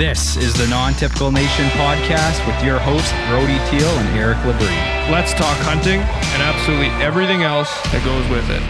This 0.00 0.38
is 0.38 0.54
the 0.54 0.66
Non 0.68 0.94
Typical 0.94 1.30
Nation 1.30 1.66
podcast 1.72 2.46
with 2.46 2.64
your 2.64 2.78
hosts, 2.78 3.12
Brody 3.28 3.58
Teal 3.68 3.86
and 3.98 4.18
Eric 4.18 4.38
Labrie. 4.38 5.10
Let's 5.10 5.34
talk 5.34 5.58
hunting 5.58 6.00
and 6.00 6.42
absolutely 6.42 6.86
everything 7.04 7.42
else 7.42 7.70
that 7.92 8.02
goes 8.02 8.26
with 8.30 8.48
it. 8.48 8.62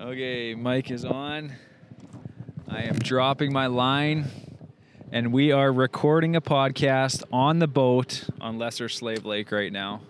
Okay, 0.00 0.56
Mike 0.56 0.90
is 0.90 1.04
on. 1.04 1.52
I 2.66 2.82
am 2.82 2.96
dropping 2.96 3.52
my 3.52 3.68
line, 3.68 4.24
and 5.12 5.32
we 5.32 5.52
are 5.52 5.72
recording 5.72 6.34
a 6.34 6.40
podcast 6.40 7.22
on 7.32 7.60
the 7.60 7.68
boat 7.68 8.24
on 8.40 8.58
Lesser 8.58 8.88
Slave 8.88 9.24
Lake 9.24 9.52
right 9.52 9.72
now. 9.72 10.00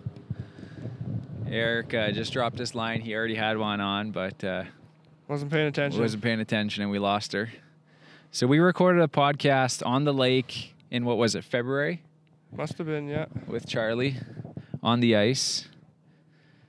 Eric 1.47 1.93
uh, 1.93 2.09
just 2.09 2.33
dropped 2.33 2.57
his 2.57 2.73
line. 2.73 3.01
He 3.01 3.13
already 3.13 3.35
had 3.35 3.59
one 3.59 3.79
on, 3.79 4.09
but 4.09 4.43
uh, 4.43 4.63
Wasn't 5.29 5.51
paying 5.51 5.67
attention. 5.67 6.01
wasn't 6.01 6.23
paying 6.23 6.39
attention 6.39 6.81
and 6.81 6.91
we 6.91 6.97
lost 6.97 7.33
her. 7.33 7.49
So 8.31 8.47
we 8.47 8.57
recorded 8.57 9.01
a 9.03 9.07
podcast 9.07 9.85
on 9.85 10.03
the 10.03 10.13
lake 10.13 10.73
in 10.89 11.05
what 11.05 11.17
was 11.19 11.35
it, 11.35 11.43
February 11.43 12.01
Must 12.51 12.75
have 12.79 12.87
been, 12.87 13.07
yeah. 13.07 13.25
with 13.47 13.67
Charlie 13.67 14.15
on 14.81 15.01
the 15.01 15.15
ice. 15.15 15.67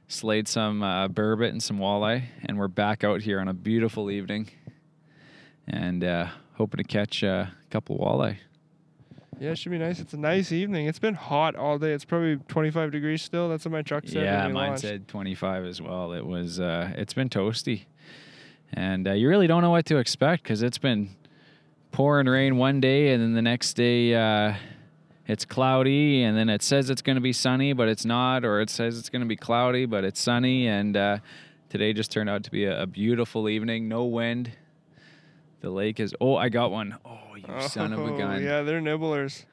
Slayed 0.09 0.47
some 0.47 0.83
uh, 0.83 1.09
burbot 1.09 1.49
and 1.49 1.63
some 1.63 1.79
walleye, 1.79 2.25
and 2.45 2.59
we're 2.59 2.69
back 2.69 3.03
out 3.03 3.23
here 3.23 3.41
on 3.41 3.49
a 3.49 3.55
beautiful 3.55 4.11
evening, 4.11 4.51
and 5.69 6.03
uh, 6.03 6.27
hoping 6.55 6.79
to 6.79 6.85
catch 6.85 7.23
uh, 7.25 7.47
a 7.49 7.71
couple 7.71 7.97
walleye. 7.97 8.37
Yeah, 9.39 9.53
it 9.53 9.59
should 9.59 9.71
be 9.73 9.79
nice. 9.79 10.01
It's 10.01 10.13
a 10.13 10.19
nice 10.19 10.51
evening. 10.53 10.87
It's 10.87 10.99
been 10.99 11.15
hot 11.15 11.55
all 11.55 11.79
day. 11.79 11.93
It's 11.93 12.05
probably 12.05 12.37
25 12.49 12.91
degrees 12.91 13.23
still. 13.23 13.49
That's 13.49 13.65
what 13.65 13.73
my 13.73 13.83
truck 13.83 14.07
said. 14.07 14.25
yeah, 14.25 14.43
mine 14.49 14.71
launched. 14.71 14.83
said 14.83 15.09
25 15.09 15.65
as 15.65 15.81
well. 15.81 16.13
It 16.13 16.27
was. 16.27 16.59
Uh, 16.61 16.93
it's 16.97 17.15
been 17.15 17.29
toasty, 17.31 17.85
and 18.73 19.09
uh, 19.09 19.13
you 19.13 19.29
really 19.29 19.47
don't 19.47 19.63
know 19.63 19.71
what 19.71 19.87
to 19.87 19.97
expect 19.99 20.43
because 20.43 20.63
it's 20.63 20.79
been 20.79 21.11
pouring 21.93 22.27
rain 22.27 22.57
one 22.57 22.81
day, 22.81 23.13
and 23.13 23.23
then 23.23 23.35
the 23.35 23.43
next 23.43 23.75
day 23.75 24.15
uh, 24.15 24.55
it's 25.27 25.45
cloudy, 25.45 26.23
and 26.23 26.37
then 26.37 26.49
it 26.49 26.63
says 26.63 26.91
it's 26.91 27.03
going 27.03 27.17
to 27.17 27.21
be 27.21 27.33
sunny, 27.33 27.73
but 27.73 27.89
it's 27.89 28.05
not, 28.05 28.45
or 28.45 28.61
it 28.61 28.71
says 28.71 28.99
it's 28.99 29.09
going 29.09 29.23
to 29.23 29.29
be 29.29 29.37
cloudy, 29.37 29.87
but 29.87 30.05
it's 30.05 30.21
sunny, 30.21 30.67
and 30.69 30.97
uh, 30.97 31.19
today 31.69 31.93
just 31.93 32.11
turned 32.13 32.31
out 32.31 32.43
to 32.45 32.51
be 32.51 32.65
a, 32.65 32.83
a 32.83 32.87
beautiful 32.87 33.49
evening. 33.49 33.89
No 33.89 34.05
wind. 34.05 34.53
The 35.61 35.71
lake 35.71 36.01
is. 36.01 36.15
Oh, 36.21 36.37
I 36.37 36.49
got 36.49 36.71
one. 36.71 36.97
Oh, 37.05 37.35
you 37.37 37.45
son 37.69 37.93
of 37.93 37.99
a 38.01 38.03
Oh, 38.15 38.17
gun! 38.17 38.43
Yeah, 38.43 38.63
they're 38.63 38.81
nibblers. 38.81 39.45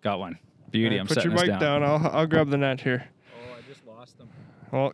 Got 0.00 0.20
one. 0.20 0.38
Beauty. 0.70 0.96
Alright, 0.96 1.00
I'm 1.00 1.06
Put 1.06 1.14
setting 1.14 1.30
your 1.32 1.40
this 1.40 1.48
mic 1.48 1.58
down. 1.60 1.80
down. 1.80 1.82
I'll, 1.82 2.18
I'll 2.18 2.26
grab 2.26 2.50
the 2.50 2.56
net 2.56 2.80
here. 2.80 3.08
Oh, 3.32 3.54
I 3.58 3.68
just 3.68 3.86
lost 3.86 4.16
them. 4.18 4.28
Well, 4.70 4.92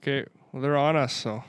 okay. 0.00 0.24
Well, 0.52 0.62
they're 0.62 0.76
on 0.78 0.96
us, 0.96 1.12
so. 1.12 1.42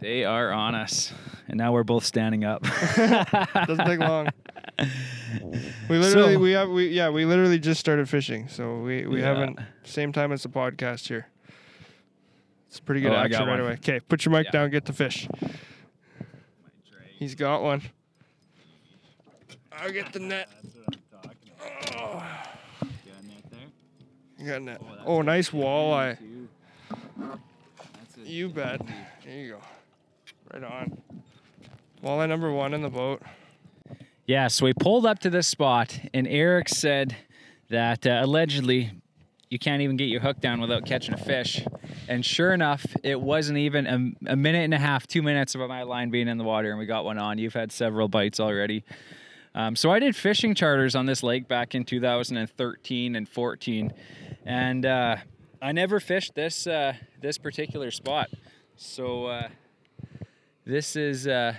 They 0.00 0.24
are 0.24 0.50
on 0.50 0.74
us, 0.74 1.12
and 1.48 1.58
now 1.58 1.72
we're 1.72 1.84
both 1.84 2.04
standing 2.04 2.44
up. 2.44 2.62
Doesn't 2.96 3.86
take 3.86 4.00
long. 4.00 4.28
We 5.88 5.98
literally, 5.98 6.34
So- 6.34 6.40
we 6.40 6.50
have, 6.52 6.68
we 6.70 6.88
yeah, 6.88 7.10
we 7.10 7.24
literally 7.26 7.58
just 7.58 7.78
started 7.80 8.08
fishing, 8.08 8.48
so 8.48 8.78
we 8.80 9.06
we 9.06 9.20
Yeah. 9.20 9.26
haven't 9.26 9.58
same 9.84 10.10
time 10.12 10.32
as 10.32 10.42
the 10.42 10.48
podcast 10.48 11.06
here. 11.08 11.26
It's 12.68 12.80
pretty 12.80 13.00
good 13.02 13.12
Oh, 13.12 13.16
action 13.16 13.40
right 13.46 13.50
one. 13.50 13.60
away. 13.60 13.72
Okay, 13.74 14.00
put 14.00 14.24
your 14.24 14.32
mic 14.32 14.46
Yeah. 14.46 14.50
down. 14.52 14.70
Get 14.70 14.86
the 14.86 14.92
fish. 14.92 15.28
He's 17.18 17.34
got 17.34 17.62
one. 17.62 17.82
I'll 19.72 19.92
get 19.92 20.12
the 20.12 20.18
net. 20.20 20.48
Oh, 21.96 22.24
you 24.38 24.46
got 24.46 24.56
a 24.60 24.64
net. 24.64 24.80
Oh, 24.82 25.18
oh 25.18 25.22
nice 25.22 25.50
walleye. 25.50 26.16
You 28.24 28.48
bet. 28.48 28.80
There 29.24 29.34
you 29.34 29.50
go. 29.52 29.60
Right 30.52 30.64
on. 30.64 31.00
Walleye 32.02 32.28
number 32.28 32.50
one 32.50 32.74
in 32.74 32.82
the 32.82 32.88
boat. 32.88 33.22
Yeah, 34.26 34.48
so 34.48 34.64
we 34.64 34.72
pulled 34.72 35.06
up 35.06 35.18
to 35.20 35.30
this 35.30 35.46
spot, 35.46 35.98
and 36.14 36.26
Eric 36.26 36.68
said 36.68 37.16
that 37.68 38.06
uh, 38.06 38.20
allegedly 38.22 38.90
you 39.48 39.58
can't 39.58 39.82
even 39.82 39.96
get 39.96 40.04
your 40.04 40.20
hook 40.20 40.40
down 40.40 40.60
without 40.60 40.86
catching 40.86 41.14
a 41.14 41.18
fish. 41.18 41.64
And 42.08 42.24
sure 42.24 42.52
enough, 42.52 42.86
it 43.02 43.20
wasn't 43.20 43.58
even 43.58 43.86
a, 43.86 44.32
a 44.32 44.36
minute 44.36 44.64
and 44.64 44.74
a 44.74 44.78
half, 44.78 45.06
two 45.06 45.22
minutes 45.22 45.54
of 45.54 45.68
my 45.68 45.82
line 45.82 46.10
being 46.10 46.28
in 46.28 46.38
the 46.38 46.44
water, 46.44 46.70
and 46.70 46.78
we 46.78 46.86
got 46.86 47.04
one 47.04 47.18
on. 47.18 47.38
You've 47.38 47.54
had 47.54 47.70
several 47.70 48.08
bites 48.08 48.40
already. 48.40 48.84
Um, 49.54 49.74
so 49.74 49.90
I 49.90 49.98
did 49.98 50.14
fishing 50.14 50.54
charters 50.54 50.94
on 50.94 51.06
this 51.06 51.22
lake 51.22 51.48
back 51.48 51.74
in 51.74 51.84
2013 51.84 53.16
and 53.16 53.28
14, 53.28 53.92
and 54.46 54.86
uh, 54.86 55.16
I 55.60 55.72
never 55.72 55.98
fished 55.98 56.34
this 56.34 56.68
uh, 56.68 56.94
this 57.20 57.36
particular 57.36 57.90
spot. 57.90 58.30
So 58.76 59.26
uh, 59.26 59.48
this 60.64 60.96
is 60.96 61.26
uh, 61.26 61.54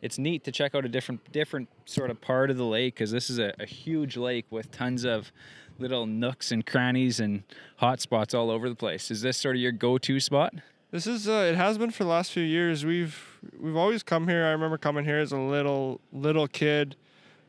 it's 0.00 0.18
neat 0.18 0.44
to 0.44 0.52
check 0.52 0.74
out 0.74 0.84
a 0.84 0.88
different 0.88 1.32
different 1.32 1.68
sort 1.84 2.10
of 2.10 2.20
part 2.20 2.50
of 2.50 2.56
the 2.56 2.64
lake 2.64 2.94
because 2.94 3.10
this 3.10 3.30
is 3.30 3.38
a, 3.38 3.52
a 3.58 3.66
huge 3.66 4.16
lake 4.16 4.46
with 4.50 4.70
tons 4.70 5.04
of 5.04 5.32
little 5.78 6.06
nooks 6.06 6.52
and 6.52 6.66
crannies 6.66 7.20
and 7.20 7.42
hot 7.76 8.00
spots 8.00 8.34
all 8.34 8.50
over 8.50 8.68
the 8.68 8.74
place. 8.74 9.10
Is 9.10 9.22
this 9.22 9.36
sort 9.36 9.56
of 9.56 9.62
your 9.62 9.72
go-to 9.72 10.20
spot? 10.20 10.54
This 10.90 11.06
is 11.06 11.28
uh, 11.28 11.48
it 11.50 11.56
has 11.56 11.78
been 11.78 11.90
for 11.90 12.04
the 12.04 12.10
last 12.10 12.32
few 12.32 12.42
years. 12.42 12.84
We've 12.84 13.18
we've 13.58 13.76
always 13.76 14.02
come 14.02 14.28
here. 14.28 14.44
I 14.44 14.50
remember 14.50 14.76
coming 14.76 15.04
here 15.04 15.18
as 15.18 15.32
a 15.32 15.38
little 15.38 16.00
little 16.12 16.46
kid. 16.46 16.96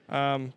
Um, 0.10 0.54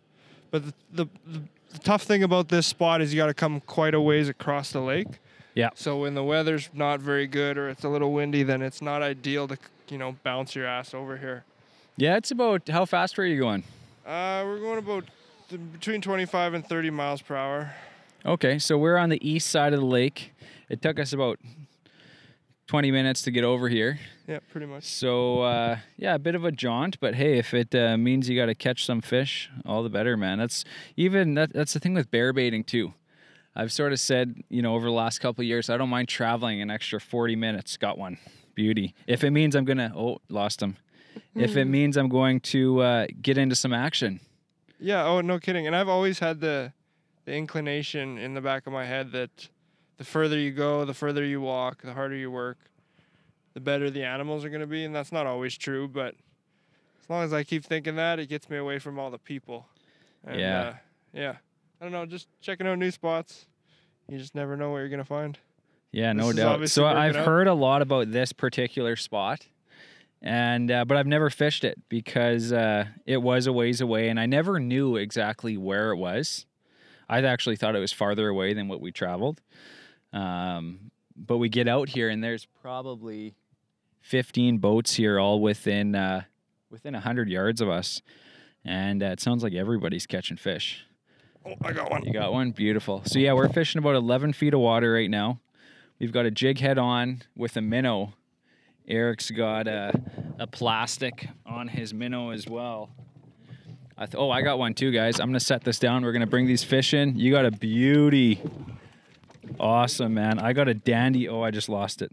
but 0.51 0.65
the, 0.65 0.73
the, 0.93 1.05
the, 1.25 1.41
the 1.71 1.79
tough 1.79 2.03
thing 2.03 2.23
about 2.23 2.47
this 2.47 2.67
spot 2.67 3.01
is 3.01 3.13
you 3.13 3.19
got 3.19 3.27
to 3.27 3.33
come 3.33 3.59
quite 3.61 3.93
a 3.93 3.99
ways 3.99 4.29
across 4.29 4.71
the 4.71 4.79
lake. 4.79 5.19
Yeah. 5.57 5.71
So 5.73 5.97
when 5.97 6.13
the 6.13 6.23
weather's 6.23 6.69
not 6.71 6.99
very 6.99 7.25
good 7.25 7.57
or 7.57 7.67
it's 7.67 7.83
a 7.83 7.89
little 7.89 8.13
windy, 8.13 8.43
then 8.43 8.61
it's 8.61 8.79
not 8.79 9.01
ideal 9.01 9.47
to 9.47 9.57
you 9.89 9.97
know 9.97 10.15
bounce 10.23 10.53
your 10.53 10.67
ass 10.67 10.93
over 10.93 11.17
here. 11.17 11.45
Yeah, 11.95 12.15
it's 12.15 12.29
about 12.29 12.69
how 12.69 12.85
fast 12.85 13.17
were 13.17 13.25
you 13.25 13.39
going? 13.39 13.63
Uh, 14.05 14.43
we're 14.45 14.59
going 14.59 14.77
about 14.77 15.05
between 15.49 15.99
25 15.99 16.53
and 16.53 16.67
30 16.67 16.91
miles 16.91 17.23
per 17.23 17.35
hour. 17.35 17.73
Okay, 18.23 18.59
so 18.59 18.77
we're 18.77 18.97
on 18.97 19.09
the 19.09 19.27
east 19.27 19.49
side 19.49 19.73
of 19.73 19.79
the 19.79 19.85
lake. 19.85 20.31
It 20.69 20.83
took 20.83 20.99
us 20.99 21.11
about 21.11 21.39
20 22.67 22.91
minutes 22.91 23.23
to 23.23 23.31
get 23.31 23.43
over 23.43 23.67
here. 23.67 23.99
Yeah, 24.27 24.39
pretty 24.51 24.67
much. 24.67 24.83
So 24.83 25.41
uh, 25.41 25.77
yeah, 25.97 26.13
a 26.13 26.19
bit 26.19 26.35
of 26.35 26.45
a 26.45 26.51
jaunt, 26.51 26.99
but 26.99 27.15
hey, 27.15 27.39
if 27.39 27.55
it 27.55 27.73
uh, 27.73 27.97
means 27.97 28.29
you 28.29 28.39
got 28.39 28.45
to 28.45 28.55
catch 28.55 28.85
some 28.85 29.01
fish, 29.01 29.49
all 29.65 29.81
the 29.81 29.89
better, 29.89 30.17
man. 30.17 30.37
That's 30.37 30.63
even 30.95 31.33
that, 31.33 31.51
that's 31.51 31.73
the 31.73 31.79
thing 31.79 31.95
with 31.95 32.11
bear 32.11 32.31
baiting 32.31 32.63
too. 32.63 32.93
I've 33.59 33.71
sort 33.71 33.91
of 33.91 33.99
said, 33.99 34.35
you 34.49 34.61
know, 34.61 34.75
over 34.75 34.85
the 34.85 34.91
last 34.91 35.17
couple 35.17 35.41
of 35.41 35.47
years, 35.47 35.67
I 35.71 35.77
don't 35.77 35.89
mind 35.89 36.07
traveling 36.07 36.61
an 36.61 36.69
extra 36.69 37.01
40 37.01 37.35
minutes. 37.35 37.75
Got 37.75 37.97
one, 37.97 38.19
beauty. 38.53 38.93
If 39.07 39.23
it 39.23 39.31
means 39.31 39.55
I'm 39.55 39.65
gonna, 39.65 39.91
oh, 39.95 40.19
lost 40.29 40.61
him. 40.61 40.77
If 41.33 41.57
it 41.57 41.65
means 41.65 41.97
I'm 41.97 42.09
going 42.09 42.39
to 42.41 42.81
uh, 42.81 43.07
get 43.19 43.37
into 43.39 43.55
some 43.55 43.73
action, 43.73 44.19
Yeah. 44.79 45.03
Oh, 45.05 45.21
no 45.21 45.39
kidding. 45.39 45.65
And 45.65 45.75
I've 45.75 45.89
always 45.89 46.19
had 46.19 46.39
the 46.39 46.71
the 47.25 47.33
inclination 47.33 48.19
in 48.19 48.35
the 48.35 48.41
back 48.41 48.67
of 48.67 48.73
my 48.73 48.85
head 48.85 49.11
that 49.13 49.49
the 49.97 50.03
further 50.03 50.37
you 50.37 50.51
go, 50.51 50.85
the 50.85 50.93
further 50.93 51.25
you 51.25 51.41
walk, 51.41 51.81
the 51.81 51.93
harder 51.93 52.15
you 52.15 52.29
work, 52.31 52.57
the 53.55 53.59
better 53.59 53.89
the 53.89 54.03
animals 54.03 54.45
are 54.45 54.49
going 54.49 54.61
to 54.61 54.67
be. 54.67 54.85
And 54.85 54.95
that's 54.95 55.11
not 55.11 55.25
always 55.25 55.57
true, 55.57 55.87
but 55.87 56.15
as 57.01 57.09
long 57.09 57.23
as 57.23 57.33
I 57.33 57.43
keep 57.43 57.65
thinking 57.65 57.95
that, 57.95 58.19
it 58.19 58.27
gets 58.29 58.49
me 58.49 58.57
away 58.57 58.77
from 58.79 58.97
all 58.99 59.09
the 59.09 59.17
people. 59.17 59.65
And, 60.23 60.39
Yeah. 60.39 60.59
Uh, 60.59 60.73
yeah. 61.13 61.35
I 61.79 61.85
don't 61.85 61.91
know. 61.91 62.05
Just 62.05 62.27
checking 62.41 62.67
out 62.67 62.77
new 62.79 62.91
spots. 62.91 63.45
You 64.09 64.17
just 64.17 64.35
never 64.35 64.55
know 64.55 64.71
what 64.71 64.79
you're 64.79 64.89
going 64.89 64.99
to 64.99 65.05
find. 65.05 65.37
Yeah, 65.91 66.13
no 66.13 66.27
This 66.27 66.31
is 66.31 66.35
doubt. 66.37 66.69
So 66.69 66.85
I've 66.85 67.15
out. 67.15 67.25
heard 67.25 67.47
a 67.47 67.53
lot 67.53 67.81
about 67.81 68.11
this 68.11 68.31
particular 68.33 68.95
spot, 68.95 69.45
and 70.21 70.69
uh, 70.71 70.85
but 70.85 70.97
I've 70.97 71.07
never 71.07 71.29
fished 71.29 71.63
it 71.63 71.79
because 71.89 72.51
uh, 72.51 72.85
it 73.05 73.17
was 73.21 73.47
a 73.47 73.53
ways 73.53 73.81
away, 73.81 74.09
and 74.09 74.19
I 74.19 74.25
never 74.25 74.59
knew 74.59 74.95
exactly 74.95 75.57
where 75.57 75.91
it 75.91 75.97
was. 75.97 76.45
I 77.09 77.21
actually 77.21 77.55
thought 77.55 77.75
it 77.75 77.79
was 77.79 77.93
farther 77.93 78.27
away 78.27 78.53
than 78.53 78.67
what 78.67 78.81
we 78.81 78.91
traveled. 78.91 79.41
Um, 80.13 80.91
but 81.15 81.37
we 81.37 81.49
get 81.49 81.67
out 81.67 81.89
here, 81.89 82.09
and 82.09 82.23
there's 82.23 82.45
probably 82.61 83.35
15 84.01 84.57
boats 84.57 84.95
here, 84.95 85.19
all 85.19 85.39
within 85.41 85.95
uh, 85.95 86.23
within 86.69 86.93
100 86.93 87.29
yards 87.29 87.61
of 87.61 87.69
us, 87.69 88.01
and 88.65 89.01
uh, 89.01 89.07
it 89.07 89.19
sounds 89.19 89.43
like 89.43 89.53
everybody's 89.53 90.05
catching 90.05 90.37
fish. 90.37 90.85
Oh, 91.47 91.55
I 91.63 91.71
got 91.71 91.89
one. 91.89 92.03
You 92.03 92.11
got 92.11 92.33
one? 92.33 92.51
Beautiful. 92.51 93.03
So 93.05 93.19
yeah, 93.19 93.33
we're 93.33 93.47
fishing 93.47 93.79
about 93.79 93.95
11 93.95 94.33
feet 94.33 94.53
of 94.53 94.59
water 94.59 94.91
right 94.91 95.09
now. 95.09 95.39
We've 95.99 96.11
got 96.11 96.25
a 96.25 96.31
jig 96.31 96.59
head 96.59 96.77
on 96.77 97.21
with 97.35 97.55
a 97.55 97.61
minnow. 97.61 98.13
Eric's 98.87 99.31
got 99.31 99.67
a, 99.67 99.93
a 100.39 100.47
plastic 100.47 101.29
on 101.45 101.69
his 101.69 101.93
minnow 101.93 102.31
as 102.31 102.47
well. 102.47 102.89
I 103.97 104.05
th- 104.05 104.15
oh, 104.17 104.29
I 104.29 104.41
got 104.41 104.59
one 104.59 104.73
too, 104.73 104.91
guys. 104.91 105.19
I'm 105.19 105.27
gonna 105.27 105.39
set 105.39 105.63
this 105.63 105.79
down. 105.79 106.03
We're 106.03 106.11
gonna 106.11 106.27
bring 106.27 106.47
these 106.47 106.63
fish 106.63 106.93
in. 106.93 107.17
You 107.17 107.31
got 107.31 107.45
a 107.45 107.51
beauty. 107.51 108.41
Awesome, 109.59 110.13
man. 110.13 110.39
I 110.39 110.53
got 110.53 110.67
a 110.67 110.73
dandy. 110.73 111.27
Oh, 111.27 111.41
I 111.41 111.51
just 111.51 111.67
lost 111.67 112.01
it. 112.01 112.11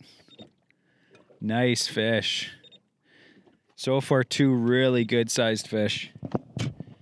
Nice 1.40 1.86
fish. 1.86 2.52
So 3.76 4.00
far, 4.00 4.25
two 4.25 4.54
really 4.54 5.04
good 5.04 5.31
sized 5.31 5.66
fish. 5.66 6.10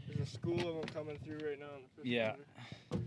There's 0.09 0.21
a 0.23 0.27
school 0.27 0.59
of 0.59 0.65
them 0.65 0.95
coming 0.95 1.19
through 1.25 1.47
right 1.47 1.61
now. 1.61 1.67
In 2.05 2.11
the 2.11 2.17
fish 2.17 2.37
Yeah. 2.91 2.99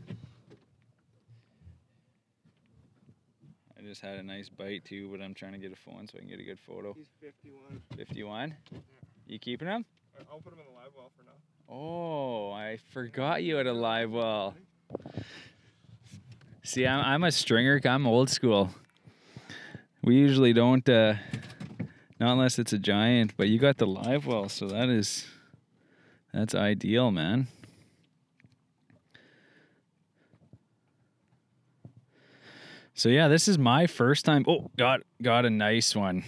I 3.78 3.82
just 3.82 4.02
had 4.02 4.18
a 4.18 4.24
nice 4.24 4.50
bite 4.50 4.84
too, 4.86 5.10
but 5.12 5.22
I'm 5.22 5.34
trying 5.34 5.52
to 5.52 5.58
get 5.58 5.72
a 5.72 5.76
phone 5.76 6.08
so 6.08 6.18
I 6.18 6.22
can 6.22 6.30
get 6.30 6.40
a 6.40 6.44
good 6.44 6.60
photo. 6.60 6.94
He's 6.98 7.10
51. 7.22 7.82
51. 7.98 8.56
You 9.28 9.40
keeping 9.40 9.68
him? 9.68 9.86
I'll 10.32 10.40
put 10.40 10.54
him 10.54 10.60
in 10.60 10.66
the 10.66 10.80
live 10.80 10.92
well 10.96 11.12
for 11.16 11.24
now. 11.24 11.32
Oh, 11.68 12.52
I 12.52 12.78
forgot 12.92 13.44
you 13.44 13.56
had 13.56 13.68
a 13.68 13.74
live 13.74 14.12
well. 14.12 14.56
See, 16.64 16.88
I'm, 16.88 17.04
I'm 17.04 17.24
a 17.24 17.32
stringer. 17.32 17.80
I'm 17.86 18.08
old 18.08 18.30
school. 18.30 18.72
We 20.04 20.16
usually 20.16 20.54
don't, 20.54 20.88
uh, 20.88 21.16
not 22.20 22.34
unless 22.34 22.60
it's 22.60 22.74
a 22.74 22.80
giant, 22.80 23.34
but 23.38 23.50
you 23.50 23.60
got 23.60 23.78
the 23.78 23.88
live 23.88 24.26
well, 24.26 24.50
so 24.50 24.68
that 24.68 24.90
is, 24.90 25.26
that's 26.34 26.54
ideal, 26.54 27.12
man. 27.12 27.48
So 32.98 33.10
yeah, 33.10 33.28
this 33.28 33.50
is 33.50 33.60
my 33.60 33.88
first 33.88 34.24
time. 34.24 34.46
Oh, 34.48 34.72
got 34.78 35.02
got 35.22 35.46
a 35.46 35.50
nice 35.50 35.94
one. 35.94 36.24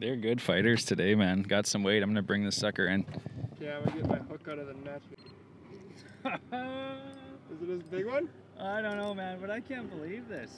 They're 0.00 0.16
good 0.16 0.42
fighters 0.42 0.84
today, 0.84 1.14
man. 1.14 1.42
Got 1.42 1.68
some 1.68 1.84
weight. 1.84 2.02
I'm 2.02 2.10
gonna 2.10 2.22
bring 2.22 2.44
this 2.44 2.56
sucker 2.56 2.88
in. 2.88 3.06
Yeah, 3.60 3.76
I'm 3.76 3.84
gonna 3.84 3.96
get 3.98 4.08
my 4.08 4.18
hook 4.18 4.48
out 4.50 4.58
of 4.58 4.66
the 4.66 4.74
net. 4.74 5.00
Is 7.52 7.62
it 7.62 7.68
this 7.68 7.82
big 7.84 8.06
one? 8.06 8.28
I 8.58 8.82
don't 8.82 8.96
know, 8.96 9.14
man, 9.14 9.38
but 9.40 9.48
I 9.48 9.60
can't 9.60 9.88
believe 9.88 10.28
this. 10.28 10.50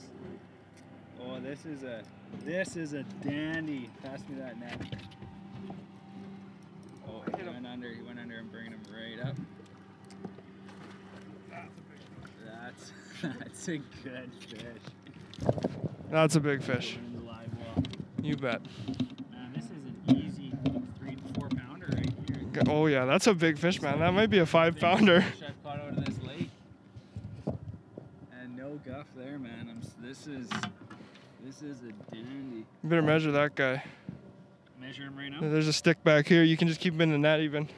Oh, 1.23 1.39
this 1.39 1.67
is 1.67 1.83
a 1.83 2.03
this 2.43 2.77
is 2.77 2.95
a 2.95 3.03
dandy. 3.23 3.91
Pass 4.03 4.21
me 4.31 4.37
that 4.39 4.59
net. 4.59 4.81
Oh, 7.07 7.23
he 7.37 7.43
went 7.47 7.67
under. 7.67 7.93
He 7.93 8.01
went 8.01 8.19
under. 8.19 8.39
I'm 8.39 8.49
bringing 8.49 8.73
him 8.73 8.81
right 8.91 9.29
up. 9.29 9.37
That's 11.51 11.77
a 11.77 11.83
big 11.83 12.01
one. 12.19 12.31
That's 12.47 12.93
that's 13.39 13.69
a 13.69 13.79
good 13.79 14.31
fish. 14.49 14.63
That's 16.11 16.37
a 16.37 16.41
big 16.41 16.63
fish. 16.63 16.97
Going 16.97 17.07
in 17.07 17.21
the 17.21 17.31
live 17.31 17.49
well. 17.59 17.85
You 18.23 18.37
bet. 18.37 18.63
Man, 19.31 19.53
this 19.55 19.65
is 19.65 19.71
an 19.71 19.97
easy 20.09 20.53
three 20.99 21.17
to 21.17 21.35
four 21.35 21.49
pounder 21.49 21.87
right 21.93 22.13
here. 22.27 22.63
Oh 22.69 22.87
yeah, 22.87 23.05
that's 23.05 23.27
a 23.27 23.35
big 23.35 23.59
fish, 23.59 23.83
man. 23.83 23.99
That 23.99 24.13
might 24.13 24.31
be 24.31 24.39
a 24.39 24.47
five 24.47 24.79
pounder. 24.79 25.25
I've 25.47 25.63
caught 25.63 25.81
out 25.81 25.89
of 25.91 26.05
this 26.05 26.23
lake. 26.27 26.51
And 28.41 28.57
no 28.57 28.81
guff 28.87 29.07
there, 29.17 29.39
man. 29.39 29.69
I'm, 29.71 29.81
this 30.03 30.27
is 30.27 30.49
this 31.45 31.63
is 31.63 31.83
a 31.83 32.15
dandy. 32.15 32.65
You 32.83 32.89
better 32.89 33.03
measure 33.03 33.33
that 33.33 33.55
guy. 33.55 33.83
Measure 34.81 35.03
him 35.03 35.17
right 35.17 35.31
now. 35.31 35.41
There's 35.41 35.69
a 35.69 35.73
stick 35.73 36.03
back 36.05 36.27
here. 36.27 36.43
You 36.43 36.57
can 36.57 36.69
just 36.69 36.81
keep 36.81 36.95
him 36.95 37.03
in 37.03 37.11
the 37.11 37.19
net 37.19 37.41
even. 37.41 37.69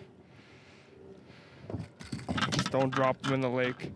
Just 2.52 2.70
don't 2.70 2.90
drop 2.90 3.24
him 3.26 3.34
in 3.34 3.40
the 3.40 3.50
lake. 3.50 3.90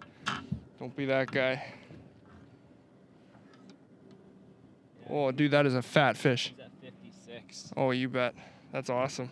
Don't 0.79 0.95
be 0.95 1.07
that 1.07 1.31
guy. 1.31 1.65
Oh, 5.09 5.31
dude, 5.31 5.53
that 5.53 5.67
is 5.67 5.75
a 5.75 5.83
fat 5.83 6.17
fish. 6.17 6.53
He's 6.57 6.65
at 6.65 6.71
56. 6.83 7.73
Oh, 7.77 7.93
you 7.93 8.09
bet. 8.09 8.35
That's 8.73 8.91
awesome. 8.91 9.31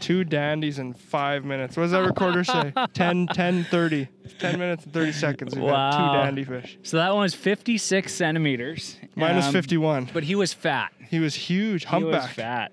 Two 0.00 0.24
dandies 0.24 0.78
in 0.78 0.94
five 0.94 1.44
minutes. 1.44 1.76
What 1.76 1.82
does 1.84 1.90
that 1.92 2.00
recorder 2.06 2.42
say? 2.42 2.72
10, 2.94 3.26
10, 3.26 3.64
30. 3.64 4.08
10 4.38 4.58
minutes 4.58 4.84
and 4.84 4.92
30 4.94 5.12
seconds. 5.12 5.54
We've 5.54 5.64
Wow. 5.64 5.90
two 5.90 6.18
dandy 6.24 6.44
fish. 6.44 6.78
So 6.82 6.96
that 6.96 7.10
one 7.12 7.20
was 7.22 7.34
56 7.34 8.12
centimeters. 8.12 8.96
Mine 9.14 9.36
was 9.36 9.46
Um, 9.48 9.52
51. 9.52 10.08
But 10.14 10.24
he 10.24 10.34
was 10.34 10.54
fat. 10.54 10.92
He 11.10 11.18
was 11.18 11.34
huge. 11.34 11.84
He 11.86 12.02
was 12.02 12.24
Humpback. 12.24 12.30
fat. 12.30 12.72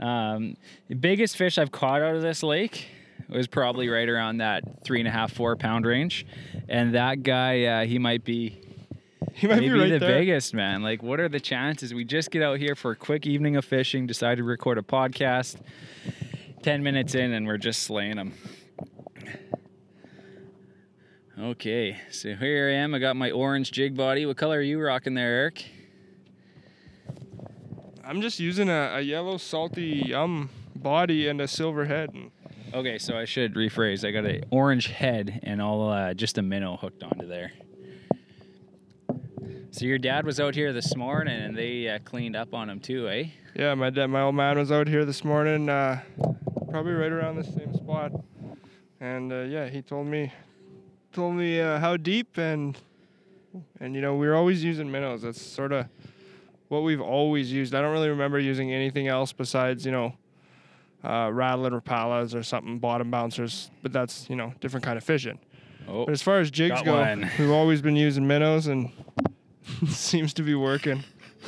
Um, 0.00 0.56
the 0.88 0.96
biggest 0.96 1.36
fish 1.36 1.56
I've 1.56 1.70
caught 1.70 2.02
out 2.02 2.16
of 2.16 2.22
this 2.22 2.42
lake 2.42 2.88
was 3.28 3.46
probably 3.46 3.88
right 3.88 4.08
around 4.08 4.38
that 4.38 4.84
three 4.84 5.00
and 5.00 5.08
a 5.08 5.10
half, 5.10 5.32
four 5.32 5.56
pound 5.56 5.84
range. 5.86 6.26
And 6.68 6.94
that 6.94 7.22
guy, 7.22 7.64
uh, 7.64 7.84
he 7.84 7.98
might 7.98 8.24
be 8.24 8.60
He 9.34 9.46
might 9.46 9.56
maybe 9.56 9.68
be 9.72 9.78
right 9.80 9.90
the 9.90 9.98
there. 9.98 10.18
biggest 10.18 10.54
man. 10.54 10.82
Like, 10.82 11.02
what 11.02 11.20
are 11.20 11.28
the 11.28 11.40
chances? 11.40 11.92
We 11.92 12.04
just 12.04 12.30
get 12.30 12.42
out 12.42 12.58
here 12.58 12.74
for 12.74 12.92
a 12.92 12.96
quick 12.96 13.26
evening 13.26 13.56
of 13.56 13.64
fishing, 13.64 14.06
decide 14.06 14.38
to 14.38 14.44
record 14.44 14.78
a 14.78 14.82
podcast. 14.82 15.56
Ten 16.62 16.82
minutes 16.82 17.14
in, 17.14 17.32
and 17.32 17.46
we're 17.46 17.58
just 17.58 17.82
slaying 17.82 18.16
them. 18.16 18.32
Okay, 21.38 21.98
so 22.10 22.34
here 22.34 22.70
I 22.70 22.76
am. 22.76 22.94
I 22.94 22.98
got 22.98 23.14
my 23.14 23.30
orange 23.30 23.70
jig 23.70 23.94
body. 23.94 24.24
What 24.24 24.36
color 24.38 24.58
are 24.58 24.62
you 24.62 24.80
rocking 24.80 25.14
there, 25.14 25.28
Eric? 25.40 25.66
I'm 28.02 28.22
just 28.22 28.40
using 28.40 28.70
a, 28.70 28.92
a 28.94 29.00
yellow 29.02 29.36
salty 29.36 30.04
yum 30.06 30.48
body 30.74 31.28
and 31.28 31.40
a 31.40 31.46
silver 31.48 31.84
head. 31.84 32.14
And 32.14 32.30
Okay, 32.76 32.98
so 32.98 33.16
I 33.16 33.24
should 33.24 33.54
rephrase. 33.54 34.06
I 34.06 34.10
got 34.10 34.26
an 34.26 34.44
orange 34.50 34.88
head 34.88 35.40
and 35.44 35.62
all 35.62 35.88
uh, 35.88 36.12
just 36.12 36.36
a 36.36 36.42
minnow 36.42 36.76
hooked 36.76 37.02
onto 37.02 37.26
there. 37.26 37.52
So 39.70 39.86
your 39.86 39.96
dad 39.96 40.26
was 40.26 40.38
out 40.40 40.54
here 40.54 40.74
this 40.74 40.94
morning, 40.94 41.40
and 41.40 41.56
they 41.56 41.88
uh, 41.88 42.00
cleaned 42.00 42.36
up 42.36 42.52
on 42.52 42.68
him 42.68 42.78
too, 42.78 43.08
eh? 43.08 43.28
yeah, 43.54 43.72
my 43.72 43.88
dad, 43.88 44.08
my 44.08 44.20
old 44.20 44.34
man 44.34 44.58
was 44.58 44.70
out 44.70 44.88
here 44.88 45.06
this 45.06 45.24
morning, 45.24 45.70
uh, 45.70 46.02
probably 46.68 46.92
right 46.92 47.10
around 47.10 47.36
the 47.36 47.44
same 47.44 47.72
spot. 47.72 48.12
And 49.00 49.32
uh, 49.32 49.40
yeah, 49.44 49.70
he 49.70 49.80
told 49.80 50.06
me, 50.06 50.30
told 51.14 51.34
me 51.34 51.58
uh, 51.58 51.78
how 51.78 51.96
deep 51.96 52.36
and 52.36 52.76
and 53.80 53.94
you 53.94 54.02
know 54.02 54.16
we 54.16 54.26
were 54.26 54.34
always 54.34 54.62
using 54.62 54.90
minnows. 54.90 55.22
That's 55.22 55.40
sort 55.40 55.72
of 55.72 55.86
what 56.68 56.82
we've 56.82 57.00
always 57.00 57.50
used. 57.50 57.74
I 57.74 57.80
don't 57.80 57.92
really 57.92 58.10
remember 58.10 58.38
using 58.38 58.70
anything 58.70 59.08
else 59.08 59.32
besides 59.32 59.86
you 59.86 59.92
know 59.92 60.12
uh, 61.06 61.30
rattling 61.32 61.72
rapalas 61.72 62.34
or 62.34 62.42
something 62.42 62.78
bottom 62.78 63.10
bouncers. 63.10 63.70
But 63.82 63.92
that's 63.92 64.28
you 64.28 64.36
know 64.36 64.52
different 64.60 64.84
kind 64.84 64.98
of 64.98 65.04
fishing. 65.04 65.38
Oh, 65.88 66.04
But 66.04 66.12
as 66.12 66.22
far 66.22 66.40
as 66.40 66.50
jigs 66.50 66.82
go, 66.82 66.98
one. 66.98 67.30
we've 67.38 67.50
always 67.50 67.80
been 67.80 67.96
using 67.96 68.26
minnows 68.26 68.66
and 68.66 68.90
seems 69.88 70.34
to 70.34 70.42
be 70.42 70.54
working. 70.54 71.04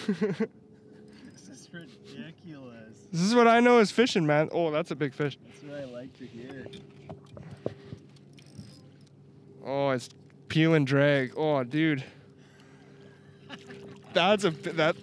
this 0.06 1.49
is 1.49 1.69
ridiculous. 1.72 2.99
This 3.12 3.22
is 3.22 3.34
what 3.34 3.49
I 3.49 3.58
know 3.60 3.81
is 3.81 3.90
fishing, 3.90 4.26
man. 4.26 4.49
Oh, 4.52 4.70
that's 4.70 4.93
a 4.93 4.96
big 4.96 5.12
fish. 5.12 5.37
That's 5.44 5.62
what 5.64 5.81
I 5.81 5.84
like 5.84 6.16
to 6.19 6.26
hear. 6.26 6.66
Oh, 9.64 9.90
it's 9.90 10.08
peel 10.49 10.75
and 10.75 10.87
drag. 10.87 11.32
Oh, 11.37 11.62
dude. 11.64 12.04
That's 14.14 14.44
a 14.44 14.50
that 14.50 14.96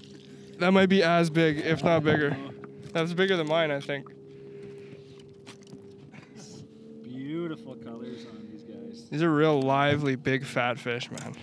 that 0.57 0.71
might 0.71 0.87
be 0.89 1.03
as 1.03 1.29
big, 1.29 1.59
if 1.59 1.83
not 1.83 2.03
bigger. 2.03 2.35
That's 2.91 3.13
bigger 3.13 3.37
than 3.37 3.47
mine, 3.47 3.69
I 3.69 3.79
think. 3.79 4.07
Beautiful 7.47 7.75
colors 7.75 8.25
on 8.25 8.47
these 8.51 8.63
guys. 8.63 9.07
These 9.11 9.21
are 9.21 9.31
real 9.31 9.61
lively, 9.61 10.15
big, 10.15 10.43
fat 10.43 10.79
fish, 10.79 11.11
man. 11.11 11.35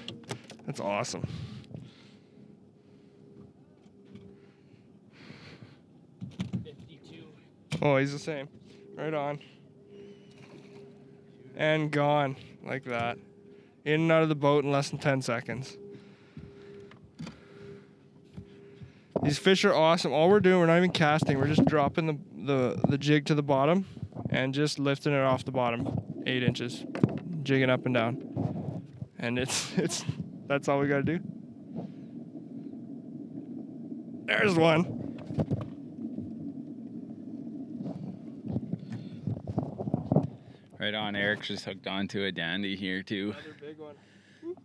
That's 0.67 0.81
awesome. 0.81 1.25
Oh, 7.81 7.99
he's 7.99 8.11
the 8.11 8.19
same. 8.19 8.49
Right 8.97 9.15
on. 9.15 9.39
And 11.55 11.93
gone 11.93 12.35
like 12.65 12.83
that. 12.87 13.17
In 13.85 14.01
and 14.01 14.11
out 14.11 14.25
of 14.25 14.29
the 14.29 14.35
boat 14.35 14.65
in 14.65 14.73
less 14.73 14.91
than 14.91 14.99
10 14.99 15.23
seconds. 15.23 15.77
These 19.23 19.39
fish 19.39 19.65
are 19.65 19.73
awesome. 19.73 20.13
All 20.13 20.29
we're 20.29 20.41
doing, 20.41 20.59
we're 20.59 20.67
not 20.67 20.79
even 20.79 20.91
casting. 20.91 21.39
We're 21.39 21.47
just 21.47 21.65
dropping 21.67 22.07
the, 22.07 22.19
the, 22.45 22.81
the 22.89 22.99
jig 22.99 23.25
to 23.27 23.37
the 23.37 23.43
bottom 23.45 23.87
and 24.33 24.55
just 24.55 24.79
lifting 24.79 25.13
it 25.13 25.21
off 25.21 25.45
the 25.45 25.53
bottom 25.53 25.87
eight 26.27 26.43
inches, 26.43 26.85
jigging 27.43 27.71
up 27.71 27.85
and 27.87 27.95
down. 27.95 28.83
And 29.19 29.39
it's 29.39 29.73
it's 29.77 30.05
that's 30.47 30.69
all 30.69 30.81
we 30.81 30.89
gotta 30.89 31.03
do. 31.03 31.21
There's 34.27 34.57
one. 34.57 34.99
Right 40.81 40.95
on. 40.95 41.15
Eric's 41.15 41.47
just 41.47 41.65
hooked 41.65 41.87
onto 41.87 42.25
a 42.25 42.33
dandy 42.33 42.75
here 42.75 43.03
too. 43.05 43.35
Another 43.37 43.57
big 43.61 43.79
one. 43.79 43.95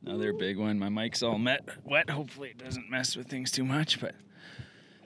Another 0.03 0.33
big 0.33 0.57
one. 0.57 0.79
My 0.79 0.89
mic's 0.89 1.21
all 1.21 1.37
met 1.37 1.67
wet. 1.83 2.09
Hopefully 2.09 2.49
it 2.49 2.57
doesn't 2.57 2.89
mess 2.89 3.15
with 3.15 3.27
things 3.27 3.51
too 3.51 3.65
much, 3.65 3.99
but 4.01 4.15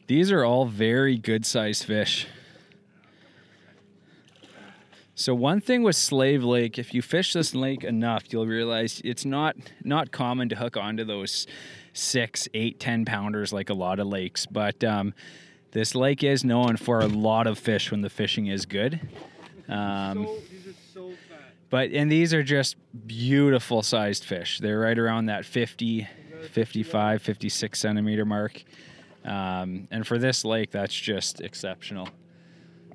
these 0.07 0.31
are 0.31 0.45
all 0.45 0.65
very 0.65 1.17
good 1.17 1.45
sized 1.45 1.83
fish. 1.83 2.27
So 5.13 5.35
one 5.35 5.59
thing 5.61 5.83
with 5.83 5.95
Slave 5.95 6.43
Lake, 6.43 6.79
if 6.79 6.93
you 6.93 7.01
fish 7.01 7.33
this 7.33 7.53
lake 7.53 7.83
enough, 7.83 8.31
you'll 8.31 8.47
realize 8.47 9.01
it's 9.03 9.25
not 9.25 9.55
not 9.83 10.11
common 10.11 10.49
to 10.49 10.55
hook 10.55 10.77
onto 10.77 11.03
those 11.03 11.47
six, 11.93 12.47
eight, 12.53 12.79
ten 12.79 13.05
pounders 13.05 13.51
like 13.51 13.69
a 13.69 13.73
lot 13.73 13.99
of 13.99 14.07
lakes. 14.07 14.45
But 14.45 14.83
um, 14.83 15.13
this 15.71 15.95
lake 15.95 16.23
is 16.23 16.43
known 16.43 16.77
for 16.77 17.01
a 17.01 17.07
lot 17.07 17.47
of 17.47 17.59
fish 17.59 17.91
when 17.91 18.01
the 18.01 18.09
fishing 18.09 18.47
is 18.47 18.65
good. 18.65 19.01
Um, 19.67 20.25
so, 20.25 20.37
these 20.49 20.67
are 20.67 20.79
so 20.93 21.09
fat. 21.29 21.53
but 21.69 21.91
and 21.91 22.11
these 22.11 22.33
are 22.33 22.43
just 22.43 22.77
beautiful 23.05 23.81
sized 23.81 24.23
fish. 24.23 24.59
They're 24.59 24.79
right 24.79 24.97
around 24.97 25.25
that 25.25 25.45
50, 25.45 26.07
55, 26.49 27.21
56 27.21 27.79
centimeter 27.79 28.25
mark. 28.25 28.63
Um, 29.23 29.87
and 29.91 30.07
for 30.07 30.17
this 30.17 30.43
lake, 30.43 30.71
that's 30.71 30.95
just 30.95 31.41
exceptional. 31.41 32.09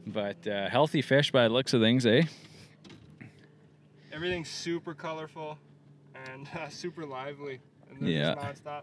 But 0.07 0.47
uh, 0.47 0.69
healthy 0.69 1.03
fish 1.03 1.33
by 1.33 1.49
the 1.49 1.55
looks 1.55 1.75
of 1.75 1.81
things, 1.81 2.07
eh? 2.07 2.23
Everything's 4.13 4.49
super 4.49 4.95
colorful. 4.95 5.59
and 6.33 6.49
uh, 6.57 6.69
super 6.71 7.05
lively. 7.05 7.61
And 7.91 8.09
Yeah. 8.09 8.35
nonstop. 8.35 8.83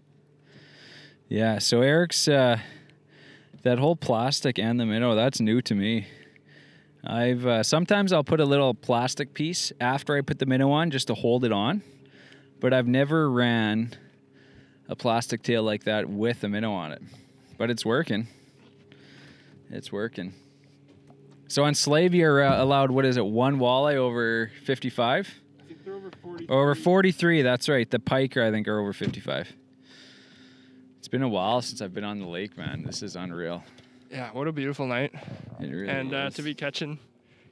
Yeah, 1.30 1.58
so 1.60 1.82
Eric's 1.82 2.28
uh, 2.28 2.60
that 3.64 3.80
whole 3.80 3.96
plastic 3.96 4.60
and 4.60 4.80
the 4.80 4.86
minnow, 4.86 5.16
that's 5.16 5.40
new 5.40 5.62
to 5.64 5.74
me. 5.74 6.06
I've 7.06 7.46
uh, 7.46 7.64
sometimes 7.64 8.14
I'll 8.14 8.24
put 8.24 8.40
a 8.40 8.46
little 8.46 8.74
plastic 8.74 9.34
piece 9.34 9.72
after 9.82 10.16
I 10.16 10.22
put 10.22 10.40
the 10.40 10.46
minnow 10.46 10.72
on 10.72 10.92
just 10.92 11.08
to 11.08 11.14
hold 11.16 11.44
it 11.44 11.52
on, 11.52 11.82
but 12.60 12.74
I've 12.74 12.88
never 12.88 13.30
ran 13.32 13.96
a 14.88 14.96
plastic 14.96 15.42
tail 15.44 15.64
like 15.64 15.86
that 15.86 16.08
with 16.10 16.44
a 16.44 16.50
minnow 16.50 16.72
on 16.74 16.92
it. 16.92 17.02
But 17.58 17.70
it's 17.70 17.86
working. 17.86 18.28
It's 19.70 19.92
working. 19.92 20.34
So 21.54 21.66
on 21.66 21.76
Slave, 21.76 22.16
you're 22.16 22.44
uh, 22.44 22.64
allowed 22.64 22.90
what 22.90 23.06
is 23.06 23.16
it, 23.16 23.24
one 23.24 23.60
walleye 23.60 23.94
over 23.94 24.50
55? 24.64 25.36
I 25.60 25.64
think 25.68 25.86
they're 25.86 25.94
over 25.94 26.10
40. 26.20 26.50
Over 26.50 26.74
43, 26.74 27.44
that's 27.44 27.70
right. 27.70 27.88
The 27.88 28.00
piker, 28.00 28.44
I 28.44 28.50
think, 28.50 28.68
are 28.68 28.80
over 28.80 28.92
55. 28.92 29.54
It's 30.98 31.08
been 31.08 31.22
a 31.22 31.30
while 31.30 31.62
since 31.62 31.80
I've 31.80 31.94
been 31.94 32.04
on 32.04 32.18
the 32.18 32.26
lake, 32.26 32.58
man. 32.58 32.82
This 32.82 33.04
is 33.04 33.16
unreal. 33.16 33.64
Yeah, 34.10 34.32
what 34.32 34.48
a 34.48 34.52
beautiful 34.52 34.88
night. 34.88 35.14
It 35.60 35.68
really 35.68 35.90
and 35.90 36.12
uh, 36.12 36.30
to 36.32 36.42
be 36.42 36.56
catching 36.56 36.98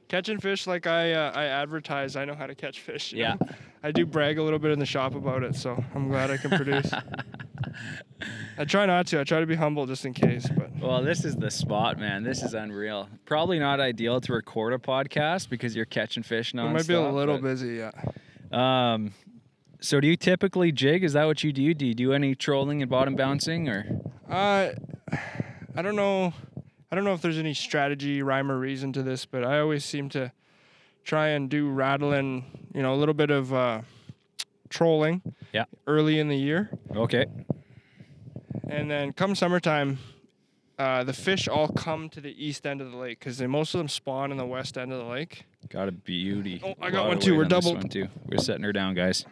catching 0.08 0.40
fish 0.40 0.66
like 0.66 0.88
I 0.88 1.12
uh, 1.12 1.30
I 1.32 1.44
advertise, 1.44 2.16
I 2.16 2.24
know 2.24 2.34
how 2.34 2.48
to 2.48 2.56
catch 2.56 2.80
fish. 2.80 3.12
Yeah. 3.12 3.36
I 3.84 3.92
do 3.92 4.04
brag 4.04 4.36
a 4.36 4.42
little 4.42 4.58
bit 4.58 4.72
in 4.72 4.80
the 4.80 4.86
shop 4.86 5.14
about 5.14 5.44
it, 5.44 5.54
so 5.54 5.80
I'm 5.94 6.08
glad 6.08 6.32
I 6.32 6.38
can 6.38 6.50
produce. 6.50 6.92
I 8.58 8.64
try 8.64 8.84
not 8.86 9.06
to. 9.08 9.20
I 9.20 9.24
try 9.24 9.38
to 9.38 9.46
be 9.46 9.54
humble 9.54 9.86
just 9.86 10.04
in 10.04 10.12
case, 10.12 10.48
but 10.48 10.61
Well, 10.82 11.02
this 11.02 11.24
is 11.24 11.36
the 11.36 11.50
spot, 11.50 11.98
man. 11.98 12.24
This 12.24 12.42
is 12.42 12.54
unreal. 12.54 13.08
Probably 13.24 13.58
not 13.60 13.78
ideal 13.78 14.20
to 14.22 14.32
record 14.32 14.72
a 14.72 14.78
podcast 14.78 15.48
because 15.48 15.76
you're 15.76 15.84
catching 15.84 16.22
fish 16.24 16.52
we 16.52 16.58
nonstop. 16.60 16.72
might 16.72 16.88
be 16.88 16.94
a 16.94 17.08
little 17.08 17.36
but- 17.36 17.42
busy. 17.42 17.76
Yeah. 17.76 17.92
Um, 18.50 19.14
so 19.80 20.00
do 20.00 20.08
you 20.08 20.16
typically 20.16 20.72
jig? 20.72 21.04
Is 21.04 21.12
that 21.12 21.24
what 21.24 21.44
you 21.44 21.52
do? 21.52 21.72
Do 21.72 21.86
you 21.86 21.94
do 21.94 22.12
any 22.12 22.34
trolling 22.34 22.82
and 22.82 22.90
bottom 22.90 23.14
bouncing, 23.14 23.68
or 23.68 23.86
Uh, 24.28 24.70
I 25.76 25.82
don't 25.82 25.96
know. 25.96 26.32
I 26.90 26.94
don't 26.96 27.04
know 27.04 27.14
if 27.14 27.22
there's 27.22 27.38
any 27.38 27.54
strategy, 27.54 28.22
rhyme, 28.22 28.50
or 28.50 28.58
reason 28.58 28.92
to 28.94 29.02
this, 29.02 29.24
but 29.24 29.44
I 29.44 29.60
always 29.60 29.84
seem 29.84 30.08
to 30.10 30.32
try 31.04 31.28
and 31.28 31.48
do 31.48 31.70
rattling. 31.70 32.44
You 32.74 32.82
know, 32.82 32.92
a 32.92 32.96
little 32.96 33.14
bit 33.14 33.30
of 33.30 33.52
uh, 33.54 33.82
trolling. 34.68 35.22
Yeah. 35.52 35.64
Early 35.86 36.18
in 36.18 36.28
the 36.28 36.36
year, 36.36 36.70
okay? 36.96 37.26
and 38.68 38.90
then 38.90 39.12
come 39.12 39.34
summertime, 39.34 39.98
uh, 40.82 41.04
the 41.04 41.12
fish 41.12 41.46
all 41.46 41.68
come 41.68 42.08
to 42.08 42.20
the 42.20 42.44
east 42.44 42.66
end 42.66 42.80
of 42.80 42.90
the 42.90 42.96
lake 42.96 43.20
because 43.20 43.40
most 43.40 43.72
of 43.74 43.78
them 43.78 43.88
spawn 43.88 44.32
in 44.32 44.36
the 44.36 44.44
west 44.44 44.76
end 44.76 44.92
of 44.92 44.98
the 44.98 45.04
lake. 45.04 45.44
Got 45.68 45.86
a 45.86 45.92
beauty. 45.92 46.60
Oh, 46.64 46.74
I 46.80 46.90
got 46.90 47.06
one 47.06 47.20
too. 47.20 47.36
We're 47.36 47.44
on 47.44 47.64
one 47.64 47.88
too. 47.88 48.08
We're 48.26 48.38
setting 48.38 48.64
her 48.64 48.72
down, 48.72 48.94
guys. 48.94 49.24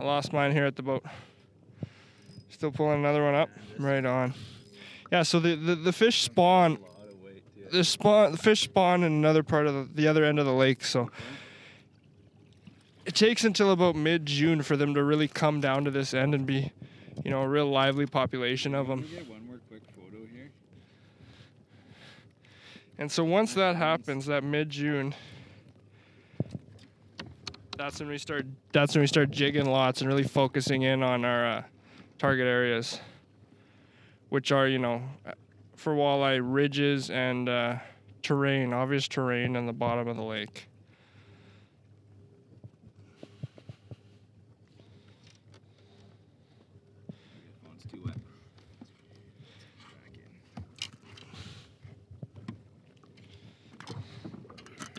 I 0.00 0.04
lost 0.04 0.32
mine 0.32 0.52
here 0.52 0.66
at 0.66 0.74
the 0.74 0.82
boat. 0.82 1.04
Still 2.48 2.72
pulling 2.72 2.98
another 2.98 3.22
one 3.22 3.36
up. 3.36 3.48
Right 3.78 4.04
on. 4.04 4.34
Yeah, 5.12 5.22
so 5.22 5.38
the, 5.38 5.54
the, 5.54 5.74
the 5.76 5.92
fish 5.92 6.22
spawn 6.22 6.78
the 7.70 7.84
spawn 7.84 8.32
the 8.32 8.38
fish 8.38 8.62
spawn 8.62 9.04
in 9.04 9.12
another 9.12 9.42
part 9.42 9.66
of 9.66 9.74
the, 9.74 10.02
the 10.02 10.08
other 10.08 10.24
end 10.24 10.38
of 10.38 10.46
the 10.46 10.52
lake, 10.52 10.84
so 10.84 11.10
it 13.06 13.14
takes 13.14 13.44
until 13.44 13.70
about 13.70 13.94
mid 13.94 14.26
June 14.26 14.62
for 14.62 14.76
them 14.76 14.94
to 14.94 15.02
really 15.02 15.28
come 15.28 15.60
down 15.60 15.84
to 15.84 15.90
this 15.90 16.12
end 16.12 16.34
and 16.34 16.44
be, 16.44 16.72
you 17.24 17.30
know, 17.30 17.42
a 17.42 17.48
real 17.48 17.70
lively 17.70 18.06
population 18.06 18.74
of 18.74 18.86
them. 18.86 19.06
get 19.10 19.28
one 19.28 19.46
more 19.46 19.60
quick 19.68 19.82
photo 19.94 20.24
here? 20.32 20.50
And 22.98 23.10
so 23.10 23.24
once 23.24 23.54
that 23.54 23.76
happens, 23.76 24.26
that 24.26 24.42
mid 24.44 24.70
June, 24.70 25.14
that's 27.76 28.00
when 28.00 28.08
we 28.08 28.18
start. 28.18 28.44
That's 28.72 28.94
when 28.94 29.02
we 29.02 29.06
start 29.06 29.30
jigging 29.30 29.66
lots 29.66 30.00
and 30.00 30.08
really 30.08 30.24
focusing 30.24 30.82
in 30.82 31.02
on 31.02 31.24
our 31.24 31.46
uh, 31.46 31.62
target 32.18 32.46
areas, 32.46 33.00
which 34.30 34.50
are 34.50 34.66
you 34.66 34.78
know, 34.78 35.02
for 35.76 35.94
walleye 35.94 36.40
ridges 36.42 37.08
and 37.08 37.48
uh, 37.48 37.76
terrain, 38.22 38.72
obvious 38.72 39.06
terrain 39.06 39.54
in 39.54 39.66
the 39.66 39.72
bottom 39.72 40.08
of 40.08 40.16
the 40.16 40.22
lake. 40.22 40.68
Phone's 47.64 47.84
too 47.92 48.02
wet. 48.04 48.14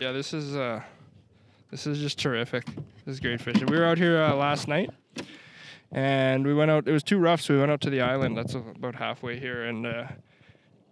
Yeah, 0.00 0.12
this 0.12 0.32
is 0.32 0.56
uh, 0.56 0.80
this 1.70 1.86
is 1.86 1.98
just 1.98 2.18
terrific. 2.18 2.64
This 3.04 3.12
is 3.12 3.20
great 3.20 3.38
fishing. 3.38 3.66
We 3.66 3.76
were 3.76 3.84
out 3.84 3.98
here 3.98 4.22
uh, 4.22 4.34
last 4.34 4.66
night, 4.66 4.88
and 5.92 6.46
we 6.46 6.54
went 6.54 6.70
out. 6.70 6.88
It 6.88 6.92
was 6.92 7.02
too 7.02 7.18
rough, 7.18 7.42
so 7.42 7.52
we 7.52 7.60
went 7.60 7.70
out 7.70 7.82
to 7.82 7.90
the 7.90 8.00
island. 8.00 8.34
That's 8.34 8.54
about 8.54 8.94
halfway 8.94 9.38
here, 9.38 9.64
and 9.64 9.86
uh, 9.86 10.04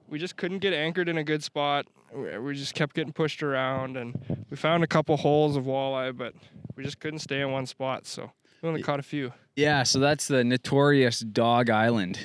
we 0.09 0.19
just 0.19 0.37
couldn't 0.37 0.59
get 0.59 0.75
anchored 0.75 1.09
in 1.09 1.17
a 1.17 1.25
good 1.25 1.43
spot. 1.43 1.87
We, 2.15 2.55
just 2.55 2.75
kept 2.75 2.95
getting 2.95 3.15
pushed 3.15 3.43
around, 3.43 3.97
and 3.97 4.15
we 4.51 4.59
found 4.59 4.85
a 4.85 4.87
couple 4.87 5.17
holes 5.17 5.57
of 5.57 5.65
walleye, 5.65 6.15
but 6.15 6.35
we 6.77 6.85
just 6.85 7.01
couldn't 7.01 7.21
stay 7.21 7.41
in 7.41 7.51
one 7.51 7.65
spot. 7.65 8.07
So 8.07 8.31
we 8.61 8.69
only 8.69 8.83
caught 8.83 9.01
a 9.01 9.03
few. 9.03 9.33
Yeah, 9.57 9.85
so 9.85 10.01
that's 10.01 10.29
the 10.29 10.45
notorious 10.45 11.21
Dog 11.21 11.71
Island, 11.71 12.21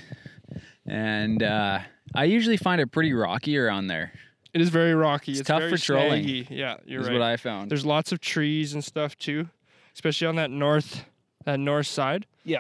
and 0.86 1.42
uh, 1.42 1.80
I 2.13 2.25
usually 2.25 2.58
find 2.58 2.82
it 2.82 2.92
pretty 2.92 3.13
rocky 3.13 3.58
around 3.58 3.88
there. 3.88 4.12
It 4.53 4.62
is 4.62 4.69
very 4.69 4.93
rocky. 4.93 5.31
It's 5.31 5.41
It's, 5.41 5.48
tough 5.48 5.60
very 5.60 5.72
for 5.72 5.77
trolling, 5.77 6.24
snaggy. 6.25 6.48
Yeah, 6.50 6.77
you're 6.86 7.01
is 7.01 7.07
right. 7.07 7.13
what 7.13 7.22
I 7.24 7.38
found. 7.38 7.72
There's 7.72 7.86
lots 7.86 8.12
of 8.12 8.19
trees 8.22 8.74
and 8.74 8.83
stuff 8.83 9.17
too, 9.17 9.50
especially 9.95 10.27
on 10.27 10.36
that 10.36 10.51
north 10.51 11.05
that 11.45 11.60
north 11.60 11.88
side. 11.88 12.25
Yeah. 12.43 12.60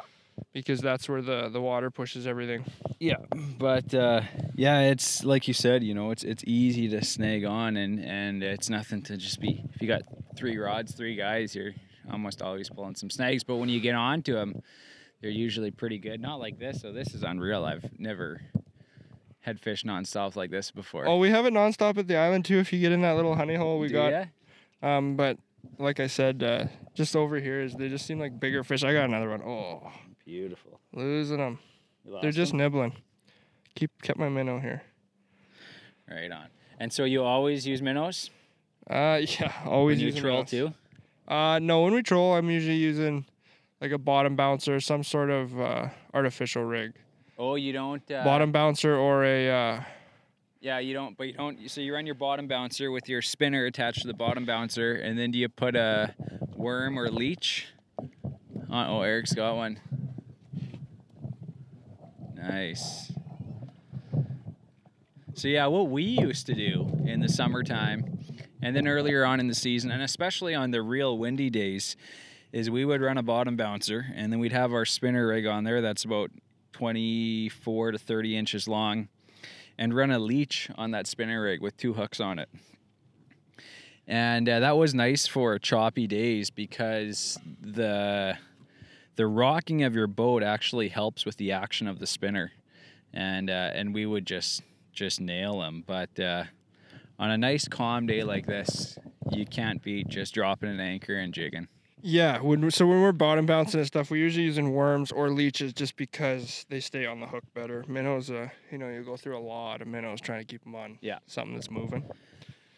Because 0.51 0.81
that's 0.81 1.07
where 1.07 1.21
the 1.21 1.49
the 1.49 1.61
water 1.61 1.91
pushes 1.91 2.25
everything. 2.25 2.65
Yeah, 2.99 3.17
but 3.59 3.93
uh, 3.93 4.21
yeah, 4.55 4.81
it's 4.89 5.23
like 5.23 5.47
you 5.47 5.53
said, 5.53 5.83
you 5.83 5.93
know, 5.93 6.09
it's 6.09 6.23
it's 6.23 6.43
easy 6.47 6.87
to 6.89 7.03
snag 7.05 7.45
on, 7.45 7.77
and 7.77 7.99
and 8.03 8.41
it's 8.41 8.67
nothing 8.67 9.03
to 9.03 9.17
just 9.17 9.39
be. 9.39 9.63
If 9.75 9.81
you 9.81 9.87
got 9.87 10.01
three 10.35 10.57
rods, 10.57 10.93
three 10.93 11.15
guys, 11.15 11.53
you're 11.55 11.73
almost 12.11 12.41
always 12.41 12.67
pulling 12.69 12.95
some 12.95 13.11
snags. 13.11 13.43
But 13.43 13.57
when 13.57 13.69
you 13.69 13.79
get 13.79 13.93
onto 13.93 14.33
them, 14.33 14.63
they're 15.21 15.29
usually 15.29 15.69
pretty 15.69 15.99
good. 15.99 16.19
Not 16.19 16.39
like 16.39 16.57
this. 16.57 16.81
So 16.81 16.91
this 16.91 17.13
is 17.13 17.21
unreal. 17.21 17.63
I've 17.63 17.85
never 17.99 18.41
had 19.43 19.59
fish 19.59 19.83
nonstop 19.83 20.35
like 20.35 20.51
this 20.51 20.71
before. 20.71 21.05
Oh, 21.07 21.17
we 21.17 21.29
have 21.29 21.45
it 21.45 21.53
nonstop 21.53 21.97
at 21.97 22.07
the 22.07 22.17
island 22.17 22.43
too. 22.45 22.57
If 22.59 22.73
you 22.73 22.79
get 22.79 22.91
in 22.91 23.01
that 23.03 23.15
little 23.15 23.35
honey 23.35 23.55
hole 23.55 23.77
we 23.79 23.87
Do 23.87 23.93
got. 23.93 24.11
ya? 24.11 24.25
Um, 24.81 25.15
but 25.15 25.37
like 25.77 25.99
I 25.99 26.07
said, 26.07 26.43
uh, 26.43 26.65
just 26.93 27.15
over 27.15 27.39
here 27.39 27.61
is 27.61 27.73
they 27.75 27.87
just 27.89 28.05
seem 28.05 28.19
like 28.19 28.39
bigger 28.39 28.63
fish. 28.63 28.83
I 28.83 28.91
got 28.93 29.05
another 29.05 29.29
one. 29.29 29.41
Oh, 29.43 29.91
Beautiful. 30.25 30.79
losing 30.93 31.37
them. 31.37 31.59
They're 32.21 32.31
just 32.31 32.51
them? 32.51 32.57
nibbling. 32.59 32.93
Keep 33.75 34.01
kept 34.01 34.19
my 34.19 34.29
minnow 34.29 34.59
here. 34.59 34.81
right 36.09 36.31
on. 36.31 36.47
And 36.79 36.91
so 36.91 37.03
you 37.05 37.23
always 37.23 37.65
use 37.67 37.81
minnows 37.81 38.29
Uh, 38.89 39.21
yeah, 39.39 39.53
always 39.65 39.99
when 39.99 40.07
you 40.07 40.11
troll 40.13 40.33
minnows. 40.43 40.49
too. 40.49 40.73
Uh, 41.27 41.59
no, 41.59 41.83
when 41.83 41.93
we 41.93 42.01
troll, 42.03 42.35
I'm 42.35 42.49
usually 42.49 42.75
using 42.75 43.25
like 43.79 43.91
a 43.91 43.97
bottom 43.97 44.35
bouncer, 44.35 44.79
some 44.79 45.03
sort 45.03 45.29
of 45.29 45.59
uh, 45.59 45.89
artificial 46.13 46.63
rig. 46.63 46.93
Oh, 47.37 47.55
you 47.55 47.73
don't. 47.73 48.09
Uh, 48.11 48.23
bottom 48.23 48.51
bouncer 48.51 48.95
or 48.95 49.23
a 49.23 49.49
uh, 49.49 49.83
Yeah, 50.61 50.79
you 50.79 50.93
don't, 50.93 51.17
but 51.17 51.27
you 51.27 51.33
don't. 51.33 51.69
So 51.69 51.81
you 51.81 51.93
run 51.93 52.05
your 52.05 52.15
bottom 52.15 52.47
bouncer 52.47 52.91
with 52.91 53.09
your 53.09 53.21
spinner 53.21 53.65
attached 53.65 54.01
to 54.01 54.07
the 54.07 54.13
bottom 54.13 54.45
bouncer, 54.45 54.93
and 54.93 55.17
then 55.17 55.31
do 55.31 55.39
you 55.39 55.49
put 55.49 55.75
a 55.75 56.13
worm 56.55 56.97
or 56.97 57.09
leech? 57.09 57.67
On, 58.69 58.89
oh, 58.89 59.01
Eric's 59.01 59.33
got 59.33 59.55
one. 59.55 59.79
Nice. 62.35 63.11
So 65.33 65.47
yeah, 65.47 65.65
what 65.67 65.89
we 65.89 66.03
used 66.03 66.45
to 66.45 66.53
do 66.53 66.87
in 67.05 67.19
the 67.19 67.29
summertime, 67.29 68.19
and 68.61 68.75
then 68.75 68.87
earlier 68.87 69.25
on 69.25 69.39
in 69.39 69.47
the 69.47 69.55
season, 69.55 69.91
and 69.91 70.03
especially 70.03 70.53
on 70.53 70.71
the 70.71 70.81
real 70.81 71.17
windy 71.17 71.49
days, 71.49 71.95
is 72.51 72.69
we 72.69 72.85
would 72.85 73.01
run 73.01 73.17
a 73.17 73.23
bottom 73.23 73.55
bouncer, 73.55 74.05
and 74.15 74.31
then 74.31 74.39
we'd 74.39 74.51
have 74.51 74.71
our 74.71 74.85
spinner 74.85 75.27
rig 75.27 75.47
on 75.47 75.63
there. 75.63 75.81
That's 75.81 76.03
about 76.05 76.29
24 76.73 77.91
to 77.93 77.97
30 77.97 78.37
inches 78.37 78.67
long 78.67 79.07
and 79.77 79.93
run 79.93 80.11
a 80.11 80.19
leech 80.19 80.69
on 80.75 80.91
that 80.91 81.07
spinner 81.07 81.41
rig 81.43 81.61
with 81.61 81.77
two 81.77 81.93
hooks 81.93 82.19
on 82.19 82.39
it. 82.39 82.49
And 84.07 84.49
uh, 84.49 84.59
that 84.59 84.77
was 84.77 84.93
nice 84.93 85.27
for 85.27 85.57
choppy 85.59 86.07
days 86.07 86.49
because 86.49 87.39
the 87.61 88.37
the 89.15 89.27
rocking 89.27 89.83
of 89.83 89.95
your 89.95 90.07
boat 90.07 90.43
actually 90.43 90.89
helps 90.89 91.25
with 91.25 91.37
the 91.37 91.51
action 91.51 91.87
of 91.87 91.99
the 91.99 92.07
spinner, 92.07 92.51
and 93.13 93.49
uh, 93.49 93.71
and 93.73 93.93
we 93.93 94.05
would 94.05 94.25
just 94.25 94.61
just 94.91 95.21
nail 95.21 95.59
them. 95.61 95.83
But 95.87 96.19
uh, 96.19 96.45
on 97.17 97.31
a 97.31 97.37
nice 97.37 97.67
calm 97.69 98.05
day 98.05 98.23
like 98.23 98.45
this, 98.45 98.97
you 99.31 99.45
can't 99.45 99.81
beat 99.81 100.09
just 100.09 100.33
dropping 100.33 100.69
an 100.69 100.81
anchor 100.81 101.15
and 101.15 101.33
jigging. 101.33 101.69
Yeah. 102.03 102.39
When 102.39 102.69
so 102.69 102.85
when 102.85 103.01
we're 103.01 103.11
bottom 103.11 103.45
bouncing 103.45 103.79
and 103.79 103.87
stuff, 103.87 104.11
we're 104.11 104.17
usually 104.17 104.45
using 104.45 104.71
worms 104.73 105.11
or 105.11 105.29
leeches 105.29 105.73
just 105.73 105.95
because 105.95 106.65
they 106.69 106.79
stay 106.79 107.05
on 107.05 107.19
the 107.19 107.27
hook 107.27 107.43
better. 107.53 107.83
Minnows, 107.87 108.29
uh, 108.29 108.49
you 108.71 108.77
know, 108.77 108.89
you 108.89 109.03
go 109.03 109.17
through 109.17 109.37
a 109.37 109.41
lot 109.41 109.81
of 109.81 109.87
minnows 109.87 110.21
trying 110.21 110.39
to 110.39 110.45
keep 110.45 110.63
them 110.63 110.75
on 110.75 110.99
Yeah. 111.01 111.19
something 111.27 111.53
that's 111.55 111.71
moving. 111.71 112.03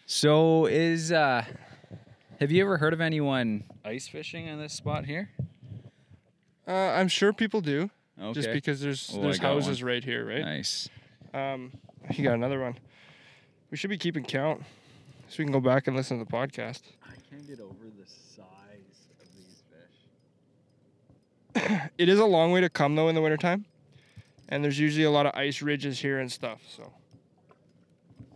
So 0.06 0.68
is 0.68 1.12
uh 1.12 1.44
Have 2.40 2.52
you 2.52 2.64
ever 2.64 2.78
heard 2.78 2.94
of 2.94 3.02
anyone 3.02 3.64
ice 3.84 4.08
fishing 4.08 4.46
in 4.48 4.60
this 4.60 4.74
spot 4.74 5.06
here? 5.06 5.30
Uh, 6.68 6.72
I'm 6.72 7.08
sure 7.08 7.32
people 7.34 7.62
do, 7.62 7.90
Okay. 8.20 8.34
just 8.34 8.52
because 8.52 8.82
there's 8.82 9.12
Oh, 9.14 9.22
there's 9.22 9.40
one. 9.40 9.52
houses 9.54 9.84
right 9.84 10.04
here, 10.04 10.26
right? 10.28 10.42
Nice. 10.42 10.90
Um, 11.34 11.72
you 12.14 12.24
got 12.24 12.34
another 12.34 12.60
one. 12.60 12.78
We 13.72 13.78
should 13.78 13.90
be 13.90 13.98
keeping 13.98 14.24
count, 14.24 14.64
so 15.28 15.36
we 15.40 15.46
can 15.46 15.52
go 15.52 15.60
back 15.60 15.88
and 15.88 15.96
listen 15.96 16.18
to 16.20 16.26
the 16.26 16.32
podcast. 16.32 16.82
I 17.04 17.14
can't 17.30 17.46
get 17.48 17.60
over 17.60 17.74
the 17.86 18.06
size 18.08 19.08
of 19.20 19.28
these 19.36 19.62
fish. 19.70 19.98
It 21.98 22.10
is 22.10 22.20
a 22.20 22.26
long 22.26 22.52
way 22.52 22.62
to 22.62 22.70
come 22.70 22.96
though 22.96 23.10
in 23.10 23.16
the 23.16 23.22
wintertime, 23.22 23.66
and 24.50 24.64
there's 24.64 24.80
usually 24.80 25.06
a 25.06 25.12
lot 25.12 25.26
of 25.26 25.34
ice 25.36 25.62
ridges 25.62 26.00
here 26.00 26.20
and 26.20 26.32
stuff. 26.32 26.62
So 26.68 26.92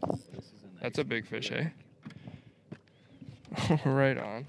This 0.07 0.19
is 0.19 0.25
a 0.31 0.35
nice 0.35 0.81
that's 0.81 0.99
a 0.99 1.03
big 1.03 1.27
fish, 1.27 1.51
eh? 1.51 1.69
right 3.85 4.17
on. 4.17 4.45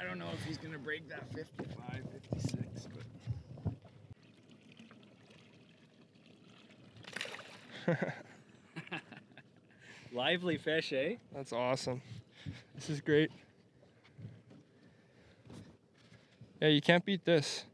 I 0.00 0.04
don't 0.04 0.18
know 0.18 0.28
if 0.32 0.44
he's 0.44 0.58
gonna 0.58 0.78
break 0.78 1.08
that 1.08 1.24
55, 1.34 2.02
56, 2.30 2.88
but 7.86 7.96
lively 10.12 10.56
fish, 10.56 10.92
eh? 10.92 11.16
That's 11.34 11.52
awesome. 11.52 12.00
This 12.74 12.88
is 12.88 13.00
great. 13.00 13.30
Yeah, 16.60 16.68
you 16.68 16.82
can't 16.82 17.04
beat 17.04 17.24
this. 17.24 17.64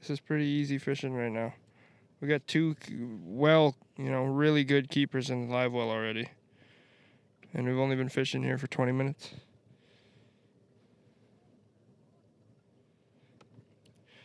This 0.00 0.10
is 0.10 0.20
pretty 0.20 0.46
easy 0.46 0.78
fishing 0.78 1.14
right 1.14 1.30
now. 1.30 1.54
We 2.20 2.28
got 2.28 2.46
two 2.46 2.74
well, 3.24 3.76
you 3.98 4.10
know, 4.10 4.24
really 4.24 4.64
good 4.64 4.88
keepers 4.88 5.28
in 5.28 5.48
the 5.48 5.52
live 5.52 5.72
well 5.72 5.90
already. 5.90 6.28
And 7.52 7.66
we've 7.66 7.78
only 7.78 7.96
been 7.96 8.08
fishing 8.08 8.42
here 8.42 8.56
for 8.56 8.66
20 8.66 8.92
minutes. 8.92 9.30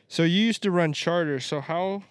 So 0.07 0.23
you 0.23 0.41
used 0.41 0.63
to 0.63 0.71
run 0.71 0.93
charters. 0.93 1.45
So 1.45 1.59
how 1.59 2.03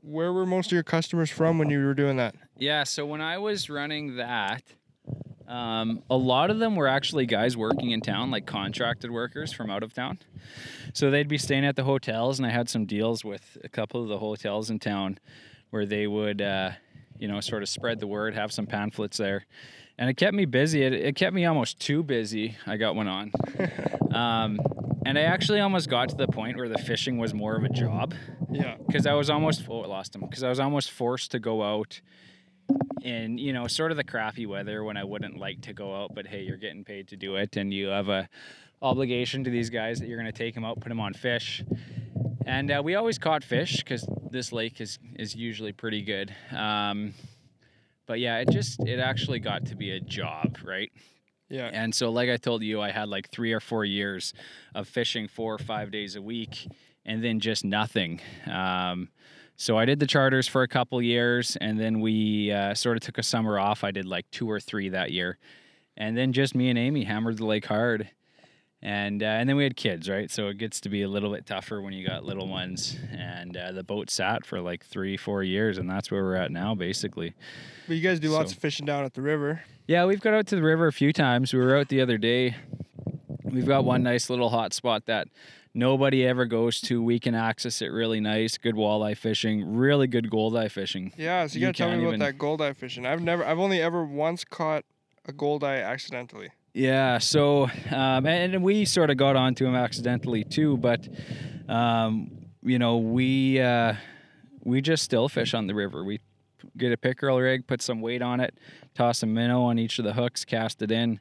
where 0.00 0.32
were 0.32 0.46
most 0.46 0.66
of 0.66 0.72
your 0.72 0.82
customers 0.82 1.30
from 1.30 1.58
when 1.58 1.68
you 1.68 1.84
were 1.84 1.92
doing 1.92 2.16
that? 2.16 2.34
Yeah, 2.56 2.84
so 2.84 3.04
when 3.04 3.20
I 3.20 3.36
was 3.36 3.68
running 3.68 4.16
that, 4.16 4.62
um, 5.48 6.02
a 6.10 6.16
lot 6.16 6.50
of 6.50 6.58
them 6.58 6.76
were 6.76 6.86
actually 6.86 7.26
guys 7.26 7.56
working 7.56 7.90
in 7.90 8.00
town, 8.00 8.30
like 8.30 8.46
contracted 8.46 9.10
workers 9.10 9.52
from 9.52 9.70
out 9.70 9.82
of 9.82 9.92
town. 9.94 10.18
So 10.92 11.10
they'd 11.10 11.28
be 11.28 11.38
staying 11.38 11.64
at 11.64 11.74
the 11.76 11.84
hotels, 11.84 12.38
and 12.38 12.46
I 12.46 12.50
had 12.50 12.68
some 12.68 12.84
deals 12.84 13.24
with 13.24 13.56
a 13.64 13.68
couple 13.68 14.02
of 14.02 14.08
the 14.08 14.18
hotels 14.18 14.68
in 14.70 14.78
town 14.78 15.18
where 15.70 15.86
they 15.86 16.06
would, 16.06 16.40
uh, 16.42 16.70
you 17.18 17.28
know, 17.28 17.40
sort 17.40 17.62
of 17.62 17.68
spread 17.68 17.98
the 18.00 18.06
word, 18.06 18.34
have 18.34 18.52
some 18.52 18.66
pamphlets 18.66 19.16
there. 19.16 19.46
And 19.98 20.08
it 20.08 20.14
kept 20.16 20.34
me 20.34 20.44
busy. 20.44 20.82
It, 20.82 20.92
it 20.92 21.16
kept 21.16 21.34
me 21.34 21.44
almost 21.44 21.80
too 21.80 22.02
busy. 22.02 22.56
I 22.66 22.76
got 22.76 22.94
one 22.94 23.08
on. 23.08 23.32
Um, 24.08 24.58
and 25.04 25.18
I 25.18 25.22
actually 25.22 25.60
almost 25.60 25.90
got 25.90 26.08
to 26.08 26.16
the 26.16 26.28
point 26.28 26.56
where 26.56 26.68
the 26.68 26.78
fishing 26.78 27.18
was 27.18 27.34
more 27.34 27.56
of 27.56 27.62
a 27.64 27.68
job 27.68 28.14
Yeah. 28.50 28.76
because 28.86 29.06
I 29.06 29.12
was 29.12 29.28
almost 29.28 29.64
oh, 29.68 29.82
I 29.82 29.86
lost 29.86 30.14
him 30.14 30.22
because 30.22 30.42
I 30.42 30.48
was 30.48 30.58
almost 30.58 30.90
forced 30.90 31.30
to 31.32 31.38
go 31.38 31.62
out 31.62 32.00
in 33.02 33.38
you 33.38 33.52
know 33.52 33.66
sort 33.66 33.90
of 33.90 33.96
the 33.96 34.04
crappy 34.04 34.46
weather 34.46 34.84
when 34.84 34.96
I 34.96 35.04
wouldn't 35.04 35.38
like 35.38 35.62
to 35.62 35.72
go 35.72 35.94
out, 35.94 36.14
but 36.14 36.26
hey, 36.26 36.42
you're 36.42 36.56
getting 36.56 36.84
paid 36.84 37.08
to 37.08 37.16
do 37.16 37.36
it, 37.36 37.56
and 37.56 37.72
you 37.72 37.88
have 37.88 38.08
a 38.08 38.28
obligation 38.80 39.44
to 39.44 39.50
these 39.50 39.70
guys 39.70 39.98
that 40.00 40.08
you're 40.08 40.20
going 40.20 40.32
to 40.32 40.38
take 40.38 40.54
them 40.54 40.64
out, 40.64 40.80
put 40.80 40.88
them 40.88 41.00
on 41.00 41.14
fish, 41.14 41.62
and 42.46 42.70
uh, 42.70 42.80
we 42.84 42.94
always 42.94 43.18
caught 43.18 43.44
fish 43.44 43.78
because 43.78 44.06
this 44.30 44.52
lake 44.52 44.80
is 44.80 44.98
is 45.16 45.34
usually 45.34 45.72
pretty 45.72 46.02
good. 46.02 46.34
Um, 46.54 47.14
but 48.06 48.20
yeah, 48.20 48.38
it 48.38 48.50
just 48.50 48.80
it 48.80 48.98
actually 48.98 49.40
got 49.40 49.66
to 49.66 49.76
be 49.76 49.90
a 49.92 50.00
job, 50.00 50.58
right? 50.64 50.90
Yeah. 51.48 51.70
And 51.72 51.94
so, 51.94 52.10
like 52.10 52.28
I 52.28 52.36
told 52.36 52.62
you, 52.62 52.80
I 52.80 52.90
had 52.90 53.08
like 53.08 53.30
three 53.30 53.52
or 53.52 53.60
four 53.60 53.84
years 53.84 54.34
of 54.74 54.86
fishing 54.86 55.28
four 55.28 55.54
or 55.54 55.58
five 55.58 55.90
days 55.90 56.14
a 56.14 56.22
week 56.22 56.68
and 57.08 57.24
then 57.24 57.40
just 57.40 57.64
nothing. 57.64 58.20
Um, 58.46 59.08
so 59.60 59.76
I 59.76 59.84
did 59.84 59.98
the 60.00 60.06
charters 60.06 60.46
for 60.48 60.62
a 60.62 60.68
couple 60.68 61.02
years 61.02 61.56
and 61.60 61.78
then 61.78 62.00
we 62.00 62.50
uh, 62.52 62.72
sort 62.74 62.96
of 62.96 63.02
took 63.02 63.18
a 63.18 63.22
summer 63.22 63.58
off. 63.58 63.82
I 63.84 63.90
did 63.90 64.06
like 64.06 64.30
two 64.30 64.48
or 64.50 64.60
three 64.60 64.88
that 64.90 65.10
year. 65.10 65.36
And 65.96 66.16
then 66.16 66.32
just 66.32 66.54
me 66.54 66.70
and 66.70 66.78
Amy 66.78 67.02
hammered 67.04 67.38
the 67.38 67.44
lake 67.44 67.66
hard. 67.66 68.08
And, 68.80 69.20
uh, 69.20 69.26
and 69.26 69.48
then 69.48 69.56
we 69.56 69.64
had 69.64 69.76
kids, 69.76 70.08
right? 70.08 70.30
So 70.30 70.46
it 70.46 70.58
gets 70.58 70.80
to 70.82 70.88
be 70.88 71.02
a 71.02 71.08
little 71.08 71.32
bit 71.34 71.44
tougher 71.44 71.82
when 71.82 71.92
you 71.92 72.06
got 72.06 72.24
little 72.24 72.46
ones. 72.46 72.96
And 73.10 73.56
uh, 73.56 73.72
the 73.72 73.82
boat 73.82 74.08
sat 74.08 74.46
for 74.46 74.60
like 74.60 74.84
three, 74.86 75.16
four 75.16 75.42
years. 75.42 75.76
And 75.76 75.90
that's 75.90 76.08
where 76.12 76.22
we're 76.22 76.36
at 76.36 76.52
now, 76.52 76.76
basically. 76.76 77.34
But 77.88 77.96
you 77.96 78.02
guys 78.02 78.20
do 78.20 78.30
lots 78.30 78.52
So- 78.52 78.56
of 78.56 78.60
fishing 78.60 78.86
down 78.86 79.04
at 79.04 79.14
the 79.14 79.22
river. 79.22 79.62
Yeah, 79.88 80.04
we've 80.04 80.20
got 80.20 80.34
out 80.34 80.46
to 80.48 80.54
the 80.54 80.62
river 80.62 80.86
a 80.86 80.92
few 80.92 81.12
times. 81.12 81.52
We 81.52 81.58
were 81.58 81.76
out 81.76 81.88
the 81.88 82.00
other 82.00 82.18
day. 82.18 82.54
We've 83.42 83.66
got 83.66 83.84
one 83.84 84.02
nice 84.04 84.30
little 84.30 84.50
hot 84.50 84.72
spot 84.74 85.06
that 85.06 85.26
nobody 85.78 86.26
ever 86.26 86.44
goes 86.44 86.80
to. 86.82 87.02
We 87.02 87.18
can 87.18 87.34
access 87.34 87.80
it 87.80 87.86
really 87.86 88.20
nice. 88.20 88.58
Good 88.58 88.74
walleye 88.74 89.16
fishing, 89.16 89.76
really 89.76 90.06
good 90.06 90.28
goldeye 90.28 90.68
fishing. 90.68 91.12
Yeah, 91.16 91.46
so 91.46 91.58
you, 91.58 91.66
gotta 91.66 91.78
tell 91.78 91.90
me 91.90 91.98
about 92.00 92.08
even- 92.08 92.20
that 92.20 92.36
goldeye 92.36 92.72
fishing. 92.72 93.06
I've 93.06 93.22
never, 93.22 93.44
I've 93.44 93.58
only 93.58 93.80
ever 93.80 94.04
once 94.04 94.44
caught 94.44 94.84
a 95.26 95.32
goldeye 95.32 95.80
accidentally. 95.80 96.50
Yeah, 96.74 97.18
so 97.18 97.70
um, 97.90 98.26
and 98.26 98.62
we 98.62 98.84
sort 98.84 99.10
of 99.10 99.16
got 99.16 99.36
onto 99.36 99.66
him 99.66 99.74
accidentally 99.74 100.44
too, 100.44 100.76
but 100.76 101.08
um, 101.68 102.30
you 102.62 102.78
know 102.78 102.98
we 102.98 103.60
uh, 103.60 103.94
we 104.62 104.80
just 104.80 105.02
still 105.02 105.28
fish 105.28 105.54
on 105.54 105.66
the 105.66 105.74
river. 105.74 106.04
We 106.04 106.20
get 106.76 106.92
a 106.92 106.96
pickerel 106.96 107.40
rig, 107.40 107.66
put 107.66 107.82
some 107.82 108.00
weight 108.00 108.22
on 108.22 108.40
it, 108.40 108.54
toss 108.94 109.22
a 109.22 109.26
minnow 109.26 109.62
on 109.62 109.78
each 109.78 109.98
of 109.98 110.04
the 110.04 110.12
hooks, 110.12 110.44
cast 110.44 110.82
it 110.82 110.90
in, 110.90 111.20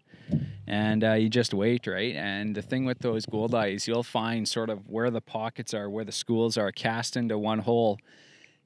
and 0.67 1.03
uh, 1.03 1.13
you 1.13 1.29
just 1.29 1.53
wait, 1.53 1.87
right? 1.87 2.13
And 2.15 2.53
the 2.53 2.61
thing 2.61 2.85
with 2.85 2.99
those 2.99 3.25
goldeyes, 3.25 3.87
you'll 3.87 4.03
find 4.03 4.47
sort 4.47 4.69
of 4.69 4.87
where 4.87 5.09
the 5.09 5.21
pockets 5.21 5.73
are, 5.73 5.89
where 5.89 6.03
the 6.03 6.11
schools 6.11 6.57
are, 6.57 6.71
cast 6.71 7.15
into 7.15 7.37
one 7.37 7.59
hole, 7.59 7.97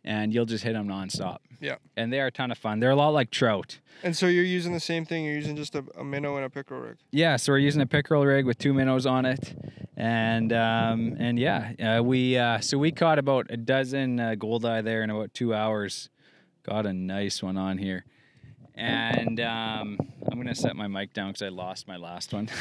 and 0.04 0.34
you'll 0.34 0.46
just 0.48 0.64
hit 0.64 0.74
them 0.74 0.88
nonstop. 0.88 1.38
Yeah. 1.60 1.76
and 1.96 2.12
they 2.12 2.20
are 2.20 2.26
a 2.26 2.32
ton 2.32 2.50
of 2.50 2.58
fun. 2.58 2.80
They're 2.80 2.90
a 2.90 2.96
lot 2.96 3.10
like 3.10 3.30
trout. 3.30 3.78
And 4.04 4.18
so 4.18 4.26
you're 4.26 4.44
using 4.44 4.74
the 4.74 4.80
same 4.80 5.06
thing. 5.06 5.26
You're 5.26 5.36
using 5.36 5.56
just 5.56 5.76
a, 5.76 5.86
a 5.96 6.04
minnow 6.04 6.36
and 6.38 6.44
a 6.46 6.50
pickerel 6.50 6.82
rig. 6.82 6.98
Yeah, 7.12 7.36
so 7.36 7.52
we're 7.52 7.60
using 7.60 7.84
a 7.84 7.86
pickerel 7.86 8.26
rig 8.26 8.48
with 8.48 8.58
two 8.58 8.74
minnows 8.74 9.06
on 9.06 9.26
it, 9.26 9.54
and 9.96 10.52
um, 10.54 11.16
and 11.20 11.38
yeah, 11.38 11.98
uh, 12.00 12.02
we 12.04 12.36
uh, 12.36 12.60
so 12.62 12.80
we 12.80 12.92
caught 12.92 13.20
about 13.20 13.46
a 13.52 13.58
dozen 13.58 14.20
uh, 14.20 14.34
goldeye 14.34 14.82
there 14.82 15.04
in 15.04 15.12
about 15.12 15.36
two 15.36 15.54
hours. 15.54 16.10
Got 16.64 16.88
a 16.88 16.94
nice 16.94 17.44
one 17.44 17.58
on 17.58 17.78
here, 17.78 18.06
and 18.82 19.40
um, 19.40 19.98
I'm 20.30 20.38
gonna 20.38 20.56
set 20.56 20.76
my 20.76 20.88
mic 20.88 21.14
down 21.14 21.30
because 21.30 21.44
I 21.44 21.50
lost 21.50 21.88
my 21.88 21.98
last 21.98 22.34
one. 22.34 22.50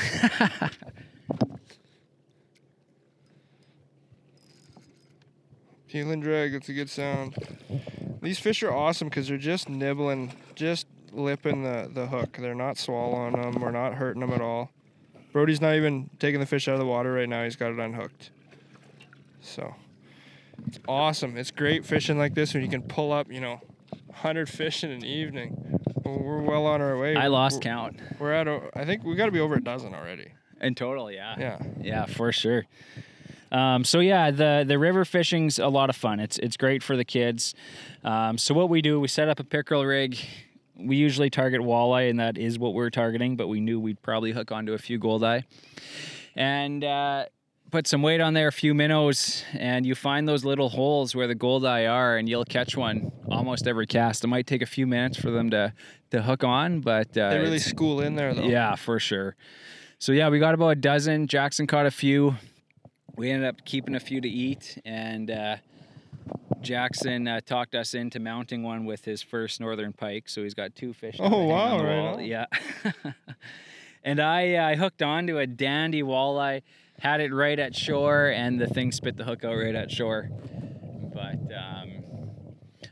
Heel 5.86 6.10
and 6.10 6.22
drag. 6.22 6.52
that's 6.52 6.68
a 6.68 6.74
good 6.74 6.90
sound. 6.90 7.36
These 8.22 8.38
fish 8.38 8.62
are 8.62 8.70
awesome 8.70 9.08
because 9.08 9.26
they're 9.28 9.38
just 9.38 9.70
nibbling, 9.70 10.34
just 10.54 10.86
lipping 11.10 11.64
the, 11.64 11.90
the 11.92 12.06
hook. 12.06 12.36
They're 12.38 12.54
not 12.54 12.76
swallowing 12.76 13.32
them. 13.32 13.60
We're 13.60 13.70
not 13.70 13.94
hurting 13.94 14.20
them 14.20 14.32
at 14.32 14.42
all. 14.42 14.70
Brody's 15.32 15.60
not 15.60 15.74
even 15.74 16.10
taking 16.18 16.38
the 16.38 16.46
fish 16.46 16.68
out 16.68 16.74
of 16.74 16.80
the 16.80 16.86
water 16.86 17.12
right 17.14 17.28
now. 17.28 17.42
He's 17.44 17.56
got 17.56 17.72
it 17.72 17.78
unhooked. 17.78 18.30
So 19.40 19.74
it's 20.66 20.78
awesome. 20.86 21.38
It's 21.38 21.50
great 21.50 21.86
fishing 21.86 22.18
like 22.18 22.34
this 22.34 22.52
when 22.52 22.62
you 22.62 22.68
can 22.68 22.82
pull 22.82 23.10
up, 23.10 23.32
you 23.32 23.40
know, 23.40 23.60
100 24.10 24.48
fish 24.48 24.84
in 24.84 24.90
an 24.90 25.04
evening. 25.04 25.80
We're 26.04 26.42
well 26.42 26.66
on 26.66 26.80
our 26.80 26.98
way. 26.98 27.14
I 27.14 27.28
lost 27.28 27.56
We're, 27.56 27.60
count 27.60 28.00
we're 28.18 28.32
at, 28.32 28.48
a, 28.48 28.60
I 28.74 28.84
think 28.84 29.04
we 29.04 29.14
got 29.14 29.26
to 29.26 29.32
be 29.32 29.40
over 29.40 29.54
a 29.54 29.62
dozen 29.62 29.94
already. 29.94 30.32
in 30.60 30.74
total. 30.74 31.10
Yeah, 31.10 31.36
Yeah. 31.38 31.58
Yeah, 31.80 32.06
for 32.06 32.32
sure. 32.32 32.66
Um, 33.52 33.84
so 33.84 34.00
yeah, 34.00 34.30
the 34.30 34.64
the 34.66 34.78
river 34.78 35.04
fishing's 35.04 35.58
a 35.58 35.68
lot 35.68 35.90
of 35.90 35.96
fun. 35.96 36.20
It's 36.20 36.38
it's 36.38 36.56
great 36.56 36.82
for 36.82 36.96
the 36.96 37.04
kids. 37.04 37.54
Um, 38.04 38.38
so 38.38 38.54
what 38.54 38.68
we 38.68 38.80
do, 38.80 39.00
we 39.00 39.08
set 39.08 39.28
up 39.28 39.40
a 39.40 39.44
pickerel 39.44 39.84
rig. 39.84 40.18
We 40.76 40.96
usually 40.96 41.30
target 41.30 41.60
walleye, 41.60 42.08
and 42.08 42.20
that 42.20 42.38
is 42.38 42.58
what 42.58 42.74
we're 42.74 42.90
targeting. 42.90 43.36
But 43.36 43.48
we 43.48 43.60
knew 43.60 43.80
we'd 43.80 44.02
probably 44.02 44.32
hook 44.32 44.52
onto 44.52 44.72
a 44.72 44.78
few 44.78 44.98
goldeye, 44.98 45.42
and 46.36 46.84
uh, 46.84 47.26
put 47.70 47.86
some 47.86 48.02
weight 48.02 48.20
on 48.20 48.34
there, 48.34 48.48
a 48.48 48.52
few 48.52 48.74
minnows, 48.74 49.44
and 49.54 49.86
you 49.86 49.94
find 49.94 50.28
those 50.28 50.44
little 50.44 50.68
holes 50.68 51.14
where 51.14 51.26
the 51.26 51.34
goldeye 51.34 51.86
are, 51.86 52.16
and 52.16 52.28
you'll 52.28 52.44
catch 52.44 52.76
one 52.76 53.10
almost 53.30 53.66
every 53.66 53.86
cast. 53.86 54.24
It 54.24 54.26
might 54.26 54.46
take 54.46 54.62
a 54.62 54.66
few 54.66 54.86
minutes 54.86 55.16
for 55.18 55.30
them 55.30 55.50
to 55.50 55.72
to 56.10 56.22
hook 56.22 56.42
on, 56.44 56.80
but 56.80 57.16
uh, 57.16 57.30
They 57.30 57.38
really 57.38 57.58
school 57.60 58.00
in 58.00 58.16
there, 58.16 58.34
though. 58.34 58.42
yeah, 58.42 58.74
for 58.74 58.98
sure. 58.98 59.36
So 60.00 60.12
yeah, 60.12 60.28
we 60.28 60.38
got 60.40 60.54
about 60.54 60.68
a 60.70 60.74
dozen. 60.74 61.26
Jackson 61.28 61.66
caught 61.66 61.86
a 61.86 61.90
few. 61.90 62.36
We 63.16 63.30
ended 63.30 63.48
up 63.48 63.64
keeping 63.64 63.94
a 63.94 64.00
few 64.00 64.20
to 64.20 64.28
eat, 64.28 64.78
and 64.84 65.30
uh, 65.30 65.56
Jackson 66.60 67.28
uh, 67.28 67.40
talked 67.44 67.74
us 67.74 67.94
into 67.94 68.18
mounting 68.18 68.62
one 68.62 68.84
with 68.86 69.04
his 69.04 69.22
first 69.22 69.60
northern 69.60 69.92
pike. 69.92 70.28
So 70.28 70.42
he's 70.42 70.54
got 70.54 70.74
two 70.74 70.92
fish. 70.92 71.16
Oh, 71.20 71.44
wow, 71.44 71.82
right 71.82 71.98
on. 71.98 72.24
Yeah. 72.24 72.46
and 74.04 74.20
I 74.20 74.54
uh, 74.54 74.68
I 74.68 74.74
hooked 74.76 75.02
onto 75.02 75.38
a 75.38 75.46
dandy 75.46 76.02
walleye, 76.02 76.62
had 77.00 77.20
it 77.20 77.32
right 77.32 77.58
at 77.58 77.74
shore, 77.74 78.28
and 78.28 78.60
the 78.60 78.66
thing 78.66 78.92
spit 78.92 79.16
the 79.16 79.24
hook 79.24 79.44
out 79.44 79.56
right 79.56 79.74
at 79.74 79.90
shore. 79.90 80.30
But 81.12 81.38
um, 81.54 81.90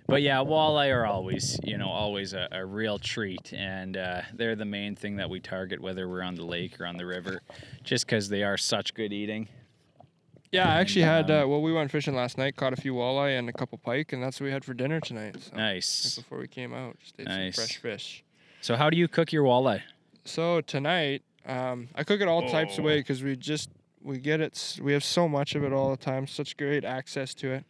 but 0.07 0.23
yeah, 0.23 0.37
walleye 0.39 0.93
are 0.95 1.07
always, 1.07 1.59
you 1.63 1.77
know, 1.79 1.89
always 1.89 2.33
a, 2.33 2.49
a 2.51 2.65
real 2.65 2.99
treat, 2.99 3.53
and 3.53 3.97
uh, 3.97 4.23
they're 4.35 4.57
the 4.57 4.65
main 4.65 4.97
thing 4.97 5.17
that 5.17 5.29
we 5.31 5.41
target, 5.41 5.81
whether 5.81 6.09
we're 6.09 6.23
on 6.23 6.35
the 6.35 6.45
lake 6.45 6.81
or 6.81 6.87
on 6.87 6.97
the 6.97 7.07
river, 7.07 7.43
just 7.85 8.07
because 8.07 8.29
they 8.29 8.43
are 8.43 8.57
such 8.57 8.95
good 8.95 9.13
eating. 9.13 9.49
Yeah, 10.51 10.67
I 10.67 10.81
actually 10.81 11.03
had. 11.03 11.31
Um, 11.31 11.43
Uh, 11.43 11.47
well, 11.47 11.61
we 11.63 11.73
went 11.75 11.91
fishing 11.91 12.15
last 12.15 12.39
night, 12.39 12.57
caught 12.57 12.73
a 12.73 12.77
few 12.77 12.95
walleye 12.95 13.39
and 13.39 13.51
a 13.51 13.53
couple 13.53 13.77
pike, 13.77 14.15
and 14.15 14.23
that's 14.23 14.41
what 14.41 14.47
we 14.47 14.53
had 14.53 14.65
for 14.65 14.73
dinner 14.73 14.99
tonight. 15.01 15.37
So, 15.39 15.51
right 15.53 15.59
Nice. 15.75 16.17
before 16.17 16.39
we 16.39 16.49
came 16.49 16.73
out, 16.73 16.97
just 17.01 17.15
ate 17.21 17.27
Nice. 17.29 17.57
some 17.57 17.65
fresh 17.67 17.77
fish. 17.77 18.25
So 18.63 18.75
how 18.75 18.89
do 18.89 18.97
you 18.97 19.07
cook 19.09 19.31
your 19.33 19.45
walleye? 19.45 19.83
So 20.25 20.63
tonight, 20.63 21.23
um, 21.47 21.89
I 21.95 22.03
cook 22.03 22.21
it 22.23 22.29
all 22.29 22.49
types 22.49 22.79
of 22.79 22.85
Oh. 22.85 22.87
way 22.87 22.99
because 23.01 23.23
we 23.23 23.37
just 23.37 23.69
we 24.03 24.19
get 24.19 24.41
it. 24.41 24.79
We 24.83 24.93
have 24.93 25.05
so 25.05 25.29
much 25.29 25.55
of 25.55 25.65
it 25.65 25.73
all 25.73 25.91
the 25.91 25.97
time. 25.97 26.27
Such 26.27 26.57
great 26.57 26.85
access 26.85 27.35
to 27.35 27.53
it. 27.53 27.65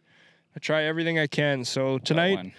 I 0.55 0.59
try 0.59 0.83
everything 0.83 1.19
I 1.19 1.27
can. 1.27 1.63
So 1.63 1.99
tonight, 1.99 2.53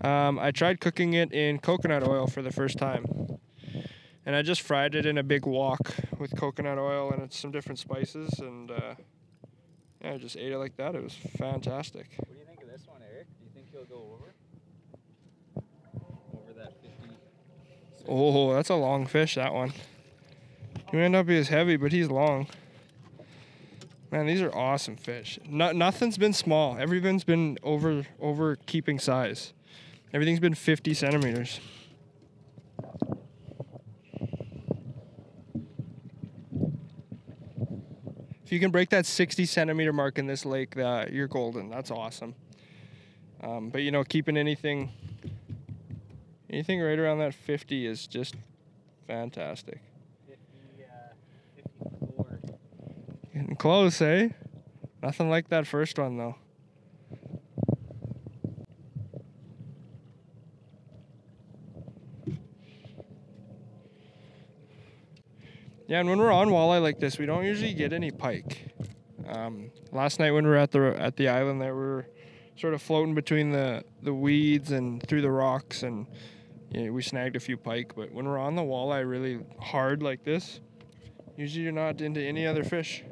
um, 0.00 0.38
I 0.38 0.50
tried 0.50 0.80
cooking 0.80 1.14
it 1.14 1.32
in 1.32 1.58
coconut 1.58 2.06
oil 2.06 2.26
for 2.26 2.42
the 2.42 2.50
first 2.50 2.78
time, 2.78 3.38
and 4.24 4.34
I 4.34 4.42
just 4.42 4.62
fried 4.62 4.94
it 4.94 5.06
in 5.06 5.18
a 5.18 5.22
big 5.22 5.46
wok 5.46 5.94
with 6.18 6.36
coconut 6.36 6.78
oil 6.78 7.12
and 7.12 7.22
it's 7.22 7.38
some 7.38 7.50
different 7.50 7.78
spices, 7.78 8.38
and 8.38 8.70
uh, 8.70 8.94
yeah, 10.02 10.12
I 10.14 10.18
just 10.18 10.36
ate 10.36 10.52
it 10.52 10.58
like 10.58 10.76
that. 10.76 10.94
It 10.94 11.02
was 11.02 11.14
fantastic. 11.14 12.06
What 12.16 12.28
do 12.28 12.38
you 12.38 12.46
think 12.46 12.62
of 12.62 12.68
this 12.68 12.86
one, 12.86 13.00
Eric? 13.12 13.26
Do 13.38 13.44
you 13.44 13.50
think 13.54 13.66
he'll 13.70 13.84
go 13.84 14.14
over? 14.14 14.34
Over 16.34 16.58
that 16.58 16.72
50? 16.82 17.14
Oh, 18.08 18.54
that's 18.54 18.70
a 18.70 18.74
long 18.74 19.06
fish. 19.06 19.34
That 19.34 19.52
one. 19.52 19.72
He 20.90 20.96
may 20.96 21.08
not 21.08 21.26
be 21.26 21.38
as 21.38 21.48
heavy, 21.48 21.76
but 21.76 21.92
he's 21.92 22.08
long. 22.08 22.48
Man, 24.14 24.26
these 24.26 24.42
are 24.42 24.54
awesome 24.54 24.94
fish. 24.94 25.40
No, 25.44 25.72
nothing's 25.72 26.16
been 26.16 26.32
small. 26.32 26.78
Everything's 26.78 27.24
been 27.24 27.58
over 27.64 28.06
over 28.20 28.54
keeping 28.54 29.00
size. 29.00 29.52
Everything's 30.12 30.38
been 30.38 30.54
50 30.54 30.94
centimeters. 30.94 31.58
If 38.44 38.52
you 38.52 38.60
can 38.60 38.70
break 38.70 38.90
that 38.90 39.04
60 39.04 39.46
centimeter 39.46 39.92
mark 39.92 40.16
in 40.16 40.28
this 40.28 40.44
lake, 40.44 40.76
uh, 40.76 41.06
you're 41.10 41.26
golden. 41.26 41.68
That's 41.68 41.90
awesome. 41.90 42.36
Um, 43.42 43.70
but 43.70 43.82
you 43.82 43.90
know, 43.90 44.04
keeping 44.04 44.36
anything 44.36 44.92
anything 46.48 46.80
right 46.80 47.00
around 47.00 47.18
that 47.18 47.34
50 47.34 47.84
is 47.84 48.06
just 48.06 48.36
fantastic. 49.08 49.80
50, 50.28 50.84
uh, 50.84 51.14
54. 51.56 52.34
Getting 53.34 53.56
close, 53.56 54.00
eh? 54.00 54.28
Nothing 55.02 55.28
like 55.28 55.48
that 55.48 55.66
first 55.66 55.98
one 55.98 56.16
though. 56.16 56.36
Yeah, 65.88 66.00
and 66.00 66.08
when 66.08 66.18
we're 66.18 66.32
on 66.32 66.48
walleye 66.48 66.80
like 66.80 67.00
this, 67.00 67.18
we 67.18 67.26
don't 67.26 67.44
usually 67.44 67.74
get 67.74 67.92
any 67.92 68.12
pike. 68.12 68.72
Um, 69.26 69.70
last 69.90 70.20
night 70.20 70.30
when 70.30 70.44
we 70.44 70.50
were 70.50 70.56
at 70.56 70.70
the 70.70 70.94
at 70.96 71.16
the 71.16 71.28
island, 71.28 71.60
there 71.60 71.74
we 71.74 71.80
were 71.80 72.06
sort 72.56 72.72
of 72.72 72.80
floating 72.80 73.16
between 73.16 73.50
the 73.50 73.82
the 74.02 74.14
weeds 74.14 74.70
and 74.70 75.02
through 75.02 75.22
the 75.22 75.30
rocks, 75.30 75.82
and 75.82 76.06
yeah, 76.70 76.88
we 76.90 77.02
snagged 77.02 77.34
a 77.34 77.40
few 77.40 77.56
pike. 77.56 77.94
But 77.96 78.12
when 78.12 78.26
we're 78.26 78.38
on 78.38 78.54
the 78.54 78.62
walleye 78.62 79.08
really 79.08 79.40
hard 79.60 80.04
like 80.04 80.22
this, 80.22 80.60
usually 81.36 81.62
you're 81.64 81.72
not 81.72 82.00
into 82.00 82.20
any 82.20 82.46
other 82.46 82.64
fish. 82.64 83.04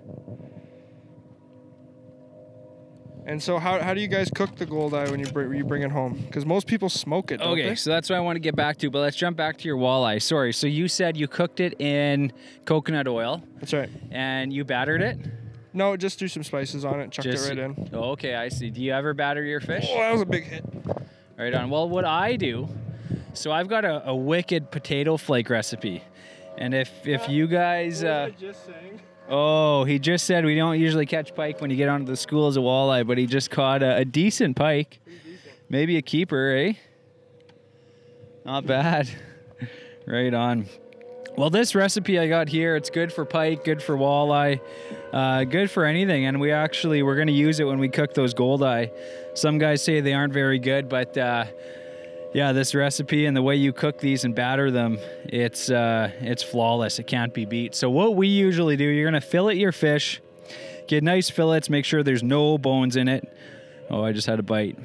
And 3.25 3.41
so, 3.41 3.59
how, 3.61 3.81
how 3.81 3.95
do 3.95 4.01
you 4.01 4.09
guys 4.09 4.29
cook 4.35 4.57
the 4.57 4.67
goldeye 4.67 5.09
when 5.09 5.21
you 5.21 5.27
bring 5.27 5.55
you 5.55 5.65
bring 5.65 5.83
it 5.83 5.93
home? 5.93 6.15
Because 6.27 6.45
most 6.45 6.67
people 6.67 6.89
smoke 6.89 7.31
it. 7.31 7.37
Don't 7.37 7.51
Okay, 7.53 7.69
they? 7.71 7.75
so 7.77 7.91
that's 7.91 8.11
what 8.11 8.17
I 8.17 8.21
want 8.21 8.35
to 8.35 8.41
get 8.41 8.57
back 8.57 8.79
to, 8.79 8.91
but 8.91 8.99
let's 8.99 9.17
jump 9.17 9.37
back 9.37 9.59
to 9.59 9.69
your 9.69 9.77
walleye. 9.77 10.21
Sorry, 10.21 10.53
so 10.53 10.67
you 10.67 10.89
said 10.89 11.17
you 11.17 11.29
cooked 11.29 11.61
it 11.61 11.81
in 11.81 12.33
coconut 12.65 13.07
oil 13.07 13.41
that's 13.61 13.73
right. 13.73 13.89
and 14.11 14.53
you 14.53 14.65
battered 14.65 15.03
it? 15.03 15.19
No, 15.73 15.97
just 15.97 16.19
threw 16.19 16.27
some 16.29 16.43
spices 16.43 16.85
on 16.85 16.99
it, 17.01 17.13
chucked 17.13 17.29
Just- 17.29 17.47
it 17.49 17.57
right 17.57 17.59
in. 17.59 17.91
Okay, 17.95 18.35
I 18.35 18.49
see. 18.49 18.71
Do 18.71 18.83
you 18.83 18.93
ever 18.93 19.15
batter 19.15 19.45
your 19.45 19.61
fish? 19.61 19.87
Oh, 19.89 19.99
that 19.99 20.13
was 20.13 20.21
a 20.23 20.27
big 20.27 20.43
hit. 20.45 20.65
Right 21.39 21.55
on. 21.55 21.71
Well, 21.71 21.89
what 21.89 22.05
I 22.05 22.35
do, 22.37 22.69
so 23.35 23.53
I've 23.53 23.69
got 23.69 23.85
a, 23.85 24.09
a 24.09 24.15
wicked 24.17 24.71
potato 24.73 25.17
flake 25.17 25.49
recipe. 25.49 26.03
And 26.59 26.75
if 26.75 27.07
if 27.07 27.29
you 27.29 27.47
guys, 27.47 28.05
uh, 28.05 28.31
oh, 29.29 29.85
he 29.85 29.99
just 29.99 30.27
said 30.27 30.45
we 30.45 30.55
don't 30.55 30.79
usually 30.79 31.07
catch 31.07 31.35
pike 31.35 31.61
when 31.61 31.71
you 31.71 31.77
get 31.77 31.89
onto 31.89 32.07
the 32.07 32.17
school 32.17 32.47
as 32.47 32.57
a 32.57 32.61
walleye, 32.61 33.07
but 33.07 33.19
he 33.19 33.27
just 33.27 33.51
caught 33.51 33.83
a, 33.83 33.97
a 33.99 34.05
decent 34.05 34.57
pike, 34.57 35.01
maybe 35.69 35.97
a 35.97 36.03
keeper, 36.03 36.55
eh? 36.57 36.73
Not 38.45 38.67
bad. 38.67 39.09
right 40.07 40.33
on. 40.35 40.67
Well, 41.37 41.49
this 41.49 41.75
recipe 41.75 42.19
I 42.19 42.29
got 42.29 42.49
here, 42.51 42.77
it's 42.77 42.91
good 42.91 43.11
for 43.11 43.25
pike, 43.25 43.65
good 43.65 43.83
for 43.83 43.97
walleye, 43.97 44.61
uh, 45.15 45.45
good 45.45 45.71
for 45.71 45.87
anything. 45.87 46.27
And 46.27 46.39
we 46.39 46.53
actually 46.53 47.03
we're 47.03 47.17
gonna 47.17 47.33
use 47.33 47.59
it 47.59 47.65
when 47.65 47.79
we 47.79 47.89
cook 47.89 48.13
those 48.13 48.35
goldeye. 48.35 48.89
Some 49.35 49.57
guys 49.57 49.83
say 49.83 50.01
they 50.01 50.13
aren't 50.13 50.35
very 50.35 50.59
good, 50.59 50.91
but 50.91 51.17
uh, 51.17 51.47
yeah, 52.35 52.53
this 52.53 52.75
recipe 52.75 53.27
and 53.27 53.37
the 53.37 53.43
way 53.43 53.57
you 53.57 53.73
cook 53.73 53.99
these 53.99 54.25
and 54.25 54.35
batter 54.35 54.71
them, 54.71 54.99
it's 55.25 55.71
uh, 55.71 56.11
it's 56.21 56.43
flawless. 56.43 56.99
It 56.99 57.07
can't 57.07 57.35
be 57.35 57.45
beat. 57.45 57.75
So 57.75 57.91
what 57.91 58.17
we 58.17 58.29
usually 58.29 58.77
do, 58.77 58.85
you're 58.85 59.07
gonna 59.07 59.21
fillet 59.21 59.57
your 59.57 59.73
fish, 59.73 60.21
get 60.87 61.03
nice 61.03 61.29
fillets, 61.29 61.69
make 61.69 61.85
sure 61.85 62.03
there's 62.03 62.23
no 62.23 62.59
bones 62.59 62.97
in 62.97 63.09
it. 63.09 63.37
Oh, 63.91 64.03
I 64.03 64.13
just 64.13 64.27
had 64.27 64.39
a 64.39 64.43
bite. 64.43 64.79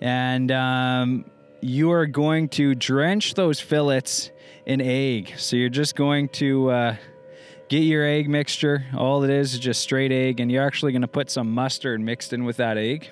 And 0.00 0.52
um, 0.52 1.24
you 1.60 1.90
are 1.90 2.06
going 2.06 2.48
to 2.50 2.74
drench 2.74 3.34
those 3.34 3.60
fillets 3.60 4.30
in 4.66 4.80
egg. 4.80 5.34
So 5.38 5.56
you're 5.56 5.68
just 5.68 5.96
going 5.96 6.28
to 6.30 6.70
uh, 6.70 6.96
get 7.68 7.82
your 7.82 8.04
egg 8.04 8.28
mixture. 8.28 8.84
All 8.96 9.24
it 9.24 9.30
is 9.30 9.54
is 9.54 9.60
just 9.60 9.80
straight 9.80 10.12
egg, 10.12 10.38
and 10.38 10.52
you're 10.52 10.64
actually 10.64 10.92
to 11.02 11.08
put 11.08 11.30
some 11.30 11.50
mustard 11.50 12.00
mixed 12.00 12.32
in 12.32 12.44
with 12.44 12.58
that 12.58 12.76
egg. 12.76 13.10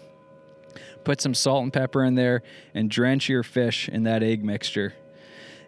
Put 1.04 1.20
some 1.20 1.34
salt 1.34 1.62
and 1.62 1.72
pepper 1.72 2.02
in 2.04 2.14
there 2.14 2.42
and 2.74 2.90
drench 2.90 3.28
your 3.28 3.42
fish 3.42 3.88
in 3.88 4.04
that 4.04 4.22
egg 4.22 4.44
mixture. 4.44 4.94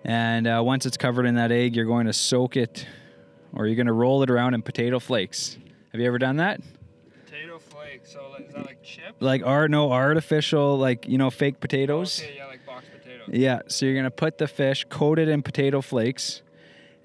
And 0.04 0.46
uh, 0.46 0.62
once 0.64 0.86
it's 0.86 0.96
covered 0.96 1.26
in 1.26 1.34
that 1.34 1.52
egg, 1.52 1.76
you're 1.76 1.84
going 1.84 2.06
to 2.06 2.12
soak 2.12 2.56
it 2.56 2.86
or 3.52 3.66
you're 3.66 3.76
going 3.76 3.86
to 3.86 3.92
roll 3.92 4.22
it 4.22 4.30
around 4.30 4.54
in 4.54 4.62
potato 4.62 4.98
flakes. 4.98 5.58
Have 5.92 6.00
you 6.00 6.06
ever 6.06 6.18
done 6.18 6.36
that? 6.36 6.60
Potato 7.24 7.58
flakes. 7.58 8.12
So 8.12 8.34
is 8.38 8.52
that 8.52 8.66
like 8.66 8.82
chips? 8.82 9.14
Like 9.20 9.42
art, 9.44 9.70
no 9.70 9.90
artificial, 9.90 10.78
like 10.78 11.08
you 11.08 11.18
know, 11.18 11.30
fake 11.30 11.58
potatoes. 11.58 12.20
Okay, 12.20 12.36
yeah, 12.36 12.46
like 12.46 12.64
boxed 12.66 12.90
potatoes. 12.92 13.28
Yeah, 13.32 13.60
so 13.66 13.86
you're 13.86 13.96
gonna 13.96 14.10
put 14.10 14.38
the 14.38 14.46
fish, 14.46 14.84
coat 14.88 15.18
it 15.18 15.28
in 15.28 15.42
potato 15.42 15.80
flakes, 15.80 16.42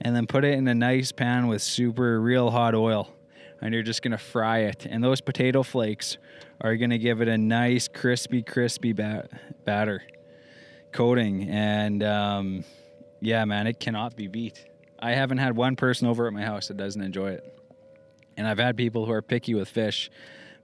and 0.01 0.15
then 0.15 0.27
put 0.27 0.43
it 0.43 0.53
in 0.53 0.67
a 0.67 0.75
nice 0.75 1.11
pan 1.11 1.47
with 1.47 1.61
super 1.61 2.19
real 2.21 2.51
hot 2.51 2.75
oil, 2.75 3.13
and 3.61 3.73
you're 3.73 3.83
just 3.83 4.01
gonna 4.01 4.17
fry 4.17 4.59
it. 4.59 4.85
And 4.85 5.03
those 5.03 5.21
potato 5.21 5.63
flakes 5.63 6.17
are 6.61 6.77
gonna 6.77 6.97
give 6.97 7.21
it 7.21 7.27
a 7.27 7.37
nice 7.37 7.87
crispy, 7.87 8.43
crispy 8.43 8.93
ba- 8.93 9.27
batter 9.65 10.03
coating, 10.91 11.49
and 11.49 12.03
um, 12.03 12.63
yeah, 13.19 13.43
man, 13.45 13.67
it 13.67 13.79
cannot 13.79 14.15
be 14.15 14.27
beat. 14.27 14.65
I 14.99 15.11
haven't 15.11 15.39
had 15.39 15.55
one 15.55 15.75
person 15.75 16.07
over 16.07 16.27
at 16.27 16.33
my 16.33 16.43
house 16.43 16.67
that 16.67 16.77
doesn't 16.77 17.01
enjoy 17.01 17.31
it, 17.31 17.59
and 18.37 18.47
I've 18.47 18.59
had 18.59 18.77
people 18.77 19.05
who 19.05 19.11
are 19.11 19.21
picky 19.21 19.53
with 19.53 19.69
fish. 19.69 20.11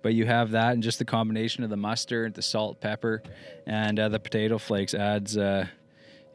But 0.03 0.13
you 0.13 0.27
have 0.27 0.51
that, 0.51 0.73
and 0.73 0.83
just 0.83 0.99
the 0.99 1.05
combination 1.05 1.63
of 1.63 1.71
the 1.71 1.75
mustard, 1.75 2.35
the 2.35 2.41
salt, 2.43 2.79
pepper, 2.79 3.23
and 3.65 3.99
uh, 3.99 4.09
the 4.09 4.19
potato 4.19 4.59
flakes 4.59 4.93
adds, 4.93 5.35
uh, 5.37 5.65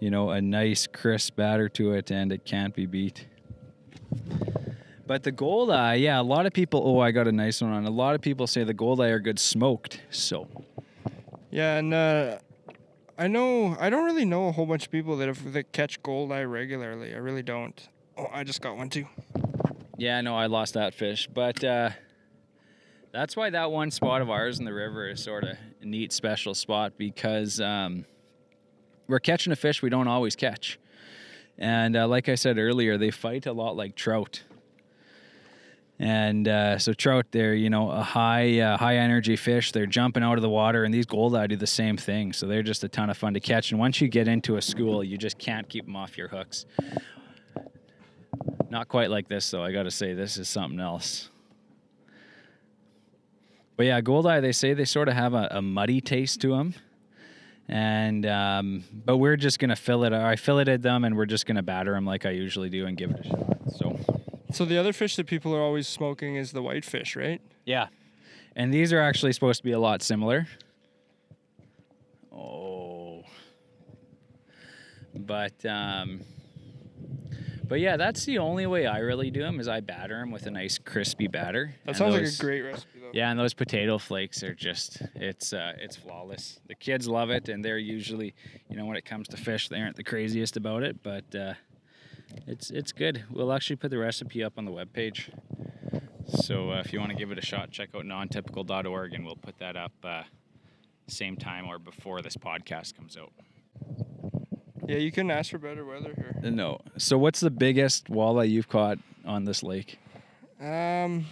you 0.01 0.11
know, 0.11 0.31
a 0.31 0.40
nice 0.40 0.88
crisp 0.88 1.37
batter 1.37 1.68
to 1.70 1.92
it, 1.92 2.11
and 2.11 2.33
it 2.33 2.44
can't 2.44 2.75
be 2.75 2.87
beat. 2.87 3.25
But 5.07 5.25
the 5.25 5.33
gold 5.33 5.71
eye, 5.71 5.95
yeah, 5.95 6.21
a 6.21 6.23
lot 6.23 6.47
of 6.47 6.53
people. 6.53 6.83
Oh, 6.85 7.01
I 7.01 7.11
got 7.11 7.27
a 7.27 7.33
nice 7.33 7.61
one 7.61 7.73
on. 7.73 7.85
A 7.87 7.91
lot 7.91 8.15
of 8.15 8.21
people 8.21 8.47
say 8.47 8.65
the 8.65 8.75
gold 8.75 9.01
eye 9.01 9.09
are 9.09 9.19
good 9.19 9.38
smoked. 9.38 10.01
So 10.11 10.47
Yeah, 11.51 11.77
and 11.77 11.93
uh, 11.93 12.38
I 13.19 13.27
know 13.27 13.77
I 13.79 13.91
don't 13.91 14.05
really 14.05 14.25
know 14.25 14.49
a 14.49 14.53
whole 14.53 14.67
bunch 14.67 14.85
of 14.87 14.91
people 14.91 15.17
that 15.19 15.29
have 15.29 15.53
that 15.53 15.73
catch 15.73 16.03
goldeye 16.03 16.49
regularly. 16.51 17.15
I 17.15 17.19
really 17.19 17.43
don't. 17.43 17.88
Oh, 18.17 18.29
I 18.33 18.45
just 18.45 18.61
got 18.61 18.77
one 18.77 18.91
too. 18.91 19.07
yeah, 19.97 20.21
no, 20.21 20.37
I 20.37 20.47
lost 20.47 20.75
that 20.75 20.95
fish, 20.95 21.29
but 21.33 21.62
uh, 21.65 21.91
that's 23.11 23.37
why 23.37 23.51
that 23.51 23.71
one 23.71 23.91
spot 23.91 24.23
of 24.23 24.31
ours 24.31 24.59
in 24.59 24.65
the 24.65 24.73
river 24.73 25.09
is 25.09 25.23
sort 25.23 25.45
of 25.45 25.57
a 25.81 25.85
neat, 25.85 26.12
special 26.12 26.55
spot 26.55 26.93
because 26.97 27.61
um, 27.61 28.05
we're 29.09 29.21
catching 29.21 29.53
a 29.53 29.57
fish 29.57 29.83
we 29.83 29.91
don't 29.91 30.09
always 30.09 30.37
catch, 30.37 30.79
and 31.59 31.97
uh, 31.97 32.07
like 32.07 32.29
I 32.29 32.35
said 32.35 32.59
earlier, 32.59 32.99
they 32.99 33.11
fight 33.11 33.47
a 33.47 33.53
lot 33.53 33.77
like 33.77 33.97
trout. 33.97 34.43
And 35.98 36.48
uh, 36.48 36.78
so 36.78 36.92
trout, 36.92 37.26
they're 37.31 37.55
you 37.55 37.70
know 37.70 37.90
a 37.90 38.02
high 38.02 38.59
uh, 38.59 38.76
high 38.76 38.96
energy 38.96 39.37
fish. 39.37 39.72
They're 39.72 39.87
jumping 39.87 40.22
out 40.22 40.37
of 40.37 40.42
the 40.42 40.48
water, 40.50 40.85
and 40.85 40.92
these 40.92 41.07
goldeye 41.07 41.46
do 41.46 41.57
the 41.57 41.66
same 41.66 41.96
thing. 41.96 42.33
So 42.33 42.46
they're 42.46 42.62
just 42.62 42.83
a 42.83 42.88
ton 42.88 43.09
of 43.11 43.16
fun 43.16 43.35
to 43.35 43.40
catch. 43.40 43.70
And 43.70 43.78
once 43.78 44.00
you 44.00 44.09
get 44.09 44.26
into 44.26 44.57
a 44.57 44.62
school, 44.62 45.05
you 45.05 45.16
just 45.16 45.38
can't 45.38 45.68
keep 45.68 45.85
them 45.85 45.94
off 45.94 46.18
your 46.18 46.28
hooks. 46.28 46.66
Not 48.70 48.88
quite 48.88 49.11
like 49.11 49.28
this 49.28 49.50
though. 49.50 49.62
I 49.62 49.70
got 49.70 49.83
to 49.85 49.90
say, 49.90 50.14
this 50.14 50.38
is 50.38 50.48
something 50.48 50.81
else. 50.81 51.28
But 53.76 53.87
yeah, 53.87 54.00
goldeye, 54.00 54.40
they 54.40 54.52
say 54.52 54.74
they 54.74 54.85
sort 54.85 55.09
of 55.09 55.14
have 55.14 55.35
a, 55.35 55.48
a 55.50 55.62
muddy 55.62 56.00
taste 56.00 56.40
to 56.42 56.48
them, 56.57 56.74
And 57.68 58.26
um, 58.26 58.85
but 59.05 59.18
we're 59.18 59.37
just 59.37 59.59
gonna 59.59 59.76
fill 59.76 60.05
it. 60.05 60.12
I 60.12 60.37
filleted 60.37 60.83
them, 60.83 61.05
and 61.05 61.16
we're 61.16 61.26
just 61.26 61.46
gonna 61.46 61.62
batter 61.62 61.92
them 61.92 62.07
like 62.07 62.26
I 62.26 62.31
usually 62.31 62.68
do 62.70 62.87
and 62.87 62.96
give 62.96 63.11
it 63.11 63.20
a 63.20 63.28
shot. 63.28 63.59
So 63.76 64.12
So 64.53 64.65
the 64.65 64.79
other 64.79 64.93
fish 64.93 65.17
that 65.17 65.27
people 65.27 65.55
are 65.55 65.61
always 65.61 65.88
smoking 65.88 66.37
is 66.37 66.53
the 66.53 66.62
whitefish, 66.62 67.17
right? 67.17 67.41
yeah, 67.65 67.88
and 68.55 68.73
these 68.73 68.93
are 68.93 69.01
actually 69.01 69.33
supposed 69.33 69.59
to 69.61 69.65
be 69.65 69.73
a 69.73 69.79
lot 69.79 70.03
similar. 70.03 70.47
Oh, 72.35 73.25
but 75.15 75.65
um, 75.65 76.21
but 77.69 77.81
yeah, 77.81 77.97
that's 77.97 78.25
the 78.27 78.38
only 78.38 78.67
way 78.67 78.87
I 78.87 78.99
really 78.99 79.31
do 79.31 79.41
them 79.41 79.59
is 79.61 79.69
I 79.69 79.81
batter 79.81 80.19
them 80.19 80.31
with 80.31 80.47
a 80.47 80.51
nice 80.51 80.79
crispy 80.79 81.29
batter. 81.29 81.75
That 81.85 81.91
And 81.91 81.97
sounds 81.97 82.15
like 82.15 82.25
a 82.25 82.37
great 82.38 82.61
recipe 82.61 83.01
though. 83.01 83.11
Yeah, 83.12 83.31
and 83.31 83.38
those 83.38 83.55
potato 83.55 83.99
flakes 83.99 84.43
are 84.43 84.55
just 84.55 85.03
it's 85.15 85.53
uh, 85.53 85.73
it's 85.79 85.97
flawless. 85.97 86.61
The 86.69 86.75
kids 86.75 87.09
love 87.09 87.31
it, 87.31 87.49
and 87.49 87.65
they're 87.65 87.79
usually, 87.79 88.35
you 88.69 88.77
know, 88.77 88.85
when 88.85 88.97
it 88.97 89.05
comes 89.05 89.29
to 89.29 89.37
fish, 89.38 89.69
they 89.69 89.81
aren't 89.81 89.97
the 89.97 90.05
craziest 90.05 90.57
about 90.57 90.83
it, 90.83 91.03
but 91.03 91.35
uh, 91.35 91.55
it's 92.47 92.71
it's 92.71 92.92
good. 92.92 93.25
We'll 93.31 93.53
actually 93.53 93.77
put 93.77 93.90
the 93.90 93.99
recipe 93.99 94.42
up 94.42 94.55
on 94.57 94.64
the 94.64 94.73
webpage. 94.73 95.31
So 96.27 96.71
uh, 96.71 96.81
if 96.85 96.92
you 96.92 96.99
want 96.99 97.11
to 97.11 97.16
give 97.16 97.31
it 97.31 97.38
a 97.38 97.45
shot, 97.45 97.71
check 97.71 97.90
out 97.95 98.05
nontypical.org, 98.05 99.12
and 99.14 99.25
we'll 99.25 99.37
put 99.37 99.59
that 99.59 99.77
up 99.77 99.92
uh, 100.05 100.23
same 101.09 101.37
time 101.37 101.66
or 101.66 101.79
before 101.79 102.23
this 102.23 102.37
podcast 102.37 102.97
comes 102.97 103.16
out. 103.16 103.33
Yeah, 104.87 104.97
you 104.97 105.12
couldn't 105.12 105.31
ask 105.31 105.51
for 105.51 105.59
better 105.59 105.85
weather 105.85 106.14
here. 106.16 106.51
No. 106.51 106.81
So 106.99 107.18
what's 107.18 107.40
the 107.40 107.51
biggest 107.51 108.07
walleye 108.07 108.49
you've 108.51 108.68
caught 108.68 108.99
on 109.25 109.45
this 109.45 109.62
lake? 109.62 109.99
Um, 110.61 111.27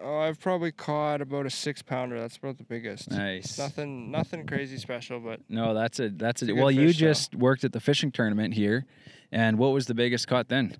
oh, 0.00 0.18
I've 0.18 0.38
probably 0.40 0.70
caught 0.72 1.20
about 1.20 1.46
a 1.46 1.50
six 1.50 1.82
pounder. 1.82 2.20
That's 2.20 2.36
about 2.36 2.58
the 2.58 2.64
biggest. 2.64 3.10
Nice. 3.10 3.58
Nothing, 3.58 4.10
nothing 4.10 4.46
crazy 4.46 4.76
special, 4.76 5.18
but 5.20 5.40
No, 5.48 5.72
that's 5.74 5.98
a 6.00 6.10
that's 6.10 6.42
a, 6.42 6.50
a 6.50 6.54
well. 6.54 6.70
you 6.70 6.88
fish, 6.88 6.98
though. 6.98 7.06
just 7.06 7.34
worked 7.34 7.64
at 7.64 7.72
the 7.72 7.80
fishing 7.80 8.12
tournament 8.12 8.54
here, 8.54 8.86
and 9.32 9.58
what 9.58 9.72
was 9.72 9.86
the 9.86 9.94
biggest 9.94 10.28
caught 10.28 10.48
then? 10.48 10.76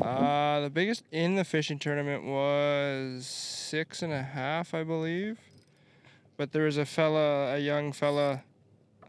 uh, 0.00 0.60
the 0.60 0.70
biggest 0.70 1.04
in 1.12 1.34
the 1.34 1.44
fishing 1.44 1.78
tournament 1.78 2.24
was 2.24 3.26
six 3.26 4.02
and 4.02 4.12
a 4.12 4.22
half, 4.22 4.74
I 4.74 4.84
believe. 4.84 5.38
But 6.36 6.52
there 6.52 6.64
was 6.64 6.78
a 6.78 6.84
fella, 6.84 7.54
a 7.54 7.58
young 7.58 7.92
fella, 7.92 8.42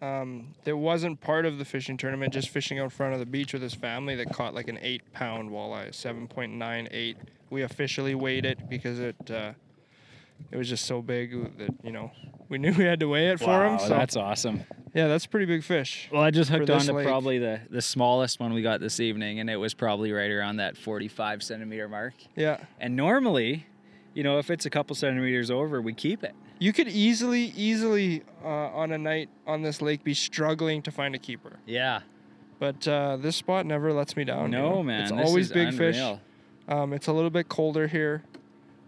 um, 0.02 0.54
that 0.64 0.78
wasn't 0.78 1.20
part 1.22 1.46
of 1.46 1.58
the 1.58 1.66
fishing 1.66 1.98
tournament, 1.98 2.34
just 2.34 2.50
fishing 2.50 2.80
out 2.80 2.92
front 2.92 3.14
of 3.14 3.20
the 3.20 3.26
beach 3.26 3.54
with 3.54 3.62
his 3.62 3.74
family 3.74 4.16
that 4.16 4.32
caught 4.32 4.54
like 4.54 4.68
an 4.68 4.78
eight 4.82 5.02
pound 5.14 5.50
walleye, 5.50 5.94
seven 5.94 6.28
point 6.28 6.54
nine 6.54 6.88
eight. 6.92 7.18
We 7.50 7.64
officially 7.64 8.16
weighed 8.16 8.46
it 8.46 8.70
because 8.70 9.00
it 9.00 9.32
uh, 9.32 9.54
it 10.52 10.58
was 10.58 10.70
just 10.70 10.86
so 10.86 11.02
big 11.02 11.58
that 11.58 11.70
you 11.84 11.92
know 11.92 12.12
we 12.50 12.58
knew 12.58 12.72
we 12.78 12.84
had 12.84 13.00
to 13.02 13.08
weigh 13.08 13.30
it 13.30 13.40
for 13.40 13.66
him. 13.66 13.80
So 13.80 13.90
that's 13.90 14.16
awesome. 14.16 14.64
yeah, 14.94 15.08
that's 15.08 15.26
a 15.26 15.30
pretty 15.30 15.46
big 15.46 15.64
fish. 15.64 16.10
Well, 16.12 16.22
I 16.22 16.32
just 16.32 16.50
hooked 16.50 16.70
on 16.70 16.82
to 16.82 16.94
lake. 16.94 17.06
probably 17.08 17.40
the 17.40 17.62
the 17.70 17.82
smallest 17.82 18.40
one 18.40 18.54
we 18.54 18.62
got 18.62 18.80
this 18.80 19.00
evening, 19.00 19.40
and 19.40 19.50
it 19.50 19.58
was 19.58 19.74
probably 19.74 20.12
right 20.12 20.32
around 20.32 20.58
that 20.58 20.78
45 20.78 21.44
centimeter 21.44 21.88
mark. 21.90 22.14
Yeah, 22.36 22.58
And 22.80 22.96
normally, 22.96 23.66
you 24.14 24.24
know, 24.24 24.38
if 24.40 24.50
it's 24.50 24.66
a 24.66 24.70
couple 24.70 24.96
centimeters 24.96 25.50
over, 25.52 25.82
we 25.82 25.94
keep 25.94 26.24
it. 26.24 26.34
you 26.60 26.72
could 26.72 26.88
easily, 26.88 27.52
easily 27.58 28.24
uh, 28.44 28.48
on 28.48 28.92
a 28.94 28.98
night 28.98 29.30
on 29.46 29.62
this 29.62 29.82
lake 29.82 30.04
be 30.04 30.14
struggling 30.14 30.82
to 30.84 30.92
find 30.92 31.14
a 31.16 31.20
keeper, 31.20 31.58
Yeah. 31.66 32.02
but 32.60 32.88
uh, 32.88 33.18
this 33.18 33.36
spot 33.36 33.66
never 33.66 33.92
lets 33.92 34.16
me 34.16 34.24
down. 34.24 34.52
you 34.54 34.58
no 34.60 34.76
know? 34.76 34.84
man, 34.84 35.02
it's 35.02 35.12
always 35.12 35.52
big 35.52 35.74
fish. 35.76 35.98
Um, 36.70 36.94
it's 36.94 37.08
a 37.08 37.14
little 37.14 37.30
bit 37.30 37.50
colder 37.50 37.88
here. 37.88 38.24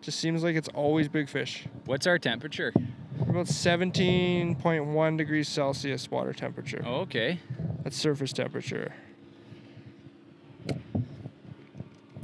Just 0.01 0.19
seems 0.19 0.43
like 0.43 0.55
it's 0.55 0.69
always 0.69 1.07
big 1.07 1.29
fish. 1.29 1.65
What's 1.85 2.07
our 2.07 2.17
temperature? 2.17 2.71
We're 3.19 3.31
about 3.31 3.47
17.1 3.47 5.17
degrees 5.17 5.49
Celsius 5.49 6.09
water 6.09 6.33
temperature. 6.33 6.81
Oh, 6.85 7.01
okay. 7.01 7.39
That's 7.83 7.97
surface 7.97 8.31
temperature. 8.31 8.93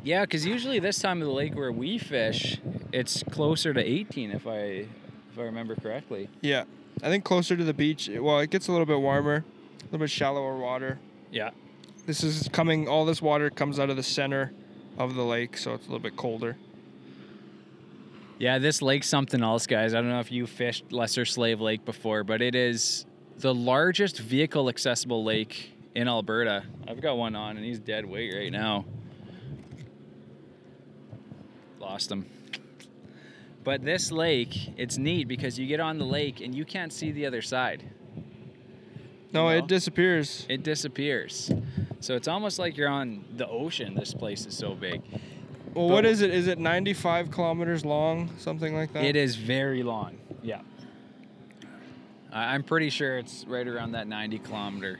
Yeah, 0.03 0.21
because 0.21 0.45
usually 0.45 0.79
this 0.79 0.99
time 0.99 1.21
of 1.21 1.27
the 1.27 1.33
lake 1.33 1.55
where 1.55 1.71
we 1.71 1.97
fish, 1.97 2.59
it's 2.91 3.23
closer 3.23 3.73
to 3.73 3.81
18 3.81 4.31
if 4.31 4.45
I 4.45 4.85
if 5.33 5.39
I 5.39 5.43
remember 5.43 5.75
correctly. 5.75 6.29
Yeah, 6.41 6.65
I 7.01 7.09
think 7.09 7.23
closer 7.23 7.55
to 7.57 7.63
the 7.63 7.73
beach. 7.73 8.09
Well, 8.13 8.39
it 8.39 8.49
gets 8.49 8.67
a 8.67 8.71
little 8.71 8.85
bit 8.85 8.99
warmer, 8.99 9.37
a 9.37 9.83
little 9.85 9.99
bit 9.99 10.09
shallower 10.09 10.57
water. 10.57 10.99
Yeah. 11.31 11.51
This 12.05 12.23
is 12.23 12.49
coming. 12.51 12.87
All 12.87 13.05
this 13.05 13.21
water 13.21 13.49
comes 13.49 13.79
out 13.79 13.89
of 13.89 13.95
the 13.95 14.03
center 14.03 14.51
of 14.97 15.15
the 15.15 15.23
lake, 15.23 15.57
so 15.57 15.73
it's 15.73 15.85
a 15.87 15.89
little 15.89 16.03
bit 16.03 16.17
colder. 16.17 16.57
Yeah, 18.39 18.59
this 18.59 18.81
lake's 18.81 19.07
something 19.07 19.41
else, 19.41 19.67
guys. 19.67 19.93
I 19.93 19.97
don't 20.01 20.09
know 20.09 20.19
if 20.19 20.31
you 20.31 20.47
fished 20.47 20.91
Lesser 20.91 21.25
Slave 21.25 21.61
Lake 21.61 21.85
before, 21.85 22.23
but 22.23 22.41
it 22.41 22.55
is 22.55 23.05
the 23.37 23.53
largest 23.53 24.19
vehicle 24.19 24.69
accessible 24.69 25.23
lake 25.23 25.71
in 25.95 26.07
Alberta. 26.07 26.63
I've 26.87 27.01
got 27.01 27.17
one 27.17 27.35
on, 27.35 27.57
and 27.57 27.65
he's 27.65 27.79
dead 27.79 28.05
weight 28.05 28.33
right 28.33 28.51
now. 28.51 28.85
Lost 31.79 32.11
him. 32.11 32.25
But 33.63 33.85
this 33.85 34.11
lake, 34.11 34.73
it's 34.77 34.97
neat 34.97 35.27
because 35.27 35.57
you 35.57 35.67
get 35.67 35.79
on 35.79 35.97
the 35.97 36.05
lake 36.05 36.41
and 36.41 36.53
you 36.53 36.65
can't 36.65 36.91
see 36.91 37.11
the 37.11 37.25
other 37.25 37.41
side. 37.41 37.83
No, 39.31 39.49
You 39.49 39.57
know? 39.59 39.63
it 39.63 39.67
disappears. 39.67 40.45
It 40.49 40.63
disappears. 40.63 41.49
So 42.01 42.15
it's 42.15 42.27
almost 42.27 42.59
like 42.59 42.75
you're 42.75 42.89
on 42.89 43.23
the 43.37 43.47
ocean. 43.47 43.95
This 43.95 44.13
place 44.13 44.45
is 44.45 44.57
so 44.57 44.75
big. 44.75 45.01
Well, 45.73 45.89
what 45.89 46.05
is 46.05 46.21
it? 46.21 46.31
Is 46.31 46.47
it 46.47 46.59
95 46.59 47.31
kilometers 47.31 47.83
long, 47.83 48.29
something 48.37 48.75
like 48.75 48.93
that? 48.93 49.03
It 49.03 49.15
is 49.15 49.35
very 49.35 49.81
long. 49.83 50.17
Yeah. 50.41 50.61
I'm 52.31 52.63
pretty 52.63 52.89
sure 52.89 53.17
it's 53.17 53.45
right 53.47 53.67
around 53.67 53.91
that 53.91 54.07
90 54.07 54.39
kilometer 54.39 54.99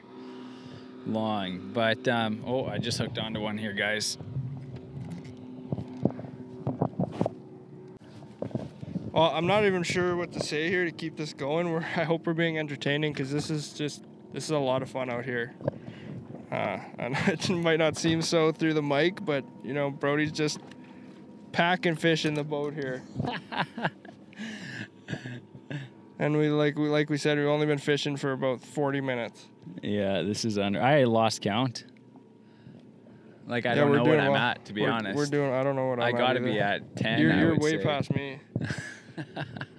long. 1.05 1.71
But 1.73 2.07
um, 2.07 2.43
oh, 2.45 2.65
I 2.65 2.77
just 2.77 2.97
hooked 2.97 3.17
onto 3.17 3.39
one 3.39 3.57
here, 3.57 3.73
guys. 3.73 4.17
Well, 9.11 9.31
I'm 9.31 9.45
not 9.45 9.63
even 9.63 9.83
sure 9.83 10.15
what 10.15 10.31
to 10.33 10.39
say 10.39 10.69
here 10.69 10.85
to 10.85 10.91
keep 10.91 11.17
this 11.17 11.33
going. 11.33 11.71
We're, 11.71 11.79
I 11.95 12.03
hope 12.03 12.25
we're 12.25 12.33
being 12.33 12.57
entertaining 12.57 13.13
because 13.13 13.31
this 13.31 13.49
is 13.49 13.73
just 13.73 14.03
this 14.33 14.45
is 14.45 14.51
a 14.51 14.57
lot 14.57 14.81
of 14.81 14.89
fun 14.89 15.09
out 15.09 15.25
here. 15.25 15.53
Uh, 16.53 16.79
and 16.99 17.17
it 17.27 17.49
might 17.49 17.79
not 17.79 17.97
seem 17.97 18.21
so 18.21 18.51
through 18.51 18.75
the 18.75 18.81
mic, 18.83 19.25
but 19.25 19.43
you 19.63 19.73
know, 19.73 19.89
Brody's 19.89 20.31
just 20.31 20.59
packing 21.51 21.95
fish 21.95 22.25
in 22.25 22.35
the 22.35 22.43
boat 22.43 22.73
here. 22.75 23.01
and 26.19 26.37
we 26.37 26.49
like 26.49 26.77
we 26.77 26.89
like 26.89 27.09
we 27.09 27.17
said, 27.17 27.37
we've 27.39 27.47
only 27.47 27.65
been 27.65 27.79
fishing 27.79 28.15
for 28.17 28.33
about 28.33 28.61
40 28.61 29.01
minutes. 29.01 29.47
Yeah, 29.81 30.21
this 30.21 30.45
is 30.45 30.57
under. 30.59 30.79
I 30.81 31.05
lost 31.05 31.41
count. 31.41 31.85
Like 33.47 33.65
I 33.65 33.69
Yeah, 33.69 33.75
don't 33.75 33.91
know 33.93 34.03
what 34.03 34.05
doing 34.05 34.19
I'm 34.19 34.35
at, 34.35 34.63
to 34.65 34.73
be 34.73 34.81
we're, 34.81 34.91
honest. 34.91 35.17
we're 35.17 35.25
doing. 35.25 35.51
I 35.51 35.63
don't 35.63 35.75
know 35.75 35.87
what 35.87 35.99
I'm 35.99 36.15
I 36.15 36.17
got 36.17 36.33
to 36.33 36.39
at 36.39 36.45
be 36.45 36.59
at 36.59 36.95
10. 36.95 37.19
You're, 37.19 37.33
you're 37.35 37.57
way 37.59 37.71
say. 37.71 37.83
past 37.83 38.13
me. 38.15 38.39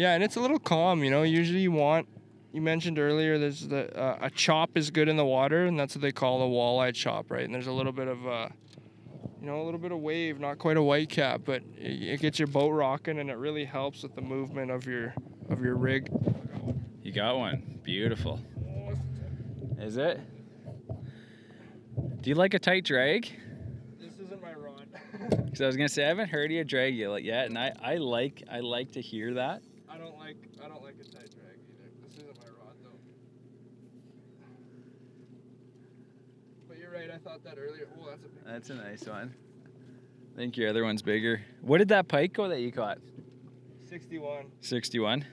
Yeah, 0.00 0.14
and 0.14 0.24
it's 0.24 0.36
a 0.36 0.40
little 0.40 0.58
calm, 0.58 1.04
you 1.04 1.10
know. 1.10 1.24
Usually, 1.24 1.58
you 1.60 1.72
want. 1.72 2.08
You 2.54 2.62
mentioned 2.62 2.98
earlier, 2.98 3.36
there's 3.36 3.68
the 3.68 3.94
uh, 3.94 4.16
a 4.22 4.30
chop 4.30 4.78
is 4.78 4.90
good 4.90 5.10
in 5.10 5.18
the 5.18 5.26
water, 5.26 5.66
and 5.66 5.78
that's 5.78 5.94
what 5.94 6.00
they 6.00 6.10
call 6.10 6.42
a 6.42 6.48
walleye 6.48 6.94
chop, 6.94 7.30
right? 7.30 7.44
And 7.44 7.54
there's 7.54 7.66
a 7.66 7.72
little 7.72 7.92
bit 7.92 8.08
of, 8.08 8.26
uh, 8.26 8.48
you 9.42 9.46
know, 9.46 9.60
a 9.60 9.64
little 9.64 9.78
bit 9.78 9.92
of 9.92 9.98
wave, 9.98 10.40
not 10.40 10.58
quite 10.58 10.78
a 10.78 10.82
white 10.82 11.10
cap, 11.10 11.42
but 11.44 11.60
it, 11.76 12.02
it 12.14 12.20
gets 12.20 12.38
your 12.38 12.48
boat 12.48 12.70
rocking, 12.70 13.18
and 13.18 13.28
it 13.28 13.36
really 13.36 13.66
helps 13.66 14.02
with 14.02 14.14
the 14.14 14.22
movement 14.22 14.70
of 14.70 14.86
your 14.86 15.12
of 15.50 15.62
your 15.62 15.76
rig. 15.76 16.08
You 17.02 17.12
got 17.12 17.36
one. 17.36 17.78
Beautiful. 17.82 18.40
Is 19.78 19.98
it? 19.98 20.18
Do 22.22 22.30
you 22.30 22.36
like 22.36 22.54
a 22.54 22.58
tight 22.58 22.86
drag? 22.86 23.30
This 23.98 24.14
isn't 24.18 24.40
my 24.40 24.54
rod. 24.54 24.86
Because 25.44 25.60
I 25.60 25.66
was 25.66 25.76
gonna 25.76 25.90
say 25.90 26.06
I 26.06 26.08
haven't 26.08 26.30
heard 26.30 26.50
you 26.50 26.64
drag 26.64 26.96
yet, 26.96 27.46
and 27.46 27.58
I, 27.58 27.74
I 27.82 27.96
like 27.96 28.42
I 28.50 28.60
like 28.60 28.92
to 28.92 29.02
hear 29.02 29.34
that. 29.34 29.60
I 30.10 30.12
don't 30.12 30.18
like 30.18 30.36
I 30.64 30.68
don't 30.68 30.82
like 30.82 30.94
a 31.00 31.04
tight 31.04 31.30
drag 31.30 31.58
either. 31.68 31.90
This 32.04 32.14
isn't 32.14 32.36
my 32.38 32.46
rod 32.46 32.74
though. 32.82 32.98
But 36.68 36.78
you're 36.78 36.90
right. 36.90 37.10
I 37.10 37.18
thought 37.18 37.44
that 37.44 37.56
earlier. 37.58 37.86
Oh, 38.00 38.08
that's 38.08 38.24
a 38.24 38.28
big. 38.28 38.44
That's 38.44 38.70
a 38.70 38.74
nice 38.74 39.06
one. 39.06 39.34
I 40.34 40.36
think 40.36 40.56
your 40.56 40.68
other 40.68 40.84
one's 40.84 41.02
bigger. 41.02 41.42
What 41.60 41.78
did 41.78 41.88
that 41.88 42.08
pike 42.08 42.32
go 42.32 42.48
that 42.48 42.60
you 42.60 42.72
caught? 42.72 42.98
61, 43.88 44.46
61. 44.60 45.24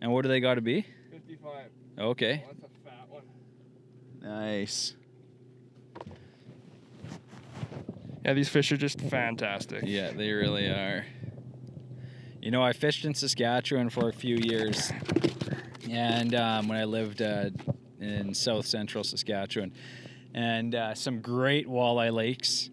And 0.00 0.12
what 0.12 0.22
do 0.22 0.28
they 0.28 0.40
got 0.40 0.54
to 0.54 0.62
be? 0.62 0.86
55. 1.10 1.66
Okay. 1.98 2.44
Oh, 2.44 2.54
that's 2.60 2.74
a 2.74 2.88
fat 2.88 3.08
one. 3.08 3.22
Nice. 4.22 4.94
Yeah, 8.24 8.32
these 8.32 8.48
fish 8.48 8.72
are 8.72 8.76
just 8.76 9.00
fantastic. 9.00 9.82
Yeah, 9.84 10.10
they 10.10 10.32
really 10.32 10.66
are. 10.66 11.06
You 12.46 12.52
know, 12.52 12.62
I 12.62 12.74
fished 12.74 13.04
in 13.04 13.12
Saskatchewan 13.12 13.90
for 13.90 14.08
a 14.08 14.12
few 14.12 14.36
years, 14.36 14.92
and 15.90 16.32
um, 16.36 16.68
when 16.68 16.78
I 16.78 16.84
lived 16.84 17.20
uh, 17.20 17.50
in 18.00 18.34
south 18.34 18.66
central 18.66 19.02
Saskatchewan, 19.02 19.72
and 20.32 20.72
uh, 20.72 20.94
some 20.94 21.20
great 21.20 21.66
walleye 21.66 22.12
lakes. 22.12 22.70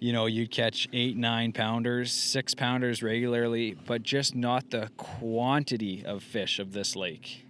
you 0.00 0.12
know, 0.12 0.26
you'd 0.26 0.50
catch 0.50 0.86
eight, 0.92 1.16
nine 1.16 1.54
pounders, 1.54 2.12
six 2.12 2.54
pounders 2.54 3.02
regularly, 3.02 3.72
but 3.72 4.02
just 4.02 4.34
not 4.34 4.68
the 4.68 4.90
quantity 4.98 6.04
of 6.04 6.22
fish 6.22 6.58
of 6.58 6.74
this 6.74 6.94
lake. 6.94 7.46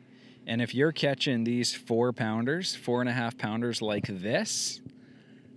And 0.47 0.63
if 0.63 0.73
you're 0.73 0.93
catching 0.93 1.43
these 1.43 1.75
four 1.75 2.13
pounders, 2.13 2.77
four 2.77 3.01
and 3.01 3.11
a 3.11 3.13
half 3.13 3.37
pounders 3.37 3.83
like 3.83 4.07
this, 4.07 4.81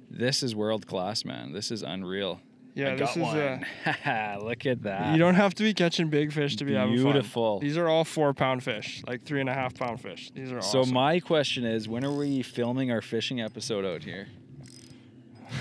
this 0.10 0.42
is 0.42 0.56
world 0.56 0.88
class, 0.88 1.24
man. 1.24 1.54
This 1.54 1.70
is 1.70 1.84
unreal. 1.84 2.42
Yeah, 2.76 2.94
I 2.94 2.96
this 2.96 3.12
is 3.12 3.18
one. 3.22 3.38
uh 4.06 4.38
Look 4.42 4.66
at 4.66 4.84
that. 4.84 5.12
you 5.14 5.18
don't 5.18 5.36
have 5.36 5.54
to 5.56 5.64
be 5.64 5.74
catching 5.74 6.10
big 6.10 6.32
fish 6.32 6.56
to 6.58 6.66
be 6.66 6.74
having 6.76 6.96
fun. 6.96 7.04
Beautiful. 7.04 7.60
These 7.60 7.78
are 7.78 7.88
all 7.88 8.06
four 8.06 8.34
pound 8.34 8.64
fish, 8.64 9.04
like 9.08 9.24
three 9.24 9.42
and 9.42 9.50
a 9.50 9.54
half 9.54 9.74
pound 9.76 10.00
fish. 10.02 10.32
These 10.34 10.52
are 10.52 10.58
all 10.58 10.62
So 10.62 10.80
awesome. 10.82 10.94
my 10.94 11.20
question 11.20 11.66
is, 11.66 11.90
when 11.90 12.06
are 12.06 12.14
we 12.14 12.42
filming 12.42 12.92
our 12.92 13.02
fishing 13.02 13.42
episode 13.42 13.86
out 13.86 14.04
here? 14.04 14.28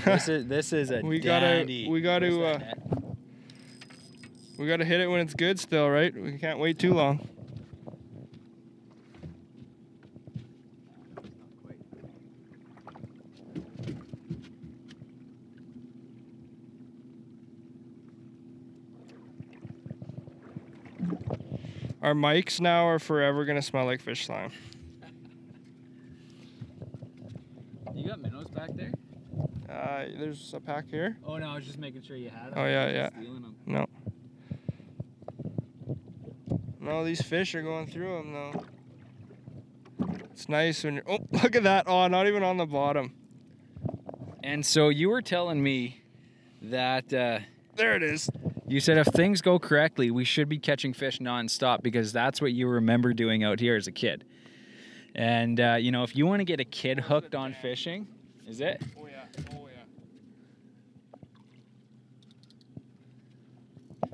this 0.05 0.29
is 0.29 0.47
this 0.47 0.73
is 0.73 0.91
a 0.91 1.01
We 1.05 1.19
gotta- 1.19 1.65
we 1.67 2.01
gotta, 2.01 2.45
uh, 2.45 2.61
we 4.59 4.67
got 4.67 4.77
to 4.79 4.85
hit 4.85 5.01
it 5.01 5.07
when 5.07 5.21
it's 5.21 5.35
good 5.35 5.59
still, 5.59 5.89
right? 5.89 6.15
We 6.15 6.37
can't 6.39 6.59
wait 6.59 6.79
too 6.79 6.93
long. 6.93 7.29
Our 22.09 22.15
mics 22.15 22.59
now 22.59 22.89
are 22.89 22.99
forever 22.99 23.45
gonna 23.45 23.61
smell 23.61 23.85
like 23.85 24.01
fish 24.01 24.25
slime. 24.25 24.51
You 27.95 28.09
got 28.09 28.23
minnows 28.23 28.49
back 28.49 28.71
there? 28.73 28.93
Uh, 29.69 30.07
there's 30.19 30.55
a 30.55 30.61
pack 30.61 30.89
here. 30.89 31.19
Oh 31.23 31.37
no, 31.37 31.51
I 31.51 31.57
was 31.57 31.67
just 31.67 31.77
making 31.77 32.01
sure 32.05 32.17
you 32.17 32.31
had 32.31 32.47
them. 32.47 32.55
Oh, 32.57 32.65
yeah, 32.65 32.89
yeah. 32.91 33.11
No. 33.67 33.85
No, 36.81 37.05
these 37.05 37.21
fish 37.21 37.55
are 37.55 37.61
going 37.61 37.87
through 37.87 38.23
them 38.23 38.33
though. 38.33 38.65
It's 40.33 40.49
nice 40.49 40.83
when 40.85 40.95
you're. 40.95 41.05
Oh, 41.07 41.19
look 41.43 41.57
at 41.57 41.65
that! 41.65 41.89
Oh, 41.89 42.09
not 42.09 42.27
even 42.27 42.43
on 42.43 42.57
the 42.57 42.65
bottom. 42.65 43.13
And 44.43 44.65
so 44.65 44.89
you 44.89 45.11
were 45.11 45.21
telling 45.21 45.63
me 45.63 46.01
that 46.63 47.13
uh, 47.13 47.41
There 47.79 47.95
it 47.95 48.03
is. 48.03 48.29
you 48.67 48.81
said 48.81 48.99
if 48.99 49.07
things 49.07 49.41
go 49.41 49.61
correctly, 49.61 50.11
we 50.11 50.25
should 50.25 50.49
be 50.49 50.59
catching 50.59 50.93
fish 50.93 51.21
nonstop 51.21 51.81
because 51.81 52.13
that's 52.13 52.41
what 52.41 52.53
you 52.53 52.67
remember 52.67 53.15
doing 53.15 53.45
out 53.45 53.61
here 53.61 53.77
as 53.77 53.87
a 53.87 53.93
kid. 53.93 54.25
And 55.15 55.61
uh, 55.61 55.77
you 55.79 55.93
know, 55.93 56.03
if 56.03 56.17
you 56.17 56.27
want 56.27 56.41
to 56.41 56.45
get 56.45 56.59
a 56.59 56.65
kid 56.65 56.99
hooked 56.99 57.37
on 57.37 57.55
fishing, 57.63 58.09
is 58.49 58.61
it? 58.61 58.83
Oh 59.01 59.07
yeah. 59.07 59.27
Oh 59.55 59.69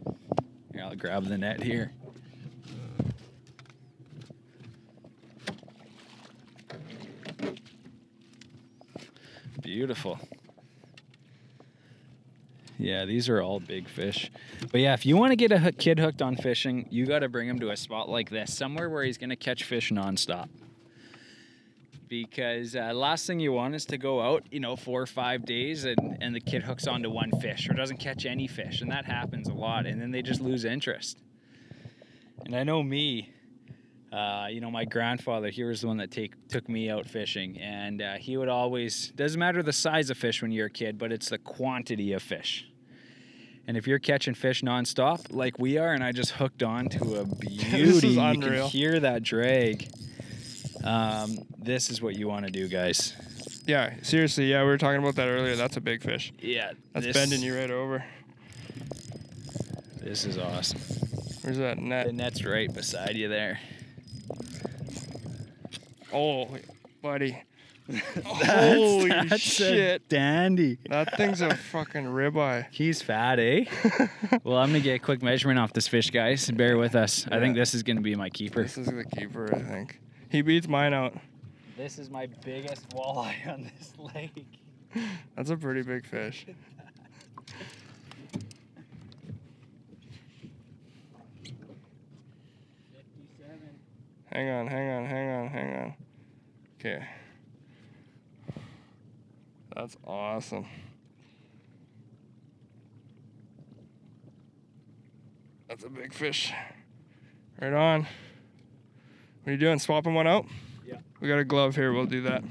yeah. 0.05 0.13
Here, 0.75 0.85
I'll 0.85 0.95
grab 0.95 1.25
the 1.25 1.39
net 1.39 1.63
here. 1.63 1.91
Beautiful. 9.63 10.21
Yeah, 12.79 13.05
these 13.05 13.29
are 13.29 13.41
all 13.41 13.61
big 13.61 13.89
fish. 13.89 14.31
But 14.73 14.81
yeah, 14.81 14.95
if 14.95 15.07
you 15.07 15.17
want 15.17 15.31
to 15.31 15.37
get 15.37 15.53
a 15.53 15.71
kid 15.73 15.99
hooked 15.99 16.21
on 16.21 16.37
fishing, 16.37 16.87
you 16.91 17.07
got 17.07 17.21
to 17.21 17.29
bring 17.29 17.49
him 17.49 17.61
to 17.61 17.71
a 17.71 17.77
spot 17.77 18.09
like 18.09 18.31
this, 18.31 18.53
somewhere 18.53 18.91
where 18.91 19.05
he's 19.05 19.19
going 19.19 19.31
to 19.31 19.37
catch 19.37 19.65
fish 19.65 19.91
nonstop. 19.93 20.49
Because 22.09 22.77
uh, 22.77 22.93
last 22.93 23.27
thing 23.27 23.41
you 23.41 23.53
want 23.53 23.75
is 23.75 23.87
to 23.87 23.99
go 23.99 24.21
out, 24.21 24.45
you 24.51 24.61
know, 24.61 24.77
four 24.77 25.01
or 25.01 25.07
five 25.07 25.45
days 25.45 25.85
and, 25.85 26.19
and 26.21 26.35
the 26.35 26.41
kid 26.41 26.63
hooks 26.63 26.87
onto 26.87 27.11
one 27.11 27.31
fish 27.41 27.69
or 27.69 27.75
doesn't 27.75 27.97
catch 27.97 28.27
any 28.27 28.47
fish. 28.47 28.83
And 28.83 28.91
that 28.91 29.05
happens 29.05 29.49
a 29.49 29.55
lot. 29.55 29.87
And 29.87 30.01
then 30.01 30.11
they 30.11 30.23
just 30.23 30.41
lose 30.41 30.65
interest. 30.65 31.19
And 32.45 32.55
I 32.55 32.63
know 32.63 32.83
me, 32.83 33.34
uh, 34.15 34.47
you 34.49 34.61
know, 34.61 34.71
my 34.71 34.85
grandfather, 34.85 35.51
he 35.51 35.65
was 35.65 35.81
the 35.81 35.89
one 35.89 35.97
that 35.97 36.13
take, 36.13 36.47
took 36.47 36.69
me 36.69 36.89
out 36.89 37.09
fishing. 37.09 37.59
And 37.59 38.01
uh, 38.01 38.15
he 38.15 38.37
would 38.37 38.49
always, 38.49 39.11
doesn't 39.17 39.39
matter 39.39 39.61
the 39.61 39.73
size 39.73 40.09
of 40.09 40.17
fish 40.17 40.41
when 40.41 40.53
you're 40.53 40.67
a 40.67 40.71
kid, 40.71 40.99
but 40.99 41.11
it's 41.11 41.31
the 41.31 41.39
quantity 41.39 42.13
of 42.13 42.23
fish. 42.23 42.69
And 43.67 43.77
if 43.77 43.89
you're 43.89 43.99
catching 43.99 44.35
fish 44.35 44.63
nonstop 44.63 45.35
like 45.35 45.59
we 45.59 45.79
are, 45.79 45.93
and 45.93 46.05
I 46.05 46.13
just 46.13 46.33
hooked 46.33 46.63
on 46.63 46.89
to 46.91 47.17
a 47.17 47.25
beauty, 47.41 48.09
you 48.09 48.41
can 48.41 48.63
hear 48.69 49.01
that 49.01 49.25
drag. 49.25 49.89
Um, 50.85 51.39
this 51.59 51.91
is 51.91 52.01
what 52.01 52.15
you 52.15 52.29
want 52.29 52.47
to 52.47 52.53
do, 52.53 52.69
guys. 52.69 53.15
Yeah, 53.67 53.95
seriously. 54.03 54.45
Yeah, 54.45 54.63
we 54.63 54.69
were 54.69 54.79
talking 54.79 55.01
about 55.01 55.17
that 55.17 55.27
earlier. 55.27 55.57
That's 55.57 55.77
a 55.77 55.81
big 55.81 56.03
fish. 56.03 56.33
Yeah, 56.39 56.73
That's 56.93 57.07
this, 57.07 57.17
bending 57.17 57.41
you 57.41 57.59
right 57.59 57.71
over. 57.71 58.05
This 60.01 60.25
is 60.25 60.39
awesome. 60.39 60.79
Where's 61.41 61.59
that 61.59 61.79
net? 61.79 62.07
The 62.07 62.13
net? 62.13 62.35
net's 62.35 62.45
right 62.45 62.73
beside 62.73 63.17
you 63.17 63.29
there. 63.29 63.59
Oh, 66.13 66.49
buddy. 67.03 67.43
Holy 68.25 69.11
that's 69.11 69.33
a 69.33 69.39
shit. 69.39 70.09
dandy. 70.09 70.79
That 70.89 71.17
thing's 71.19 71.43
a 71.43 71.55
fucking 71.55 72.05
ribeye. 72.05 72.67
He's 72.71 73.03
fat, 73.03 73.39
eh? 73.39 73.67
well, 74.45 74.57
I'm 74.57 74.69
gonna 74.69 74.81
get 74.81 74.95
a 74.95 74.99
quick 74.99 75.23
measurement 75.23 75.59
off 75.59 75.75
this 75.75 75.87
fish, 75.87 76.11
guys. 76.11 76.51
Bear 76.51 76.79
with 76.79 76.95
us. 76.95 77.27
I 77.31 77.41
think 77.41 77.57
this 77.57 77.75
is 77.75 77.83
gonna 77.83 78.01
be 78.01 78.15
my 78.15 78.31
keeper. 78.31 78.63
This 78.63 78.79
is 78.79 78.87
the 78.87 79.05
keeper, 79.05 79.55
I 79.55 79.61
think. 79.61 80.01
He 80.31 80.41
beats 80.41 80.67
mine 80.67 80.95
out. 80.95 81.15
This 81.77 81.99
is 81.99 82.09
my 82.09 82.27
biggest 82.45 82.89
walleye 82.91 83.47
on 83.53 83.71
this 83.79 83.93
lake. 84.15 84.47
That's 85.37 85.51
a 85.51 85.57
pretty 85.57 85.83
big 85.83 86.07
fish. 86.07 86.47
Hang 94.35 94.51
on, 94.51 94.67
hang 94.67 94.91
on, 94.91 95.07
hang 95.07 95.31
on, 95.31 95.49
hang 95.49 95.77
on. 95.77 95.95
Okay. 96.81 97.07
That's 99.77 99.97
awesome. 100.05 100.67
That's 105.69 105.85
a 105.85 105.89
big 105.89 106.13
fish. 106.13 106.53
Right 107.61 107.73
on. 107.73 108.01
What 108.01 109.51
are 109.51 109.53
you 109.53 109.59
doing? 109.59 109.79
Swapping 109.79 110.15
one 110.15 110.27
out? 110.27 110.47
Yeah. 110.85 110.97
We 111.21 111.29
got 111.29 111.39
a 111.39 111.45
glove 111.45 111.77
here. 111.77 111.93
We'll 111.93 112.07
do 112.07 112.23
that. 112.23 112.43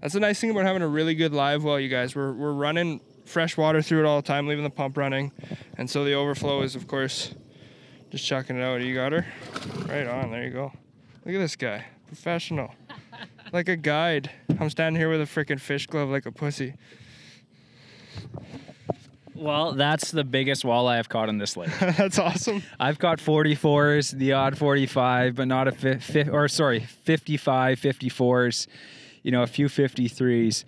That's 0.00 0.14
the 0.14 0.20
nice 0.20 0.40
thing 0.40 0.50
about 0.50 0.64
having 0.64 0.82
a 0.82 0.88
really 0.88 1.16
good 1.16 1.32
live 1.32 1.64
well, 1.64 1.80
you 1.80 1.88
guys. 1.88 2.14
We're, 2.14 2.32
we're 2.32 2.52
running 2.52 3.00
fresh 3.24 3.56
water 3.56 3.82
through 3.82 4.00
it 4.00 4.06
all 4.06 4.20
the 4.20 4.26
time, 4.26 4.46
leaving 4.46 4.62
the 4.62 4.70
pump 4.70 4.96
running. 4.96 5.32
And 5.76 5.90
so 5.90 6.04
the 6.04 6.14
overflow 6.14 6.62
is, 6.62 6.76
of 6.76 6.86
course, 6.86 7.34
just 8.16 8.26
chucking 8.28 8.56
it 8.58 8.62
out. 8.62 8.80
You 8.80 8.94
got 8.94 9.12
her? 9.12 9.26
Right 9.86 10.06
on. 10.06 10.30
There 10.30 10.42
you 10.42 10.50
go. 10.50 10.72
Look 11.24 11.34
at 11.34 11.38
this 11.38 11.54
guy. 11.56 11.84
Professional. 12.06 12.72
like 13.52 13.68
a 13.68 13.76
guide. 13.76 14.30
I'm 14.58 14.70
standing 14.70 14.98
here 14.98 15.10
with 15.10 15.20
a 15.20 15.24
freaking 15.24 15.60
fish 15.60 15.86
glove 15.86 16.08
like 16.08 16.24
a 16.24 16.32
pussy. 16.32 16.74
Well, 19.34 19.74
that's 19.74 20.12
the 20.12 20.24
biggest 20.24 20.64
walleye 20.64 20.98
I've 20.98 21.10
caught 21.10 21.28
on 21.28 21.36
this 21.36 21.58
lake. 21.58 21.68
That's 21.78 22.18
awesome. 22.18 22.62
I've 22.80 22.98
caught 22.98 23.18
44s, 23.18 24.12
the 24.12 24.32
odd 24.32 24.56
45, 24.56 25.34
but 25.34 25.46
not 25.46 25.68
a 25.68 25.72
fi- 25.72 25.98
fi- 25.98 26.30
or 26.30 26.48
sorry, 26.48 26.80
55, 26.80 27.78
54s, 27.78 28.66
you 29.22 29.30
know, 29.30 29.42
a 29.42 29.46
few 29.46 29.66
53s, 29.66 30.64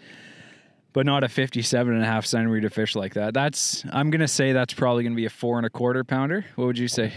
but 0.93 1.07
not 1.07 1.23
a 1.25 1.29
57 1.29 1.93
and 1.95 2.03
a 2.03 2.07
half 2.07 2.27
centimeter 2.27 2.71
fish 2.71 2.97
like 2.97 3.15
that. 3.15 3.35
That's, 3.35 3.85
I'm 3.93 4.11
going 4.11 4.21
to 4.21 4.29
say 4.29 4.53
that's 4.53 4.75
probably 4.75 5.03
going 5.05 5.13
to 5.13 5.17
be 5.17 5.27
a 5.27 5.31
four 5.31 5.57
and 5.59 5.67
a 5.67 5.71
quarter 5.71 6.03
pounder. 6.05 6.45
What 6.57 6.67
would 6.67 6.79
you 6.79 6.89
say? 6.89 7.13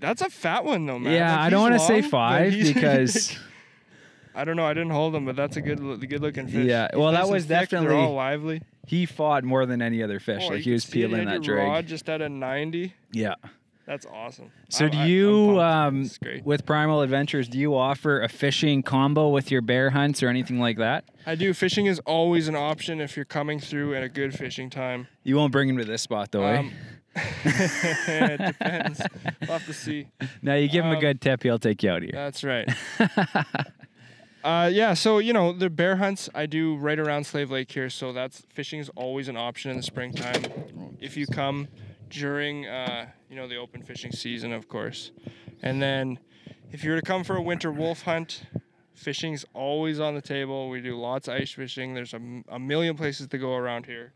That's 0.00 0.22
a 0.22 0.30
fat 0.30 0.64
one 0.64 0.86
though, 0.86 0.98
man. 0.98 1.12
yeah, 1.12 1.30
Like, 1.32 1.40
I 1.40 1.50
don't 1.50 1.60
want 1.62 1.74
to 1.74 1.80
say 1.86 2.02
five 2.02 2.52
because, 2.60 3.36
I 4.34 4.44
don't 4.44 4.56
know. 4.56 4.66
I 4.66 4.74
didn't 4.74 4.90
hold 4.90 5.14
him, 5.14 5.24
but 5.26 5.36
that's 5.36 5.56
a 5.56 5.60
good, 5.60 5.78
good 6.08 6.20
looking 6.22 6.48
fish. 6.48 6.66
Yeah, 6.66 6.88
He's 6.90 6.98
well, 6.98 7.12
that 7.12 7.18
nice 7.18 7.24
and 7.26 7.32
was 7.34 7.42
thick, 7.44 7.68
definitely- 7.70 7.96
all 7.96 8.14
lively. 8.14 8.62
he 8.86 9.06
fought 9.06 9.44
more 9.44 9.64
than 9.66 9.80
any 9.80 10.02
other 10.02 10.18
fish. 10.18 10.42
Oh, 10.46 10.48
like 10.54 10.62
he 10.62 10.72
was 10.72 10.84
could 10.84 10.92
see 10.92 10.98
it. 11.00 11.02
You 11.02 11.08
peeling 11.10 11.26
that 11.26 11.42
drag. 11.42 11.68
Rod 11.68 11.86
just 11.86 12.08
at 12.08 12.20
a 12.20 12.28
90. 12.28 12.94
Yeah. 13.12 13.34
That's 13.86 14.06
awesome. 14.06 14.50
So 14.68 14.86
I- 14.86 14.88
do 14.88 14.98
I- 14.98 15.06
you, 15.06 15.60
um, 15.60 16.10
with 16.44 16.64
Primal 16.64 17.02
Adventures, 17.02 17.48
do 17.48 17.58
you 17.58 17.76
offer 17.76 18.22
a 18.22 18.28
fishing 18.28 18.82
combo 18.82 19.28
with 19.28 19.50
your 19.50 19.60
bear 19.60 19.90
hunts 19.90 20.22
or 20.22 20.28
anything 20.28 20.60
like 20.60 20.78
that? 20.78 21.04
I 21.26 21.34
do. 21.34 21.52
Fishing 21.52 21.86
is 21.86 21.98
always 22.00 22.48
an 22.48 22.54
option 22.56 23.00
if 23.00 23.16
you're 23.16 23.24
coming 23.24 23.58
through 23.58 23.94
at 23.94 24.02
a 24.02 24.08
good 24.08 24.34
fishing 24.34 24.70
time. 24.70 25.08
You 25.24 25.36
won't 25.36 25.52
bring 25.52 25.68
him 25.68 25.78
to 25.78 25.84
this 25.84 26.02
spot 26.02 26.30
though, 26.30 26.44
eh? 26.44 26.58
Um, 26.58 26.72
it 27.44 28.38
depends. 28.46 29.02
We'll 29.40 29.50
have 29.50 29.66
to 29.66 29.74
see. 29.74 30.08
No, 30.40 30.54
you 30.54 30.68
give 30.68 30.84
him 30.84 30.92
a 30.92 30.94
um, 30.94 31.00
good 31.00 31.20
tip, 31.20 31.42
he'll 31.42 31.58
take 31.58 31.82
you 31.82 31.90
out 31.90 32.02
here. 32.02 32.12
That's 32.12 32.42
right. 32.44 32.68
Uh, 34.44 34.68
yeah, 34.72 34.92
so 34.92 35.18
you 35.18 35.32
know 35.32 35.52
the 35.52 35.70
bear 35.70 35.96
hunts 35.96 36.28
I 36.34 36.46
do 36.46 36.76
right 36.76 36.98
around 36.98 37.24
Slave 37.24 37.52
Lake 37.52 37.70
here, 37.70 37.88
so 37.88 38.12
that's 38.12 38.42
fishing 38.52 38.80
is 38.80 38.88
always 38.96 39.28
an 39.28 39.36
option 39.36 39.70
in 39.70 39.76
the 39.76 39.84
springtime. 39.84 40.42
If 41.00 41.16
you 41.16 41.26
come 41.28 41.68
during 42.12 42.66
uh, 42.66 43.06
you 43.28 43.36
know 43.36 43.48
the 43.48 43.56
open 43.56 43.82
fishing 43.82 44.12
season, 44.12 44.52
of 44.52 44.68
course, 44.68 45.10
and 45.62 45.82
then 45.82 46.18
if 46.70 46.84
you 46.84 46.90
were 46.90 47.00
to 47.00 47.06
come 47.06 47.24
for 47.24 47.36
a 47.36 47.42
winter 47.42 47.72
wolf 47.72 48.02
hunt, 48.02 48.44
Fishing's 48.94 49.44
always 49.54 49.98
on 49.98 50.14
the 50.14 50.22
table. 50.22 50.68
We 50.68 50.80
do 50.80 50.98
lots 50.98 51.28
of 51.28 51.34
ice 51.34 51.52
fishing. 51.52 51.94
There's 51.94 52.14
a, 52.14 52.20
a 52.48 52.58
million 52.58 52.96
places 52.96 53.26
to 53.28 53.38
go 53.38 53.54
around 53.54 53.86
here. 53.86 54.12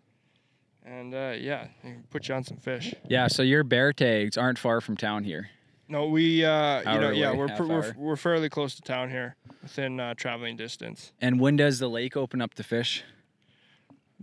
And 0.84 1.12
uh, 1.12 1.34
yeah, 1.36 1.66
can 1.82 2.04
put 2.10 2.28
you 2.28 2.34
on 2.36 2.44
some 2.44 2.58
fish. 2.58 2.94
Yeah, 3.08 3.26
so 3.26 3.42
your 3.42 3.64
bear 3.64 3.92
tags 3.92 4.36
aren't 4.38 4.58
far 4.58 4.80
from 4.80 4.96
town 4.96 5.24
here. 5.24 5.50
No, 5.88 6.06
we 6.06 6.44
uh, 6.44 6.92
you 6.92 7.00
know 7.00 7.10
yeah 7.10 7.30
away, 7.30 7.38
we're, 7.38 7.48
pr- 7.48 7.64
we're 7.64 7.94
we're 7.96 8.16
fairly 8.16 8.48
close 8.48 8.74
to 8.76 8.82
town 8.82 9.10
here, 9.10 9.36
within 9.62 9.98
uh, 9.98 10.14
traveling 10.14 10.56
distance. 10.56 11.12
And 11.20 11.40
when 11.40 11.56
does 11.56 11.78
the 11.78 11.88
lake 11.88 12.16
open 12.16 12.40
up 12.40 12.54
to 12.54 12.62
fish? 12.62 13.04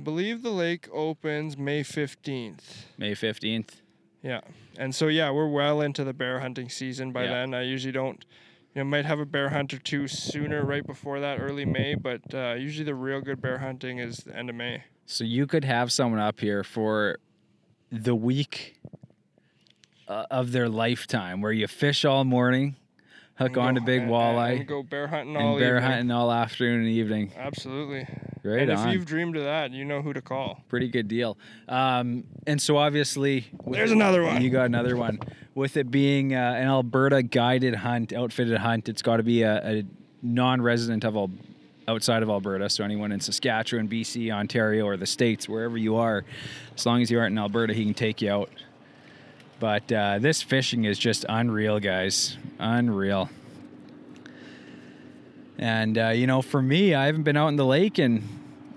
Believe 0.01 0.41
the 0.41 0.51
lake 0.51 0.87
opens 0.91 1.57
May 1.57 1.83
fifteenth. 1.83 2.87
May 2.97 3.13
15th. 3.13 3.69
Yeah, 4.23 4.41
and 4.77 4.95
so 4.95 5.07
yeah, 5.07 5.29
we're 5.31 5.49
well 5.49 5.81
into 5.81 6.03
the 6.03 6.13
bear 6.13 6.39
hunting 6.39 6.69
season 6.69 7.11
by 7.11 7.25
Yeah. 7.25 7.31
then. 7.31 7.53
I 7.53 7.63
usually 7.63 7.91
don't, 7.91 8.23
you 8.73 8.79
know, 8.81 8.85
might 8.85 9.05
have 9.05 9.19
a 9.19 9.25
bear 9.25 9.49
hunt 9.49 9.73
or 9.73 9.79
two 9.79 10.07
sooner, 10.07 10.65
right 10.65 10.85
before 10.85 11.19
that, 11.19 11.39
early 11.39 11.65
May. 11.65 11.93
But 11.95 12.21
uh, 12.33 12.53
usually 12.57 12.85
the 12.85 12.95
real 12.95 13.21
good 13.21 13.41
bear 13.41 13.59
hunting 13.59 13.99
is 13.99 14.17
the 14.19 14.35
end 14.35 14.49
of 14.49 14.55
May. 14.55 14.83
So 15.05 15.25
you 15.25 15.45
could 15.45 15.65
have 15.65 15.91
someone 15.91 16.21
up 16.21 16.39
here 16.39 16.63
for 16.63 17.19
the 17.91 18.15
week 18.15 18.79
uh, 20.07 20.25
of 20.31 20.53
their 20.53 20.69
lifetime 20.69 21.41
where 21.41 21.51
you 21.51 21.67
fish 21.67 22.05
all 22.05 22.23
morning, 22.23 22.77
hook 23.35 23.57
on 23.57 23.75
to 23.75 23.81
big 23.81 24.01
and- 24.03 24.11
walleye, 24.11 24.57
and 24.59 24.67
go 24.67 24.83
bear 24.83 25.07
hunting 25.07 25.35
and 25.35 25.45
all 25.45 25.57
bear 25.59 25.77
evening. 25.77 25.91
hunting 25.91 26.11
all 26.11 26.31
afternoon 26.31 26.81
and 26.81 26.89
evening. 26.89 27.31
Absolutely. 27.37 28.07
Right 28.45 28.67
and 28.67 28.71
if 28.71 28.85
you've 28.93 29.05
dreamed 29.05 29.37
of 29.37 29.43
that, 29.43 29.71
you 29.71 29.85
know 29.85 30.01
who 30.01 30.11
to 30.11 30.21
call. 30.21 30.61
Pretty 30.67 30.89
good 30.89 31.07
deal. 31.07 31.37
Um, 31.69 32.25
and 32.45 32.61
so 32.61 32.75
obviously, 32.77 33.45
There's 33.65 33.91
it- 33.91 33.95
another 33.95 34.23
one. 34.23 34.41
You 34.41 34.49
got 34.49 34.65
another 34.65 34.97
one. 34.97 35.19
With 35.55 35.77
it 35.77 35.89
being 35.91 36.33
uh, 36.35 36.55
an 36.57 36.67
Alberta 36.67 37.23
guided 37.23 37.75
hunt, 37.75 38.11
outfitted 38.11 38.57
hunt, 38.57 38.89
it's 38.89 39.01
got 39.01 39.17
to 39.17 39.23
be 39.23 39.43
a, 39.43 39.79
a 39.79 39.83
non-resident 40.21 41.05
of 41.05 41.15
Al- 41.15 41.29
outside 41.87 42.23
of 42.23 42.29
Alberta. 42.29 42.69
So 42.69 42.83
anyone 42.83 43.11
in 43.11 43.19
Saskatchewan, 43.19 43.87
BC, 43.87 44.31
Ontario, 44.31 44.85
or 44.85 44.97
the 44.97 45.05
states, 45.05 45.47
wherever 45.47 45.77
you 45.77 45.95
are, 45.95 46.25
as 46.75 46.85
long 46.85 47.01
as 47.01 47.11
you 47.11 47.19
aren't 47.19 47.33
in 47.33 47.37
Alberta, 47.37 47.73
he 47.73 47.85
can 47.85 47.93
take 47.93 48.21
you 48.21 48.31
out. 48.31 48.49
But 49.63 49.89
uh, 49.93 50.19
this 50.19 50.41
fishing 50.41 50.83
is 50.83 50.99
just 50.99 51.25
unreal, 51.29 51.79
guys. 51.79 52.37
Unreal. 52.59 53.29
And 55.57 55.97
uh, 55.97 56.09
you 56.09 56.27
know, 56.27 56.41
for 56.41 56.61
me, 56.61 56.93
I 56.93 57.05
haven't 57.05 57.23
been 57.23 57.37
out 57.37 57.47
in 57.47 57.55
the 57.55 57.65
lake 57.65 57.97
in, 57.97 58.27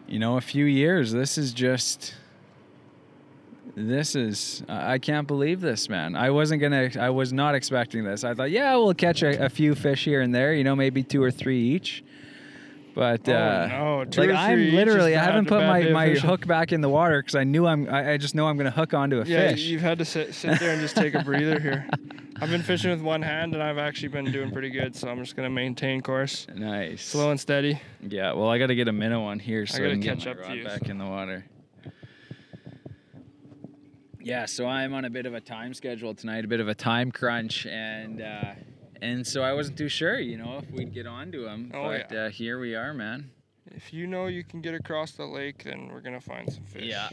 you 0.07 0.21
know, 0.21 0.37
a 0.37 0.41
few 0.41 0.65
years. 0.65 1.11
This 1.11 1.39
is 1.39 1.53
just. 1.53 2.15
This 3.75 4.15
is. 4.15 4.63
I 4.69 4.99
can't 4.99 5.27
believe 5.27 5.61
this, 5.61 5.89
man. 5.89 6.15
I 6.15 6.31
wasn't 6.31 6.63
gonna. 6.63 6.91
I 7.01 7.11
was 7.11 7.33
not 7.33 7.57
expecting 7.57 8.05
this. 8.05 8.23
I 8.23 8.35
thought, 8.35 8.53
yeah, 8.53 8.77
we'll 8.77 8.95
catch 8.95 9.25
a, 9.25 9.47
a 9.47 9.49
few 9.49 9.75
fish 9.75 10.05
here 10.05 10.21
and 10.21 10.33
there. 10.33 10.55
You 10.55 10.63
know, 10.63 10.77
maybe 10.77 11.03
two 11.03 11.21
or 11.21 11.33
three 11.33 11.61
each. 11.61 12.05
But 12.97 13.29
Oh, 13.29 13.33
uh, 13.35 13.67
no, 13.69 14.05
two 14.07 14.23
like 14.23 14.31
I'm 14.31 14.55
three 14.57 14.63
each 14.69 14.69
is 14.69 14.75
literally, 14.75 15.17
I 15.17 15.23
haven't 15.23 15.49
put 15.49 15.61
my, 15.61 15.83
my 15.91 16.09
hook 16.15 16.47
back 16.47 16.73
in 16.73 16.81
the 16.81 16.89
water 16.89 17.21
because 17.21 17.35
I 17.35 17.45
knew 17.45 17.67
I'm. 17.67 17.87
I, 17.91 18.13
I 18.13 18.17
just 18.17 18.35
know 18.35 18.47
I'm 18.49 18.57
gonna 18.57 18.71
hook 18.71 18.95
onto 18.95 19.21
a 19.21 19.25
Yeah, 19.27 19.51
fish. 19.51 19.65
you've 19.65 19.83
had 19.83 19.99
to 19.99 20.07
sit 20.07 20.35
sit 20.35 20.59
there 20.59 20.71
and 20.73 20.81
just 20.81 20.97
take 20.97 21.13
a 21.13 21.23
breather 21.23 21.61
here. 21.61 21.87
I've 22.41 22.49
been 22.49 22.63
fishing 22.63 22.91
with 22.91 23.03
one 23.03 23.21
hand, 23.21 23.53
and 23.53 23.63
I've 23.63 23.77
actually 23.77 24.09
been 24.09 24.33
doing 24.33 24.51
pretty 24.51 24.71
good. 24.71 24.97
So 24.97 25.11
I'm 25.11 25.19
just 25.23 25.37
gonna 25.37 25.51
maintain 25.51 26.01
course, 26.01 26.47
Nice. 26.55 27.03
slow 27.05 27.31
and 27.31 27.39
steady. 27.39 27.79
Yeah, 28.01 28.33
well, 28.33 28.49
I 28.49 28.57
got 28.57 28.69
to 28.69 28.75
get 28.75 28.89
a 28.89 28.93
minnow 28.93 29.25
on 29.25 29.41
here 29.41 29.67
so 29.67 29.77
I, 29.77 29.81
gotta 29.81 29.91
can 29.93 30.01
get 30.01 30.19
catch 30.19 30.25
my 30.25 30.31
up 30.33 30.37
to 30.39 30.43
rod 30.45 30.57
you. 30.57 30.65
back 30.65 30.89
in 30.89 30.97
the 30.97 31.05
water. 31.07 31.45
Yeah, 34.23 34.47
so 34.47 34.67
I'm 34.67 34.95
on 34.95 35.05
a 35.05 35.11
bit 35.11 35.27
of 35.27 35.35
a 35.35 35.41
time 35.43 35.75
schedule 35.75 36.15
tonight, 36.15 36.45
a 36.47 36.49
bit 36.49 36.61
of 36.61 36.69
a 36.69 36.75
time 36.75 37.13
crunch, 37.13 37.67
and 37.67 38.21
uh, 38.23 38.55
and 39.03 39.27
so 39.27 39.43
I 39.43 39.53
wasn't 39.53 39.79
too 39.79 39.89
sure, 39.89 40.19
you 40.19 40.37
know, 40.37 40.59
if 40.59 40.71
we'd 40.71 40.93
get 40.93 41.07
onto 41.07 41.45
them. 41.45 41.71
Oh, 41.75 41.89
but 41.89 42.15
uh, 42.15 42.29
here 42.29 42.59
we 42.59 42.75
are, 42.75 42.95
man. 42.95 43.31
If 43.67 43.93
you 43.93 44.07
know 44.07 44.27
you 44.27 44.45
can 44.45 44.61
get 44.61 44.75
across 44.75 45.13
the 45.13 45.27
lake, 45.27 45.65
then 45.65 45.89
we're 45.89 46.01
gonna 46.01 46.21
find 46.21 46.53
some 46.53 46.65
fish. 46.65 46.85
Yeah. 46.85 47.09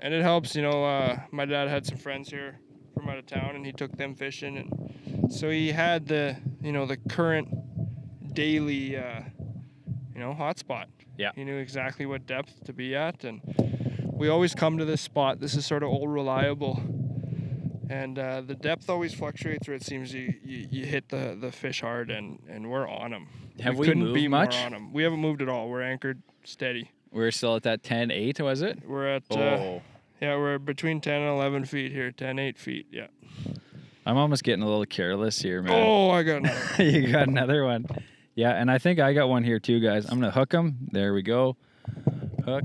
And 0.00 0.14
it 0.14 0.22
helps, 0.22 0.54
you 0.54 0.62
know. 0.62 0.84
Uh, 0.84 1.20
my 1.30 1.44
dad 1.44 1.68
had 1.68 1.84
some 1.84 1.98
friends 1.98 2.30
here 2.30 2.58
from 2.94 3.08
out 3.08 3.18
of 3.18 3.26
town, 3.26 3.56
and 3.56 3.66
he 3.66 3.72
took 3.72 3.96
them 3.96 4.14
fishing, 4.14 4.56
and 4.56 5.32
so 5.32 5.50
he 5.50 5.72
had 5.72 6.06
the, 6.06 6.36
you 6.62 6.72
know, 6.72 6.86
the 6.86 6.96
current 6.96 7.48
daily, 8.34 8.96
uh, 8.96 9.20
you 10.14 10.20
know, 10.20 10.32
hotspot. 10.32 10.86
Yeah. 11.18 11.32
He 11.34 11.44
knew 11.44 11.56
exactly 11.56 12.06
what 12.06 12.26
depth 12.26 12.64
to 12.64 12.72
be 12.72 12.96
at, 12.96 13.24
and 13.24 13.42
we 14.12 14.28
always 14.28 14.54
come 14.54 14.78
to 14.78 14.84
this 14.84 15.00
spot. 15.00 15.40
This 15.40 15.54
is 15.54 15.66
sort 15.66 15.82
of 15.82 15.90
old 15.90 16.10
reliable. 16.10 16.82
And 17.90 18.20
uh, 18.20 18.40
the 18.42 18.54
depth 18.54 18.88
always 18.88 19.12
fluctuates 19.12 19.66
where 19.66 19.74
it 19.76 19.82
seems 19.82 20.14
you, 20.14 20.32
you, 20.44 20.68
you 20.70 20.86
hit 20.86 21.08
the, 21.08 21.36
the 21.38 21.50
fish 21.50 21.80
hard 21.80 22.08
and, 22.12 22.38
and 22.48 22.70
we're 22.70 22.88
on 22.88 23.10
them. 23.10 23.26
Have 23.58 23.76
we 23.78 23.86
couldn't 23.88 24.04
moved 24.04 24.14
be 24.14 24.28
much? 24.28 24.56
on 24.58 24.70
them. 24.70 24.92
We 24.92 25.02
haven't 25.02 25.18
moved 25.18 25.42
at 25.42 25.48
all. 25.48 25.68
We're 25.68 25.82
anchored 25.82 26.22
steady. 26.44 26.92
We're 27.10 27.32
still 27.32 27.56
at 27.56 27.64
that 27.64 27.82
10 27.82 28.12
8, 28.12 28.40
was 28.42 28.62
it? 28.62 28.78
We're 28.86 29.08
at 29.08 29.24
uh, 29.32 29.34
Oh. 29.34 29.82
yeah, 30.20 30.36
we're 30.36 30.58
between 30.58 31.00
10 31.00 31.12
and 31.20 31.30
11 31.30 31.64
feet 31.64 31.90
here. 31.90 32.12
10, 32.12 32.38
8 32.38 32.56
feet. 32.58 32.86
Yeah. 32.92 33.08
I'm 34.06 34.16
almost 34.16 34.44
getting 34.44 34.62
a 34.62 34.68
little 34.68 34.86
careless 34.86 35.40
here, 35.42 35.60
man. 35.60 35.72
Oh, 35.74 36.10
I 36.10 36.22
got 36.22 36.36
another. 36.36 36.60
you 36.84 37.10
got 37.10 37.26
another 37.26 37.64
one. 37.64 37.86
Yeah, 38.36 38.52
and 38.52 38.70
I 38.70 38.78
think 38.78 39.00
I 39.00 39.12
got 39.14 39.28
one 39.28 39.42
here 39.42 39.58
too, 39.58 39.80
guys. 39.80 40.04
I'm 40.04 40.20
going 40.20 40.30
to 40.32 40.38
hook 40.38 40.50
them. 40.50 40.76
There 40.92 41.12
we 41.12 41.22
go. 41.22 41.56
Hook. 42.44 42.64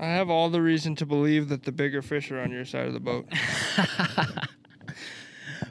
I 0.00 0.06
have 0.06 0.30
all 0.30 0.48
the 0.48 0.62
reason 0.62 0.96
to 0.96 1.06
believe 1.06 1.48
that 1.50 1.64
the 1.64 1.72
bigger 1.72 2.00
fish 2.00 2.30
are 2.30 2.40
on 2.40 2.50
your 2.50 2.64
side 2.64 2.86
of 2.86 2.94
the 2.94 3.00
boat. 3.00 3.26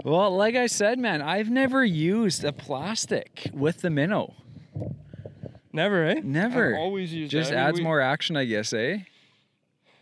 Well, 0.05 0.35
like 0.37 0.55
I 0.55 0.67
said, 0.67 0.97
man, 0.97 1.21
I've 1.21 1.49
never 1.49 1.83
used 1.83 2.43
a 2.45 2.53
plastic 2.53 3.49
with 3.53 3.81
the 3.81 3.89
minnow. 3.89 4.33
Never, 5.73 6.05
eh? 6.05 6.21
Never. 6.23 6.73
I've 6.73 6.79
always 6.79 7.13
used 7.13 7.31
Just 7.31 7.49
that. 7.49 7.57
I 7.57 7.59
mean, 7.59 7.67
adds 7.69 7.77
we- 7.79 7.83
more 7.83 7.99
action, 7.99 8.37
I 8.37 8.45
guess, 8.45 8.71
eh? 8.71 8.99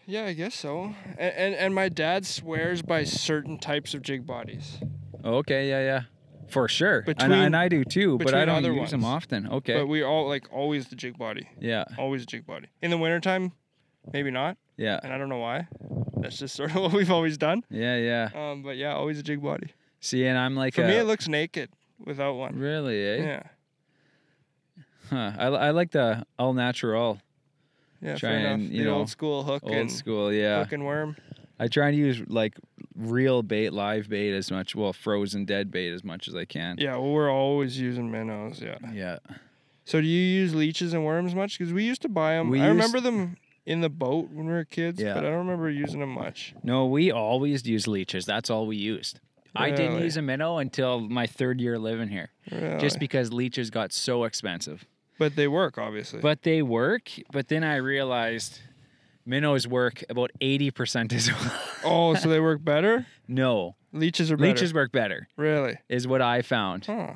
Yeah, 0.05 0.25
I 0.25 0.33
guess 0.33 0.53
so. 0.55 0.93
And, 1.17 1.33
and 1.35 1.55
and 1.55 1.75
my 1.75 1.89
dad 1.89 2.25
swears 2.25 2.81
by 2.81 3.03
certain 3.05 3.57
types 3.57 3.93
of 3.93 4.01
jig 4.03 4.25
bodies. 4.27 4.77
Okay, 5.25 5.67
yeah, 5.67 5.81
yeah. 5.81 6.01
For 6.49 6.67
sure. 6.69 6.97
and, 6.99 7.05
Between- 7.07 7.31
and 7.31 7.55
I 7.57 7.67
do 7.67 7.83
too, 7.83 8.17
but 8.19 8.33
I 8.33 8.45
don't 8.45 8.63
use 8.63 8.91
them 8.91 9.03
often. 9.03 9.47
Okay. 9.47 9.73
But 9.73 9.87
we 9.87 10.03
all 10.03 10.27
like 10.27 10.45
always 10.51 10.87
the 10.89 10.95
jig 10.95 11.17
body. 11.17 11.49
yeah, 11.59 11.83
Always 11.97 12.25
jig 12.25 12.45
body. 12.45 12.67
In 12.81 12.91
the 12.91 12.97
wintertime, 12.97 13.51
maybe 14.13 14.31
not. 14.31 14.57
yeah, 14.77 14.99
And 15.03 15.11
I 15.13 15.17
don't 15.17 15.29
know 15.29 15.37
why. 15.39 15.67
That's 16.17 16.37
just 16.39 16.55
sort 16.55 16.71
of 16.75 16.81
what 16.83 16.93
we've 16.93 17.11
always 17.11 17.37
done. 17.37 17.63
yeah, 17.69 17.97
yeah. 17.97 18.29
Um, 18.33 18.63
but 18.63 18.77
yeah, 18.77 18.93
always 18.95 19.19
a 19.19 19.23
jig 19.23 19.41
body. 19.41 19.67
See, 19.99 20.25
and 20.25 20.37
I'm 20.37 20.55
like, 20.55 20.73
For 20.75 20.83
a, 20.83 20.87
me, 20.87 20.95
it 20.97 21.05
looks 21.05 21.27
naked 21.27 21.69
without 22.03 22.33
one. 22.35 22.57
really, 22.57 23.03
eh? 23.03 23.17
Yeah. 23.23 23.43
Huh. 25.09 25.31
I, 25.37 25.45
I 25.47 25.69
like 25.71 25.91
the 25.91 26.25
all 26.37 26.53
natural, 26.53 27.19
Yeah, 28.01 28.15
Try 28.17 28.29
fair 28.31 28.39
enough. 28.39 28.69
you 28.71 28.83
the 28.83 28.89
know, 28.89 28.95
old 28.97 29.09
school 29.09 29.43
hook 29.43 29.63
old 29.63 29.73
and 29.73 29.91
school. 29.91 30.33
Yeah. 30.33 30.59
hook 30.59 30.73
and 30.73 30.85
worm. 30.85 31.15
I 31.59 31.67
try 31.67 31.87
and 31.87 31.97
use 31.97 32.21
like 32.27 32.55
real 32.95 33.41
bait, 33.41 33.71
live 33.71 34.09
bait 34.09 34.33
as 34.33 34.51
much, 34.51 34.75
well, 34.75 34.93
frozen 34.93 35.45
dead 35.45 35.71
bait 35.71 35.91
as 35.91 36.03
much 36.03 36.27
as 36.27 36.35
I 36.35 36.45
can. 36.45 36.77
Yeah, 36.77 36.97
well, 36.97 37.11
we're 37.11 37.31
always 37.31 37.79
using 37.79 38.11
minnows. 38.11 38.61
Yeah. 38.61 38.77
Yeah. 38.93 39.17
So 39.85 40.01
do 40.01 40.05
you 40.07 40.21
use 40.21 40.53
leeches 40.53 40.93
and 40.93 41.05
worms 41.05 41.33
much? 41.33 41.57
Because 41.57 41.71
we 41.73 41.83
used 41.85 42.01
to 42.01 42.09
buy 42.09 42.33
them. 42.33 42.49
We 42.49 42.59
I 42.59 42.65
used- 42.67 42.75
remember 42.75 42.99
them 42.99 43.37
in 43.67 43.81
the 43.81 43.89
boat 43.89 44.29
when 44.31 44.47
we 44.47 44.53
were 44.53 44.63
kids, 44.65 44.99
Yeah. 44.99 45.13
but 45.13 45.25
I 45.25 45.29
don't 45.29 45.39
remember 45.45 45.69
using 45.69 45.99
them 45.99 46.09
much. 46.11 46.55
No, 46.63 46.85
we 46.87 47.11
always 47.11 47.67
used 47.67 47.87
leeches. 47.87 48.25
That's 48.25 48.49
all 48.49 48.65
we 48.65 48.77
used. 48.77 49.19
I 49.55 49.71
didn't 49.71 50.01
use 50.01 50.17
a 50.17 50.21
minnow 50.21 50.57
until 50.59 50.99
my 50.99 51.25
third 51.25 51.59
year 51.59 51.77
living 51.79 52.09
here, 52.09 52.29
Really. 52.51 52.79
just 52.79 52.99
because 52.99 53.33
leeches 53.33 53.69
got 53.69 53.91
so 53.91 54.23
expensive. 54.23 54.85
but 55.19 55.35
they 55.35 55.47
work, 55.47 55.77
obviously. 55.79 56.19
But 56.21 56.43
they 56.43 56.61
work. 56.61 57.09
But 57.31 57.47
then 57.47 57.63
I 57.63 57.77
realized 57.77 58.59
minnows 59.25 59.67
work 59.67 60.03
about 60.09 60.31
eighty 60.41 60.69
percent 60.71 61.11
as 61.11 61.31
well. 61.31 61.53
oh, 61.83 62.13
so 62.15 62.29
they 62.29 62.39
work 62.39 62.63
better? 62.63 63.07
no, 63.27 63.75
Leeches 63.93 64.31
are 64.31 64.37
better. 64.37 64.49
leeches 64.51 64.73
work 64.75 64.91
better, 64.91 65.27
Really? 65.37 65.77
is 65.89 66.07
what 66.07 66.21
I 66.21 66.41
found. 66.43 66.85
Huh. 66.85 67.15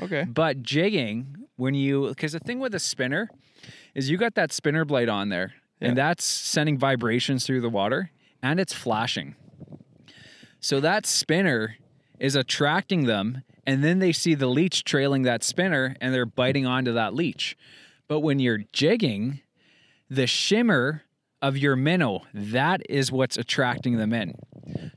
Okay. 0.00 0.24
But 0.24 0.62
jigging, 0.62 1.36
when 1.56 1.74
you, 1.74 2.08
because 2.08 2.32
the 2.32 2.40
thing 2.40 2.58
with 2.60 2.74
a 2.74 2.80
spinner 2.80 3.28
is 3.96 4.08
you 4.10 4.16
got 4.16 4.34
that 4.36 4.52
spinner 4.52 4.84
blade 4.84 5.08
on 5.08 5.28
there, 5.28 5.54
and 5.80 5.96
that's 5.96 6.24
sending 6.24 6.78
vibrations 6.78 7.46
through 7.46 7.60
the 7.60 7.68
water, 7.68 8.10
and 8.42 8.58
it's 8.60 8.72
flashing. 8.72 9.36
So 10.60 10.80
that 10.80 11.06
spinner 11.06 11.76
is 12.18 12.36
attracting 12.36 13.04
them, 13.04 13.42
and 13.66 13.84
then 13.84 13.98
they 13.98 14.12
see 14.12 14.34
the 14.34 14.46
leech 14.46 14.84
trailing 14.84 15.22
that 15.22 15.42
spinner, 15.42 15.96
and 16.00 16.14
they're 16.14 16.26
biting 16.26 16.66
onto 16.66 16.92
that 16.92 17.14
leech. 17.14 17.56
But 18.08 18.20
when 18.20 18.38
you're 18.38 18.64
jigging, 18.72 19.40
the 20.08 20.26
shimmer 20.26 21.02
of 21.42 21.58
your 21.58 21.76
minnow, 21.76 22.22
that 22.32 22.80
is 22.88 23.12
what's 23.12 23.36
attracting 23.36 23.96
them 23.98 24.12
in. 24.14 24.34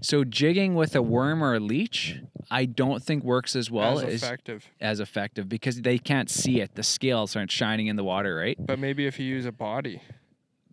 So 0.02 0.24
jigging 0.24 0.76
with 0.76 0.96
a 0.96 1.02
worm 1.02 1.44
or 1.44 1.56
a 1.56 1.60
leech, 1.60 2.22
I 2.50 2.66
don't 2.66 3.04
think 3.04 3.24
works 3.24 3.56
as 3.56 3.70
well 3.70 4.00
As 4.00 4.06
as 4.06 4.24
effective. 4.24 4.70
as 4.80 5.00
effective 5.02 5.50
because 5.50 5.82
they 5.82 5.98
can't 5.98 6.30
see 6.30 6.62
it. 6.62 6.76
The 6.76 6.84
scales 6.84 7.36
aren't 7.36 7.52
shining 7.52 7.88
in 7.88 7.98
the 7.98 8.04
water, 8.04 8.36
right? 8.36 8.56
But 8.58 8.80
maybe 8.80 9.06
if 9.08 9.20
you 9.20 9.26
use 9.26 9.46
a 9.46 9.52
body. 9.52 10.02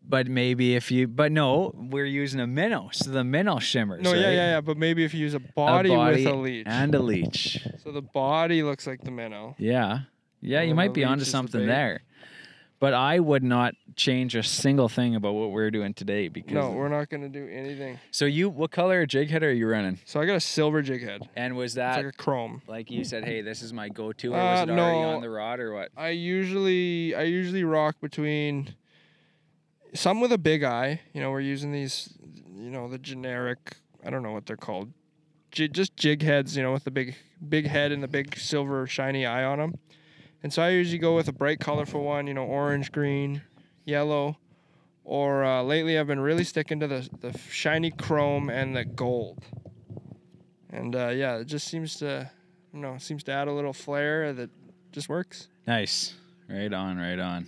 But 0.07 0.29
maybe 0.29 0.75
if 0.77 0.91
you, 0.91 1.09
but 1.09 1.33
no, 1.33 1.73
we're 1.75 2.05
using 2.05 2.39
a 2.41 2.47
minnow, 2.47 2.91
so 2.93 3.11
the 3.11 3.25
minnow 3.25 3.59
shimmers. 3.59 4.03
No, 4.03 4.13
yeah, 4.13 4.27
right? 4.27 4.33
yeah, 4.35 4.51
yeah. 4.53 4.61
But 4.61 4.77
maybe 4.77 5.03
if 5.05 5.15
you 5.15 5.21
use 5.21 5.33
a 5.35 5.39
A 5.39 5.41
body, 5.41 5.89
body 5.89 6.25
with 6.25 6.35
a 6.35 6.37
leech. 6.37 6.67
and 6.69 6.95
a 6.95 6.99
leech. 7.01 7.67
so 7.83 7.91
the 7.91 8.03
body 8.03 8.63
looks 8.63 8.87
like 8.87 9.01
the 9.03 9.11
minnow. 9.11 9.55
Yeah, 9.59 10.01
yeah, 10.43 10.61
you 10.61 10.75
might 10.75 10.93
be 10.93 11.05
onto 11.05 11.23
is 11.23 11.27
the 11.29 11.31
something 11.31 11.67
there. 11.67 12.03
But 12.81 12.93
I 12.93 13.19
would 13.19 13.43
not 13.43 13.73
change 13.97 14.35
a 14.35 14.43
single 14.43 14.91
thing 14.91 15.15
about 15.15 15.33
what 15.33 15.53
we're 15.53 15.71
doing 15.71 15.95
today 15.95 16.29
because. 16.29 16.53
No, 16.53 16.73
we're 16.73 16.89
not 16.91 17.09
gonna 17.09 17.31
do 17.31 17.49
anything. 17.49 17.99
So 18.11 18.27
you, 18.27 18.51
what 18.51 18.73
color 18.73 19.07
jig 19.07 19.31
head 19.31 19.43
are 19.43 19.53
you 19.53 19.67
running? 19.67 20.01
So 20.05 20.21
I 20.21 20.27
got 20.27 20.35
a 20.35 20.41
silver 20.41 20.83
jig 20.83 21.03
head. 21.03 21.27
And 21.35 21.57
was 21.57 21.71
It's 21.73 21.75
that 21.77 21.97
like 22.05 22.07
a 22.07 22.13
chrome. 22.13 22.61
like 22.69 22.91
you 22.91 23.05
said, 23.05 23.25
hey, 23.25 23.41
this 23.41 23.63
is 23.63 23.73
my 23.73 23.89
go-to, 23.89 24.35
or 24.35 24.37
was 24.37 24.61
Uh, 24.61 24.63
it 24.65 24.71
already 24.79 25.01
no. 25.01 25.15
on 25.15 25.23
the 25.23 25.31
rod, 25.31 25.61
or 25.61 25.73
what? 25.73 25.93
I 25.97 26.11
usually 26.11 27.15
I 27.15 27.23
usually 27.23 27.65
rock 27.65 27.97
between 28.03 28.75
some 29.95 30.21
with 30.21 30.33
a 30.33 30.39
big 30.39 30.63
eye. 30.65 31.01
You 31.13 31.21
know, 31.21 31.31
we're 31.31 31.41
using 31.41 31.73
these, 31.73 32.13
you 32.55 32.71
know, 32.71 32.89
the 32.89 32.99
generic. 32.99 33.77
I 34.05 34.11
don't 34.11 34.23
know 34.23 34.33
what 34.33 34.47
they're 34.47 34.57
called. 34.57 34.93
J- 35.51 35.69
just 35.69 35.97
jig 35.97 36.23
heads, 36.23 36.57
you 36.57 36.63
know, 36.63 36.73
with 36.73 36.85
the 36.85 36.91
big 36.91 37.15
big 37.49 37.67
head 37.67 37.93
and 37.93 38.03
the 38.03 38.09
big 38.09 38.37
silver 38.37 38.87
shiny 38.87 39.25
eye 39.25 39.45
on 39.45 39.59
them. 39.59 39.79
And 40.43 40.53
so 40.53 40.63
I 40.63 40.71
usually 40.71 40.99
go 40.99 41.15
with 41.17 41.29
a 41.29 41.33
bright, 41.33 41.61
colorful 41.61 42.03
one. 42.03 42.27
You 42.27 42.35
know, 42.35 42.45
orange, 42.45 42.93
green, 42.93 43.43
yellow. 43.85 44.37
Or 45.05 45.45
uh, 45.45 45.63
lately, 45.63 45.99
I've 45.99 46.07
been 46.07 46.21
really 46.21 46.45
sticking 46.45 46.81
to 46.81 46.87
the 46.87 47.09
the 47.21 47.39
shiny 47.51 47.91
chrome 47.91 48.51
and 48.51 48.75
the 48.75 48.85
gold. 48.85 49.45
And 50.71 50.97
uh, 50.97 51.09
yeah, 51.09 51.37
it 51.37 51.45
just 51.45 51.69
seems 51.69 51.97
to, 51.97 52.31
you 52.73 52.81
know, 52.81 52.97
seems 52.99 53.23
to 53.25 53.33
add 53.33 53.47
a 53.47 53.53
little 53.53 53.73
flair 53.73 54.33
that 54.33 54.51
just 54.93 55.09
works. 55.09 55.49
Nice, 55.67 56.15
right 56.49 56.73
on, 56.73 56.99
right 56.99 57.19
on. 57.19 57.47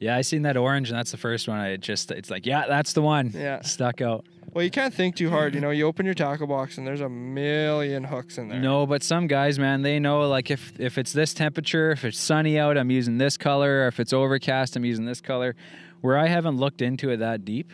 Yeah, 0.00 0.16
I 0.16 0.22
seen 0.22 0.42
that 0.42 0.56
orange, 0.56 0.88
and 0.88 0.98
that's 0.98 1.10
the 1.10 1.18
first 1.18 1.46
one. 1.46 1.58
I 1.58 1.76
just, 1.76 2.10
it's 2.10 2.30
like, 2.30 2.46
yeah, 2.46 2.66
that's 2.66 2.94
the 2.94 3.02
one. 3.02 3.32
Yeah. 3.34 3.60
stuck 3.60 4.00
out. 4.00 4.24
Well, 4.52 4.64
you 4.64 4.70
can't 4.70 4.92
think 4.92 5.14
too 5.14 5.30
hard. 5.30 5.54
You 5.54 5.60
know, 5.60 5.70
you 5.70 5.86
open 5.86 6.06
your 6.06 6.14
tackle 6.14 6.46
box 6.46 6.76
and 6.76 6.86
there's 6.86 7.00
a 7.00 7.08
million 7.08 8.02
hooks 8.02 8.36
in 8.36 8.48
there. 8.48 8.58
No, 8.58 8.84
but 8.84 9.02
some 9.02 9.28
guys, 9.28 9.58
man, 9.58 9.82
they 9.82 10.00
know 10.00 10.28
like 10.28 10.50
if 10.50 10.78
if 10.80 10.98
it's 10.98 11.12
this 11.12 11.32
temperature, 11.34 11.92
if 11.92 12.04
it's 12.04 12.18
sunny 12.18 12.58
out, 12.58 12.76
I'm 12.76 12.90
using 12.90 13.18
this 13.18 13.36
color. 13.36 13.84
Or 13.84 13.86
if 13.86 14.00
it's 14.00 14.12
overcast, 14.12 14.74
I'm 14.74 14.84
using 14.84 15.04
this 15.04 15.20
color. 15.20 15.54
Where 16.00 16.18
I 16.18 16.26
haven't 16.26 16.56
looked 16.56 16.82
into 16.82 17.10
it 17.10 17.18
that 17.18 17.44
deep, 17.44 17.70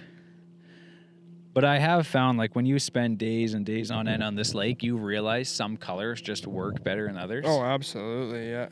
but 1.54 1.64
I 1.64 1.78
have 1.78 2.06
found 2.06 2.36
like 2.36 2.54
when 2.54 2.66
you 2.66 2.78
spend 2.78 3.18
days 3.18 3.54
and 3.54 3.64
days 3.64 3.90
on 3.90 4.06
end 4.06 4.20
mm-hmm. 4.20 4.26
on 4.26 4.34
this 4.34 4.54
lake, 4.54 4.82
you 4.82 4.98
realize 4.98 5.48
some 5.48 5.78
colors 5.78 6.20
just 6.20 6.46
work 6.46 6.84
better 6.84 7.06
than 7.06 7.16
others. 7.16 7.44
Oh, 7.48 7.62
absolutely, 7.62 8.50
yeah. 8.50 8.68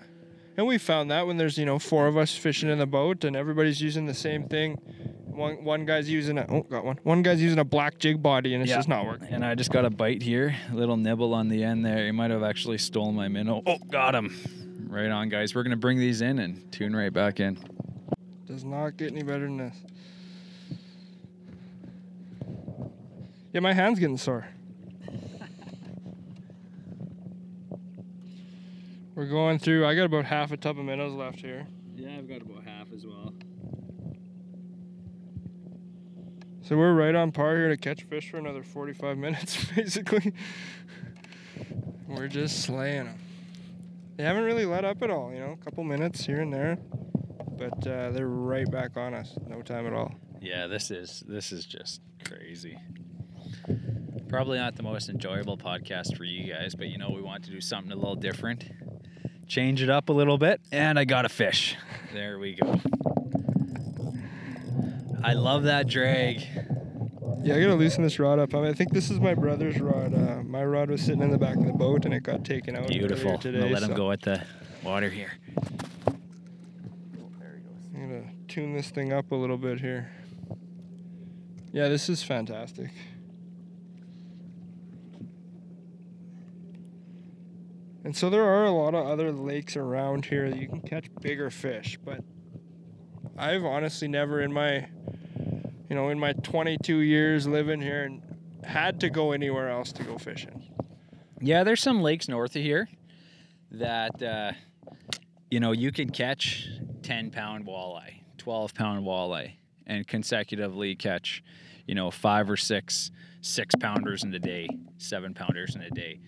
And 0.57 0.67
we 0.67 0.79
found 0.79 1.11
that 1.11 1.27
when 1.27 1.37
there's 1.37 1.59
you 1.59 1.67
know 1.67 1.79
four 1.79 2.07
of 2.07 2.17
us 2.17 2.37
fishing 2.37 2.71
in 2.71 2.79
the 2.79 2.87
boat 2.87 3.25
and 3.25 3.35
everybody's 3.35 3.81
using 3.81 4.07
the 4.07 4.15
same 4.15 4.49
thing. 4.49 4.75
One 5.27 5.65
one 5.65 5.85
guy's 5.85 6.09
using 6.09 6.39
a 6.39 6.47
oh 6.49 6.63
got 6.63 6.85
one. 6.85 6.99
One 7.03 7.23
guy's 7.23 7.43
using 7.43 7.59
a 7.59 7.65
black 7.65 7.99
jig 7.99 8.23
body 8.23 8.55
and 8.55 8.63
it's 8.63 8.71
Yeah. 8.71 8.77
just 8.77 8.89
not 8.89 9.05
working. 9.05 9.29
And 9.29 9.45
I 9.45 9.57
just 9.57 9.73
got 9.73 9.85
a 9.85 9.91
bite 9.91 10.23
here, 10.23 10.55
a 10.71 10.75
little 10.75 10.97
nibble 10.97 11.35
on 11.35 11.49
the 11.49 11.65
end 11.65 11.85
there. 11.85 12.07
He 12.07 12.13
might 12.13 12.31
have 12.31 12.45
actually 12.45 12.79
stolen 12.79 13.17
my 13.17 13.27
minnow. 13.29 13.63
Oh, 13.67 13.79
got 13.91 14.15
him. 14.15 14.37
Right 14.89 15.11
on, 15.11 15.29
guys. 15.29 15.55
We're 15.57 15.65
gonna 15.65 15.77
bring 15.77 15.99
these 15.99 16.21
in 16.21 16.39
and 16.39 16.71
tune 16.71 16.95
right 16.95 17.13
back 17.13 17.41
in. 17.41 17.59
Does 18.47 18.65
not 18.65 18.97
get 18.97 19.11
any 19.11 19.25
better 19.25 19.45
than 19.47 19.57
this. 19.57 19.77
Yeah, 23.53 23.61
my 23.61 23.73
hand's 23.73 23.99
getting 23.99 24.19
sore. 24.19 24.47
We're 29.15 29.27
going 29.27 29.59
through. 29.61 29.87
I 29.87 29.95
got 29.95 30.05
about 30.05 30.25
half 30.25 30.51
a 30.51 30.57
tub 30.57 30.79
of 30.79 30.85
minnows 30.85 31.13
left 31.13 31.41
here. 31.41 31.67
Yeah, 31.95 32.17
I've 32.19 32.29
got 32.29 32.43
about 32.43 32.65
half 32.65 32.89
as 32.93 33.07
well. 33.07 33.33
So 36.63 36.77
we're 36.77 36.95
right 36.95 37.15
on 37.15 37.31
par 37.31 37.57
here 37.57 37.69
to 37.69 37.77
catch 37.77 38.03
fish 38.05 38.31
for 38.31 38.39
another 38.39 38.63
45 38.63 39.17
minutes, 39.19 39.65
basically. 39.77 40.33
we're 42.09 42.27
just 42.27 42.63
slaying 42.63 43.05
them. 43.05 43.19
They 44.17 44.25
haven't 44.25 44.45
really 44.45 44.65
let 44.65 44.85
up 44.85 45.03
at 45.03 45.11
all, 45.11 45.33
you 45.33 45.41
know, 45.41 45.53
a 45.61 45.65
couple 45.65 45.85
minutes 45.85 46.25
here 46.25 46.41
and 46.41 46.53
there, 46.53 46.79
but 47.59 47.87
uh, 47.87 48.11
they're 48.11 48.29
right 48.29 48.69
back 48.71 48.97
on 48.97 49.13
us. 49.15 49.37
No 49.47 49.61
time 49.63 49.87
at 49.87 49.93
all. 49.93 50.13
Yeah, 50.41 50.67
this 50.67 50.91
is 50.91 51.23
this 51.27 51.53
is 51.53 51.65
just 51.65 52.01
crazy. 52.25 52.79
Probably 54.29 54.59
not 54.59 54.77
the 54.77 54.83
most 54.83 55.09
enjoyable 55.09 55.57
podcast 55.57 56.17
for 56.17 56.25
you 56.25 56.53
guys, 56.53 56.75
but 56.75 56.89
you 56.89 56.99
know 56.99 57.11
we 57.11 57.23
want 57.23 57.45
to 57.45 57.51
do 57.51 57.61
something 57.61 57.93
a 57.93 57.97
little 57.97 58.15
different. 58.17 58.65
Change 59.47 59.83
it 59.83 59.91
up 59.91 60.09
a 60.09 60.13
little 60.13 60.39
bit, 60.39 60.61
and 60.73 60.99
I 60.99 61.05
got 61.05 61.25
a 61.25 61.29
fish. 61.29 61.77
There 62.13 62.39
we 62.39 62.55
go. 62.55 62.81
I 65.23 65.33
love 65.35 65.65
that 65.65 65.87
drag. 65.87 66.47
Yeah, 67.43 67.57
I 67.57 67.61
gotta 67.61 67.75
loosen 67.75 68.03
this 68.03 68.19
rod 68.19 68.39
up. 68.39 68.55
I, 68.55 68.61
mean, 68.61 68.71
I 68.71 68.73
think 68.73 68.93
this 68.93 69.11
is 69.11 69.21
my 69.21 69.35
brother's 69.35 69.81
rod. 69.81 70.15
Uh, 70.15 70.43
my 70.43 70.65
rod 70.65 70.91
was 70.91 71.03
sitting 71.03 71.23
in 71.23 71.31
the 71.31 71.39
back 71.39 71.57
of 71.57 71.67
the 71.67 71.73
boat 71.73 72.05
and 72.05 72.15
it 72.15 72.23
got 72.23 72.45
taken 72.45 72.75
out. 72.75 72.89
Beautiful. 72.89 73.37
Today, 73.39 73.59
I'm 73.59 73.65
gonna 73.65 73.75
let 73.75 73.83
him 73.83 73.95
go 73.95 74.13
at 74.13 74.23
the 74.23 74.43
water 74.83 75.11
here. 75.11 75.33
I'm 76.07 76.15
gonna 77.95 78.25
tune 78.49 78.75
this 78.75 78.89
thing 78.89 79.13
up 79.13 79.31
a 79.31 79.35
little 79.35 79.59
bit 79.59 79.81
here. 79.81 80.11
Yeah, 81.73 81.89
this 81.89 82.09
is 82.09 82.23
fantastic. 82.23 82.91
And 88.05 88.15
so 88.15 88.31
there 88.31 88.45
are 88.45 88.65
a 88.65 88.71
lot 88.71 88.95
of 88.95 89.07
other 89.07 89.33
lakes 89.33 89.77
around 89.77 90.27
here 90.27 90.51
that 90.51 90.59
you 90.59 90.69
can 90.69 90.83
catch 90.83 91.07
bigger 91.21 91.51
fish, 91.51 91.99
but 92.05 92.21
I've 93.37 93.65
honestly 93.65 94.09
never 94.09 94.41
in 94.41 94.53
my 94.53 94.89
you 95.89 95.97
know, 95.97 96.09
in 96.09 96.19
my 96.19 96.33
22 96.33 96.99
years 96.99 97.47
living 97.47 97.81
here 97.81 98.05
and 98.05 98.23
had 98.65 99.01
to 99.01 99.11
go 99.11 99.33
anywhere 99.33 99.69
else 99.69 99.93
to 99.93 100.03
go 100.03 100.19
fishing. 100.19 100.63
Yeah, 101.41 101.63
there's 101.63 101.83
some 101.83 102.01
lakes 102.01 102.29
north 102.29 102.57
of 102.57 102.63
here 102.63 102.89
that 103.71 104.23
uh, 104.23 104.53
you 105.51 105.61
know 105.61 105.73
you 105.73 105.93
can 105.93 106.11
catch 106.11 106.69
10 107.03 107.31
pound 107.31 107.67
walleye, 107.67 108.23
12 108.39 108.75
pound 108.75 109.05
walleye, 109.05 109.53
and 109.87 110.07
consecutively 110.07 110.97
catch, 110.97 111.45
you 111.87 111.95
know, 111.95 112.11
five 112.11 112.49
or 112.49 112.57
six 112.57 113.11
six 113.41 113.75
pounders 113.79 114.25
in 114.25 114.33
a 114.35 114.39
day, 114.39 114.67
seven 114.97 115.35
pounders 115.35 115.77
in 115.77 115.83
a 115.83 115.91
day. 115.91 116.19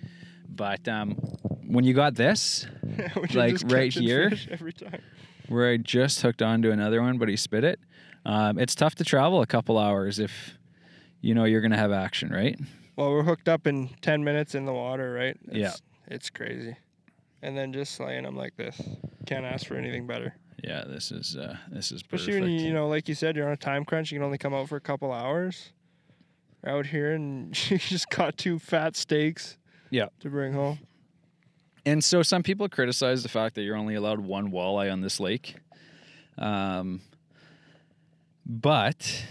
But 0.49 0.87
um, 0.87 1.17
when 1.77 1.85
you 1.85 1.93
got 1.93 2.15
this, 2.15 2.67
Like 3.35 3.59
right 3.67 3.93
here? 3.93 4.33
every 4.51 4.73
time. 4.73 5.03
where 5.49 5.71
I 5.71 5.77
just 5.77 6.23
hooked 6.23 6.41
onto 6.41 6.71
another 6.71 7.03
one, 7.03 7.19
but 7.19 7.29
he 7.29 7.37
spit 7.37 7.65
it, 7.65 7.79
um, 8.25 8.59
it's 8.59 8.75
tough 8.75 8.95
to 8.95 9.05
travel 9.05 9.43
a 9.43 9.47
couple 9.47 9.79
hours 9.79 10.19
if 10.19 10.57
you 11.21 11.35
know 11.35 11.45
you're 11.45 11.61
gonna 11.61 11.77
have 11.77 11.93
action, 11.93 12.31
right? 12.31 12.59
Well, 12.97 13.11
we're 13.11 13.25
hooked 13.25 13.47
up 13.47 13.67
in 13.67 13.91
10 14.01 14.25
minutes 14.25 14.55
in 14.55 14.65
the 14.65 14.73
water, 14.73 15.13
right? 15.13 15.37
It's, 15.49 15.55
Yeah. 15.55 15.73
It's 16.09 16.31
crazy. 16.31 16.77
And 17.43 17.55
then 17.59 17.75
just 17.75 17.95
slaying 17.95 18.23
them 18.25 18.37
like 18.37 18.57
this. 18.57 18.81
Can't 19.27 19.45
ask 19.45 19.67
for 19.67 19.75
anything 19.77 20.07
better. 20.07 20.35
Yeah, 20.65 20.85
this 20.87 21.13
is 21.13 21.37
uh, 21.37 21.57
this 21.71 21.93
is 21.93 22.03
perfect. 22.03 22.23
Especially 22.23 22.41
when 22.41 22.51
you, 22.59 22.67
you 22.69 22.73
know, 22.73 22.89
like 22.89 23.07
you 23.07 23.15
said, 23.15 23.37
you're 23.37 23.47
on 23.47 23.53
a 23.53 23.57
time 23.59 23.85
crunch. 23.85 24.11
You 24.11 24.19
can 24.19 24.25
only 24.25 24.39
come 24.39 24.55
out 24.55 24.71
for 24.71 24.77
a 24.77 24.81
couple 24.81 25.13
hours. 25.13 25.73
You're 26.65 26.79
out 26.79 26.87
here 26.87 27.13
and 27.13 27.71
you 27.71 27.77
just 27.77 28.09
caught 28.09 28.39
two 28.39 28.59
fat 28.59 28.97
steaks. 28.97 29.59
Yeah. 29.91 30.07
To 30.21 30.31
bring 30.31 30.55
home. 30.55 30.79
And 31.87 32.03
so 32.03 32.23
some 32.23 32.43
people 32.43 32.69
criticize 32.69 33.23
the 33.23 33.29
fact 33.29 33.55
that 33.55 33.63
you're 33.63 33.77
only 33.77 33.95
allowed 33.95 34.19
one 34.19 34.51
walleye 34.51 34.93
on 34.93 35.03
this 35.03 35.21
lake. 35.21 35.55
Um, 36.37 37.01
but 38.45 39.25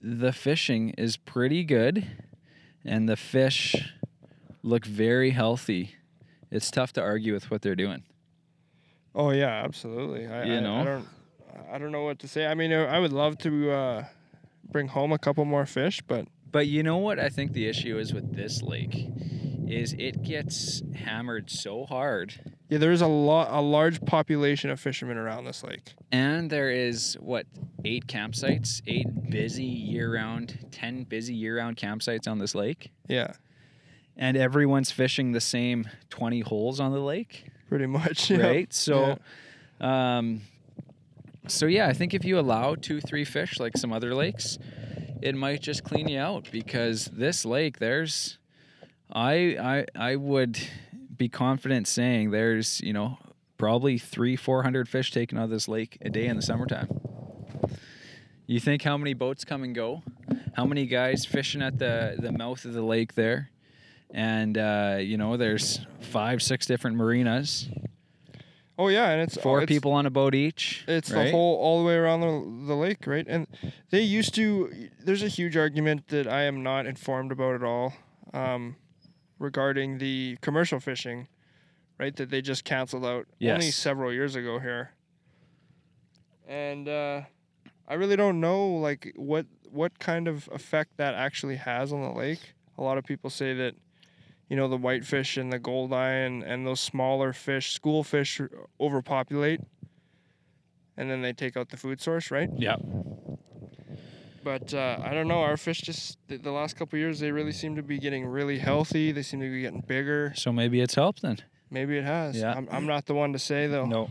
the 0.00 0.32
fishing 0.32 0.90
is 0.96 1.18
pretty 1.18 1.62
good 1.62 2.06
and 2.84 3.06
the 3.06 3.16
fish 3.16 3.92
look 4.62 4.86
very 4.86 5.30
healthy. 5.30 5.94
It's 6.50 6.70
tough 6.70 6.94
to 6.94 7.02
argue 7.02 7.34
with 7.34 7.50
what 7.50 7.60
they're 7.60 7.76
doing. 7.76 8.02
Oh 9.14 9.30
yeah, 9.30 9.62
absolutely. 9.62 10.26
I, 10.26 10.44
You 10.44 10.56
I, 10.56 10.60
know? 10.60 10.76
I 10.80 10.84
don't, 10.84 11.08
I 11.70 11.78
don't 11.78 11.92
know 11.92 12.02
what 12.02 12.18
to 12.20 12.28
say. 12.28 12.46
I 12.46 12.54
mean, 12.54 12.72
I 12.72 12.98
would 12.98 13.12
love 13.12 13.36
to 13.38 13.70
uh, 13.70 14.04
bring 14.70 14.88
home 14.88 15.12
a 15.12 15.18
couple 15.18 15.44
more 15.44 15.66
fish, 15.66 16.00
but 16.06 16.26
But 16.50 16.66
you 16.66 16.82
know 16.82 16.96
what 16.96 17.18
I 17.18 17.28
think 17.28 17.52
the 17.52 17.66
issue 17.68 17.98
is 17.98 18.14
with 18.14 18.34
this 18.34 18.62
lake 18.62 19.06
is 19.72 19.94
it 19.98 20.22
gets 20.22 20.82
hammered 20.94 21.50
so 21.50 21.84
hard 21.84 22.52
yeah, 22.72 22.78
there's 22.78 23.02
a 23.02 23.06
lot, 23.06 23.48
a 23.50 23.60
large 23.60 24.02
population 24.02 24.70
of 24.70 24.80
fishermen 24.80 25.18
around 25.18 25.44
this 25.44 25.62
lake. 25.62 25.92
And 26.10 26.48
there 26.48 26.70
is 26.70 27.18
what 27.20 27.44
eight 27.84 28.06
campsites, 28.06 28.80
eight 28.86 29.28
busy 29.28 29.66
year-round, 29.66 30.68
ten 30.70 31.04
busy 31.04 31.34
year-round 31.34 31.76
campsites 31.76 32.26
on 32.26 32.38
this 32.38 32.54
lake, 32.54 32.90
Yeah, 33.08 33.34
and 34.16 34.38
everyone's 34.38 34.90
fishing 34.90 35.32
the 35.32 35.40
same 35.40 35.86
twenty 36.08 36.40
holes 36.40 36.80
on 36.80 36.92
the 36.92 37.00
lake, 37.00 37.44
pretty 37.68 37.84
much. 37.84 38.30
yeah. 38.30 38.38
right? 38.38 38.72
So, 38.72 39.18
um, 39.78 40.40
so 41.46 41.66
yeah, 41.66 41.88
I 41.88 41.92
think 41.92 42.14
if 42.14 42.24
you 42.24 42.38
allow 42.38 42.74
two, 42.74 43.02
three 43.02 43.26
fish 43.26 43.60
like 43.60 43.76
some 43.76 43.92
other 43.92 44.14
lakes, 44.14 44.58
it 45.20 45.34
might 45.34 45.60
just 45.60 45.84
clean 45.84 46.08
you 46.08 46.18
out 46.18 46.48
because 46.50 47.10
this 47.12 47.44
lake, 47.44 47.80
there's, 47.80 48.38
I, 49.12 49.34
I, 49.60 49.86
I 49.94 50.16
would 50.16 50.58
be 51.16 51.28
confident 51.28 51.86
saying 51.86 52.30
there's, 52.30 52.80
you 52.80 52.92
know, 52.92 53.18
probably 53.58 53.98
three, 53.98 54.36
four 54.36 54.62
hundred 54.62 54.88
fish 54.88 55.10
taken 55.10 55.38
out 55.38 55.44
of 55.44 55.50
this 55.50 55.68
lake 55.68 55.98
a 56.00 56.10
day 56.10 56.26
in 56.26 56.36
the 56.36 56.42
summertime. 56.42 56.88
You 58.46 58.58
think 58.58 58.82
how 58.82 58.96
many 58.96 59.14
boats 59.14 59.44
come 59.44 59.62
and 59.62 59.74
go? 59.74 60.02
How 60.54 60.64
many 60.64 60.86
guys 60.86 61.24
fishing 61.24 61.62
at 61.62 61.78
the 61.78 62.16
the 62.18 62.32
mouth 62.32 62.64
of 62.64 62.72
the 62.72 62.82
lake 62.82 63.14
there? 63.14 63.50
And 64.10 64.58
uh, 64.58 64.96
you 65.00 65.16
know, 65.16 65.36
there's 65.36 65.80
five, 66.00 66.42
six 66.42 66.66
different 66.66 66.96
marinas. 66.96 67.68
Oh 68.78 68.88
yeah, 68.88 69.10
and 69.10 69.22
it's 69.22 69.36
Four 69.36 69.62
it's, 69.62 69.68
people 69.68 69.92
on 69.92 70.06
a 70.06 70.10
boat 70.10 70.34
each. 70.34 70.84
It's 70.88 71.10
right? 71.10 71.26
the 71.26 71.30
whole 71.30 71.56
all 71.56 71.80
the 71.80 71.86
way 71.86 71.94
around 71.94 72.20
the, 72.20 72.66
the 72.66 72.74
lake, 72.74 73.06
right? 73.06 73.26
And 73.28 73.46
they 73.90 74.02
used 74.02 74.34
to. 74.34 74.88
There's 74.98 75.22
a 75.22 75.28
huge 75.28 75.56
argument 75.56 76.08
that 76.08 76.26
I 76.26 76.42
am 76.42 76.62
not 76.62 76.86
informed 76.86 77.32
about 77.32 77.54
at 77.54 77.62
all, 77.62 77.94
um, 78.34 78.76
regarding 79.42 79.98
the 79.98 80.38
commercial 80.40 80.80
fishing, 80.80 81.28
right? 81.98 82.14
That 82.16 82.30
they 82.30 82.40
just 82.40 82.64
canceled 82.64 83.04
out 83.04 83.26
only 83.54 83.70
several 83.70 84.12
years 84.12 84.36
ago 84.36 84.58
here. 84.58 84.92
And 86.48 86.88
uh, 86.88 87.22
I 87.88 87.94
really 87.94 88.16
don't 88.16 88.40
know 88.40 88.68
like 88.68 89.12
what 89.16 89.46
what 89.70 89.98
kind 89.98 90.28
of 90.28 90.48
effect 90.52 90.96
that 90.98 91.14
actually 91.14 91.56
has 91.56 91.92
on 91.92 92.02
the 92.02 92.12
lake. 92.12 92.54
A 92.78 92.82
lot 92.82 92.98
of 92.98 93.04
people 93.04 93.30
say 93.30 93.54
that, 93.54 93.74
you 94.48 94.56
know, 94.56 94.68
the 94.68 94.76
whitefish 94.76 95.36
and 95.36 95.52
the 95.52 95.58
goldeye 95.58 96.26
and, 96.26 96.42
and 96.42 96.66
those 96.66 96.80
smaller 96.80 97.32
fish, 97.32 97.72
school 97.72 98.04
fish, 98.04 98.40
overpopulate, 98.78 99.60
and 100.96 101.10
then 101.10 101.22
they 101.22 101.32
take 101.32 101.56
out 101.56 101.70
the 101.70 101.76
food 101.76 102.00
source, 102.00 102.30
right? 102.30 102.50
Yeah. 102.54 102.76
But 104.42 104.74
uh, 104.74 104.98
I 105.02 105.14
don't 105.14 105.28
know. 105.28 105.40
Our 105.40 105.56
fish 105.56 105.80
just 105.80 106.18
the, 106.28 106.36
the 106.36 106.50
last 106.50 106.76
couple 106.76 106.98
years 106.98 107.20
they 107.20 107.30
really 107.30 107.52
seem 107.52 107.76
to 107.76 107.82
be 107.82 107.98
getting 107.98 108.26
really 108.26 108.58
healthy. 108.58 109.12
They 109.12 109.22
seem 109.22 109.40
to 109.40 109.50
be 109.50 109.62
getting 109.62 109.80
bigger. 109.80 110.32
So 110.36 110.52
maybe 110.52 110.80
it's 110.80 110.94
helped 110.94 111.22
then. 111.22 111.38
Maybe 111.70 111.96
it 111.96 112.04
has. 112.04 112.36
Yeah. 112.36 112.54
I'm, 112.54 112.68
I'm 112.70 112.86
not 112.86 113.06
the 113.06 113.14
one 113.14 113.32
to 113.32 113.38
say 113.38 113.66
though. 113.66 113.86
No. 113.86 114.10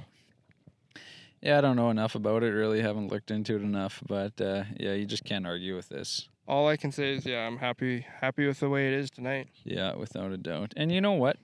Yeah, 1.41 1.57
I 1.57 1.61
don't 1.61 1.75
know 1.75 1.89
enough 1.89 2.15
about 2.15 2.43
it. 2.43 2.51
Really, 2.51 2.81
haven't 2.81 3.11
looked 3.11 3.31
into 3.31 3.55
it 3.55 3.61
enough. 3.61 4.01
But 4.07 4.39
uh, 4.39 4.63
yeah, 4.77 4.93
you 4.93 5.05
just 5.05 5.25
can't 5.25 5.45
argue 5.45 5.75
with 5.75 5.89
this. 5.89 6.29
All 6.47 6.67
I 6.67 6.77
can 6.77 6.91
say 6.91 7.15
is 7.15 7.25
yeah, 7.25 7.47
I'm 7.47 7.57
happy 7.57 8.05
happy 8.19 8.45
with 8.47 8.59
the 8.59 8.69
way 8.69 8.87
it 8.87 8.93
is 8.93 9.09
tonight. 9.09 9.47
Yeah, 9.63 9.95
without 9.95 10.31
a 10.31 10.37
doubt. 10.37 10.73
And 10.77 10.91
you 10.91 11.01
know 11.01 11.13
what? 11.13 11.37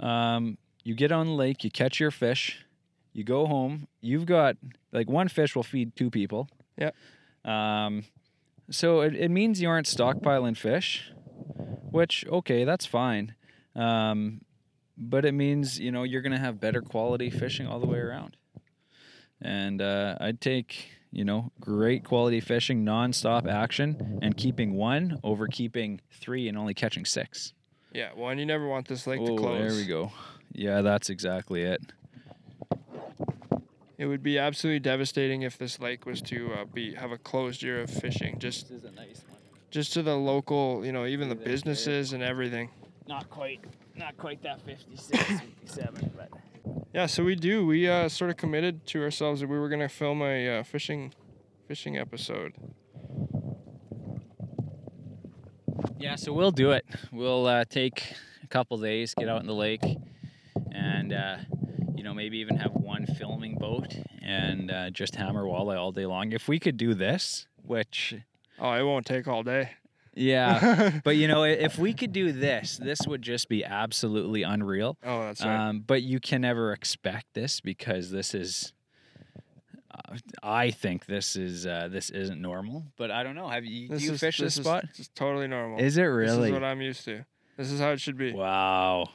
Um, 0.00 0.58
you 0.84 0.94
get 0.94 1.12
on 1.12 1.26
the 1.26 1.32
lake, 1.32 1.64
you 1.64 1.70
catch 1.70 2.00
your 2.00 2.10
fish, 2.10 2.64
you 3.12 3.24
go 3.24 3.46
home. 3.46 3.88
You've 4.00 4.26
got 4.26 4.56
like 4.92 5.08
one 5.08 5.28
fish 5.28 5.56
will 5.56 5.62
feed 5.62 5.96
two 5.96 6.10
people. 6.10 6.48
Yeah. 6.76 6.90
Um, 7.44 8.04
so 8.70 9.00
it, 9.00 9.14
it 9.14 9.30
means 9.30 9.60
you 9.60 9.68
aren't 9.68 9.86
stockpiling 9.86 10.56
fish, 10.56 11.10
which 11.90 12.24
okay, 12.26 12.64
that's 12.64 12.86
fine. 12.86 13.34
Um, 13.74 14.40
but 14.96 15.24
it 15.24 15.32
means 15.32 15.78
you 15.78 15.92
know 15.92 16.02
you're 16.02 16.22
gonna 16.22 16.38
have 16.38 16.60
better 16.60 16.82
quality 16.82 17.30
fishing 17.30 17.66
all 17.66 17.80
the 17.80 17.86
way 17.86 17.98
around. 17.98 18.36
And 19.40 19.80
uh, 19.80 20.16
I'd 20.20 20.40
take 20.40 20.90
you 21.12 21.24
know 21.24 21.52
great 21.60 22.04
quality 22.04 22.40
fishing, 22.40 22.84
nonstop 22.84 23.48
action, 23.48 24.18
and 24.22 24.36
keeping 24.36 24.74
one 24.74 25.18
over 25.22 25.46
keeping 25.46 26.00
three 26.10 26.48
and 26.48 26.58
only 26.58 26.74
catching 26.74 27.04
six. 27.04 27.52
Yeah. 27.92 28.10
Well, 28.16 28.28
and 28.30 28.38
you 28.40 28.46
never 28.46 28.66
want 28.68 28.88
this 28.88 29.06
lake 29.06 29.24
to 29.24 29.32
Oh, 29.32 29.36
close. 29.36 29.60
there 29.60 29.72
we 29.80 29.86
go. 29.86 30.12
Yeah, 30.52 30.82
that's 30.82 31.08
exactly 31.10 31.62
it. 31.62 31.80
It 33.98 34.06
would 34.06 34.22
be 34.22 34.38
absolutely 34.38 34.78
devastating 34.80 35.42
if 35.42 35.58
this 35.58 35.80
lake 35.80 36.06
was 36.06 36.22
to 36.22 36.52
uh, 36.52 36.64
be 36.66 36.94
have 36.94 37.10
a 37.10 37.18
closed 37.18 37.62
year 37.62 37.80
of 37.82 37.90
fishing. 37.90 38.38
Just 38.38 38.68
This 38.68 38.78
is 38.78 38.84
a 38.84 38.92
nice 38.92 39.24
one. 39.28 39.38
just 39.70 39.92
to 39.94 40.02
the 40.02 40.14
local, 40.16 40.86
you 40.86 40.92
know, 40.92 41.04
even 41.04 41.28
the 41.28 41.34
See, 41.34 41.38
there's 41.44 41.62
businesses 41.62 42.12
and 42.12 42.22
everything. 42.22 42.70
Not 43.08 43.28
quite, 43.28 43.60
not 43.96 44.16
quite 44.16 44.40
that 44.42 44.60
56, 44.62 45.08
57, 45.62 46.12
but 46.16 46.30
Yeah, 46.94 47.06
so 47.06 47.24
we 47.24 47.34
do. 47.34 47.66
We 47.66 47.88
uh, 47.88 48.08
sort 48.08 48.30
of 48.30 48.36
committed 48.36 48.86
to 48.88 49.02
ourselves 49.02 49.40
that 49.40 49.48
we 49.48 49.58
were 49.58 49.68
gonna 49.68 49.88
film 49.88 50.22
a 50.22 50.58
uh, 50.58 50.62
fishing, 50.62 51.12
fishing 51.66 51.98
episode. 51.98 52.52
yeah. 55.98 56.14
So 56.16 56.32
we'll 56.32 56.50
do 56.52 56.70
it. 56.70 56.84
We'll 57.12 57.46
uh, 57.46 57.64
take 57.64 58.12
a 58.44 58.46
couple 58.46 58.78
days, 58.78 59.14
get 59.14 59.28
out 59.28 59.40
in 59.40 59.46
the 59.46 59.54
lake, 59.54 59.84
and 60.70 61.12
uh, 61.12 61.36
you 61.98 62.04
know 62.04 62.14
maybe 62.14 62.38
even 62.38 62.56
have 62.56 62.72
one 62.72 63.04
filming 63.06 63.56
boat 63.56 63.94
and 64.22 64.70
uh, 64.70 64.88
just 64.90 65.16
hammer 65.16 65.42
walleye 65.44 65.76
all 65.76 65.90
day 65.92 66.06
long. 66.06 66.30
If 66.32 66.46
we 66.46 66.58
could 66.60 66.76
do 66.76 66.94
this, 66.94 67.46
which 67.62 68.14
Oh, 68.60 68.72
it 68.72 68.82
won't 68.84 69.04
take 69.04 69.26
all 69.26 69.42
day. 69.42 69.70
yeah, 70.14 71.00
but 71.04 71.16
you 71.16 71.26
know 71.28 71.42
if 71.42 71.76
we 71.78 71.92
could 71.92 72.12
do 72.12 72.30
this, 72.32 72.76
this 72.76 73.00
would 73.06 73.22
just 73.22 73.48
be 73.48 73.64
absolutely 73.64 74.44
unreal. 74.44 74.96
oh, 75.04 75.22
that's 75.26 75.44
right. 75.44 75.68
Um, 75.68 75.80
but 75.86 76.02
you 76.02 76.20
can 76.20 76.40
never 76.42 76.72
expect 76.72 77.26
this 77.34 77.60
because 77.60 78.10
this 78.10 78.32
is. 78.34 78.72
Uh, 79.90 80.16
I 80.42 80.70
think 80.70 81.06
this 81.06 81.34
is 81.34 81.66
uh, 81.66 81.88
this 81.90 82.10
isn't 82.10 82.40
normal, 82.40 82.84
but 82.96 83.10
I 83.10 83.22
don't 83.24 83.34
know. 83.34 83.48
Have 83.48 83.64
you 83.64 83.88
this 83.88 84.00
do 84.00 84.06
you 84.06 84.12
is, 84.12 84.20
fish 84.20 84.38
this, 84.38 84.56
is 84.56 84.64
spot? 84.64 84.84
It's 84.98 85.08
totally 85.14 85.48
normal. 85.48 85.80
Is 85.80 85.96
it 85.96 86.02
really? 86.02 86.36
This 86.36 86.46
is 86.46 86.52
what 86.52 86.64
I'm 86.64 86.80
used 86.80 87.04
to. 87.06 87.24
This 87.56 87.72
is 87.72 87.80
how 87.80 87.90
it 87.90 88.00
should 88.00 88.16
be. 88.18 88.32
wow, 88.32 89.08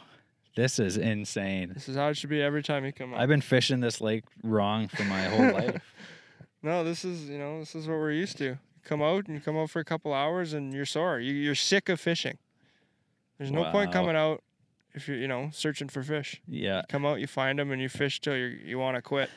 this 0.56 0.80
is 0.80 0.97
insane. 0.97 1.72
This 1.74 1.89
is 1.89 1.95
how 1.95 2.10
it 2.10 2.18
should 2.18 2.30
be 2.30 2.41
every 2.41 2.64
time 2.64 2.86
you 2.86 2.91
come 2.93 3.14
out. 3.14 3.20
I've 3.20 3.30
been 3.30 3.41
fishing 3.41 3.80
this 3.80 3.99
lake 4.01 4.24
wrong 4.43 4.88
for 4.88 5.04
my 5.04 5.24
whole 5.24 5.51
life. 5.60 5.82
No, 6.62 6.84
this 6.84 7.04
is 7.04 7.30
you 7.30 7.38
know 7.38 7.60
this 7.60 7.76
is 7.76 7.88
what 7.88 7.97
we're 7.97 8.12
used 8.12 8.38
to. 8.38 8.43
You 8.45 8.58
come 8.84 9.01
out 9.01 9.26
and 9.28 9.36
you 9.36 9.41
come 9.41 9.58
out 9.58 9.70
for 9.70 9.80
a 9.80 9.86
couple 9.86 10.14
hours 10.14 10.54
and 10.54 10.74
you're 10.74 10.86
sore. 10.86 11.20
You, 11.20 11.34
you're 11.34 11.56
sick 11.56 11.89
of 11.89 11.99
fishing. 11.99 12.38
There's 13.38 13.51
no 13.51 13.64
point 13.72 13.88
Wow. 13.88 13.93
coming 13.93 14.16
out 14.16 14.43
if 14.93 15.08
you're 15.08 15.18
you 15.18 15.28
know 15.28 15.49
searching 15.51 15.89
for 15.89 16.04
fish. 16.04 16.41
Yeah, 16.47 16.84
Come 16.89 17.06
out, 17.06 17.20
you 17.20 17.28
find 17.28 17.58
them, 17.60 17.72
and 17.72 17.82
you 17.82 17.89
fish 17.89 18.22
till 18.22 18.36
you 18.38 18.45
you 18.64 18.78
want 18.80 18.95
to 18.95 19.01
quit. 19.01 19.30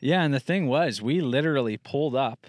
yeah. 0.00 0.22
And 0.22 0.32
the 0.34 0.40
thing 0.40 0.66
was, 0.66 1.00
we 1.02 1.20
literally 1.20 1.76
pulled 1.76 2.14
up. 2.14 2.46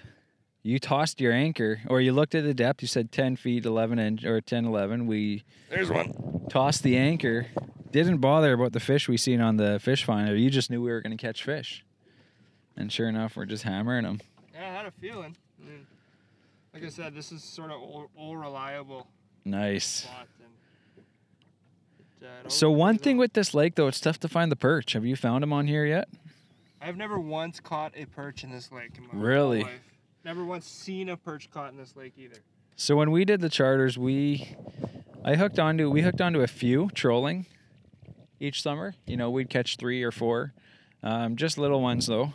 You 0.61 0.77
tossed 0.77 1.21
your 1.21 1.31
anchor, 1.31 1.79
or 1.87 2.01
you 2.01 2.11
looked 2.11 2.35
at 2.35 2.43
the 2.43 2.53
depth. 2.53 2.81
You 2.81 2.87
said 2.89 3.11
ten 3.13 3.37
feet, 3.37 3.65
eleven 3.65 3.97
inch, 3.97 4.25
or 4.25 4.41
10, 4.41 4.65
11. 4.65 5.07
We 5.07 5.43
There's 5.69 5.89
one. 5.89 6.13
tossed 6.49 6.83
the 6.83 6.97
anchor. 6.97 7.47
Didn't 7.91 8.17
bother 8.17 8.53
about 8.53 8.73
the 8.73 8.79
fish 8.79 9.07
we 9.09 9.17
seen 9.17 9.41
on 9.41 9.57
the 9.57 9.79
fish 9.79 10.03
finder. 10.03 10.35
You 10.35 10.49
just 10.49 10.69
knew 10.69 10.81
we 10.81 10.91
were 10.91 11.01
going 11.01 11.15
to 11.17 11.21
catch 11.21 11.43
fish. 11.43 11.83
And 12.77 12.91
sure 12.91 13.09
enough, 13.09 13.35
we're 13.35 13.45
just 13.45 13.63
hammering 13.63 14.03
them. 14.03 14.21
Yeah, 14.53 14.69
I 14.69 14.73
had 14.73 14.85
a 14.85 14.91
feeling. 14.91 15.35
I 15.61 15.69
mean, 15.69 15.87
like 16.73 16.83
I 16.85 16.89
said, 16.89 17.15
this 17.15 17.31
is 17.31 17.43
sort 17.43 17.71
of 17.71 17.81
all, 17.81 18.09
all 18.15 18.37
reliable 18.37 19.07
Nice. 19.43 19.85
spot. 19.85 20.27
And 20.39 21.05
it, 22.21 22.45
uh, 22.45 22.49
So 22.49 22.69
one 22.69 22.97
thing 22.97 23.17
with 23.17 23.33
this 23.33 23.53
lake 23.53 23.75
though, 23.75 23.87
it's 23.87 23.99
tough 23.99 24.19
to 24.19 24.27
find 24.27 24.51
the 24.51 24.55
perch. 24.55 24.93
Have 24.93 25.05
you 25.05 25.15
found 25.15 25.41
them 25.41 25.51
on 25.51 25.65
here 25.67 25.85
yet? 25.85 26.07
I've 26.81 26.95
never 26.95 27.19
once 27.19 27.59
caught 27.59 27.93
a 27.97 28.05
perch 28.05 28.43
in 28.43 28.51
this 28.51 28.71
lake 28.71 28.91
in 28.97 29.19
Really? 29.19 29.63
life. 29.63 29.81
Never 30.23 30.45
once 30.45 30.65
seen 30.67 31.09
a 31.09 31.17
perch 31.17 31.49
caught 31.51 31.71
in 31.71 31.77
this 31.77 31.95
lake 31.95 32.13
either. 32.17 32.37
So 32.75 32.95
when 32.95 33.11
we 33.11 33.25
did 33.25 33.41
the 33.41 33.49
charters, 33.49 33.97
we 33.97 34.55
I 35.25 35.35
hooked 35.35 35.59
onto 35.59 35.89
we 35.89 36.01
hooked 36.03 36.21
onto 36.21 36.41
a 36.41 36.47
few 36.47 36.89
trolling 36.93 37.45
each 38.39 38.61
summer. 38.61 38.95
You 39.05 39.17
know, 39.17 39.29
we'd 39.29 39.49
catch 39.49 39.77
three 39.77 40.03
or 40.03 40.11
four, 40.11 40.53
um, 41.03 41.35
just 41.35 41.57
little 41.57 41.81
ones 41.81 42.07
though. 42.07 42.33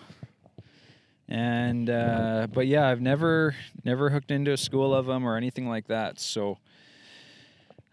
And 1.28 1.88
uh, 1.88 2.48
but 2.52 2.66
yeah, 2.66 2.88
I've 2.88 3.00
never 3.00 3.54
never 3.84 4.10
hooked 4.10 4.30
into 4.30 4.52
a 4.52 4.56
school 4.56 4.94
of 4.94 5.06
them 5.06 5.26
or 5.26 5.36
anything 5.36 5.68
like 5.68 5.86
that. 5.86 6.20
So 6.20 6.58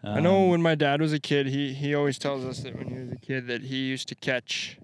I 0.04 0.20
know 0.20 0.44
um, 0.44 0.48
when 0.50 0.62
my 0.62 0.74
dad 0.74 1.00
was 1.00 1.12
a 1.14 1.18
kid, 1.20 1.46
he 1.46 1.72
he 1.72 1.94
always 1.94 2.18
tells 2.18 2.44
us 2.44 2.60
that 2.60 2.76
when 2.76 2.88
he 2.88 2.94
was 2.98 3.10
a 3.12 3.16
kid 3.16 3.46
that 3.46 3.62
he 3.62 3.76
used 3.86 4.08
to 4.08 4.14
catch 4.14 4.78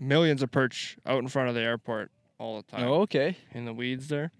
millions 0.00 0.42
of 0.42 0.50
perch 0.50 0.98
out 1.06 1.18
in 1.20 1.28
front 1.28 1.48
of 1.48 1.54
the 1.54 1.60
airport 1.60 2.10
all 2.38 2.56
the 2.60 2.62
time 2.76 2.86
Oh, 2.88 3.02
okay. 3.02 3.36
in 3.52 3.64
the 3.64 3.72
weeds 3.72 4.08
there. 4.08 4.30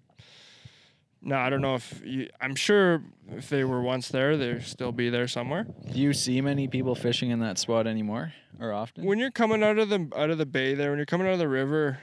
No, 1.27 1.35
I 1.37 1.49
don't 1.49 1.59
know 1.59 1.75
if 1.75 2.01
you, 2.05 2.29
I'm 2.39 2.55
sure 2.55 3.03
if 3.35 3.49
they 3.49 3.65
were 3.65 3.81
once 3.81 4.07
there, 4.07 4.37
they'd 4.37 4.63
still 4.63 4.93
be 4.93 5.09
there 5.09 5.27
somewhere. 5.27 5.67
Do 5.91 5.99
you 5.99 6.13
see 6.13 6.39
many 6.39 6.69
people 6.69 6.95
fishing 6.95 7.31
in 7.31 7.39
that 7.41 7.57
spot 7.57 7.85
anymore 7.85 8.31
or 8.61 8.71
often? 8.71 9.03
When 9.05 9.19
you're 9.19 9.29
coming 9.29 9.61
out 9.61 9.77
of 9.77 9.89
the 9.89 10.07
out 10.15 10.29
of 10.29 10.37
the 10.37 10.45
bay 10.45 10.73
there, 10.73 10.89
when 10.91 10.97
you're 10.99 11.05
coming 11.05 11.27
out 11.27 11.33
of 11.33 11.39
the 11.39 11.49
river, 11.49 11.99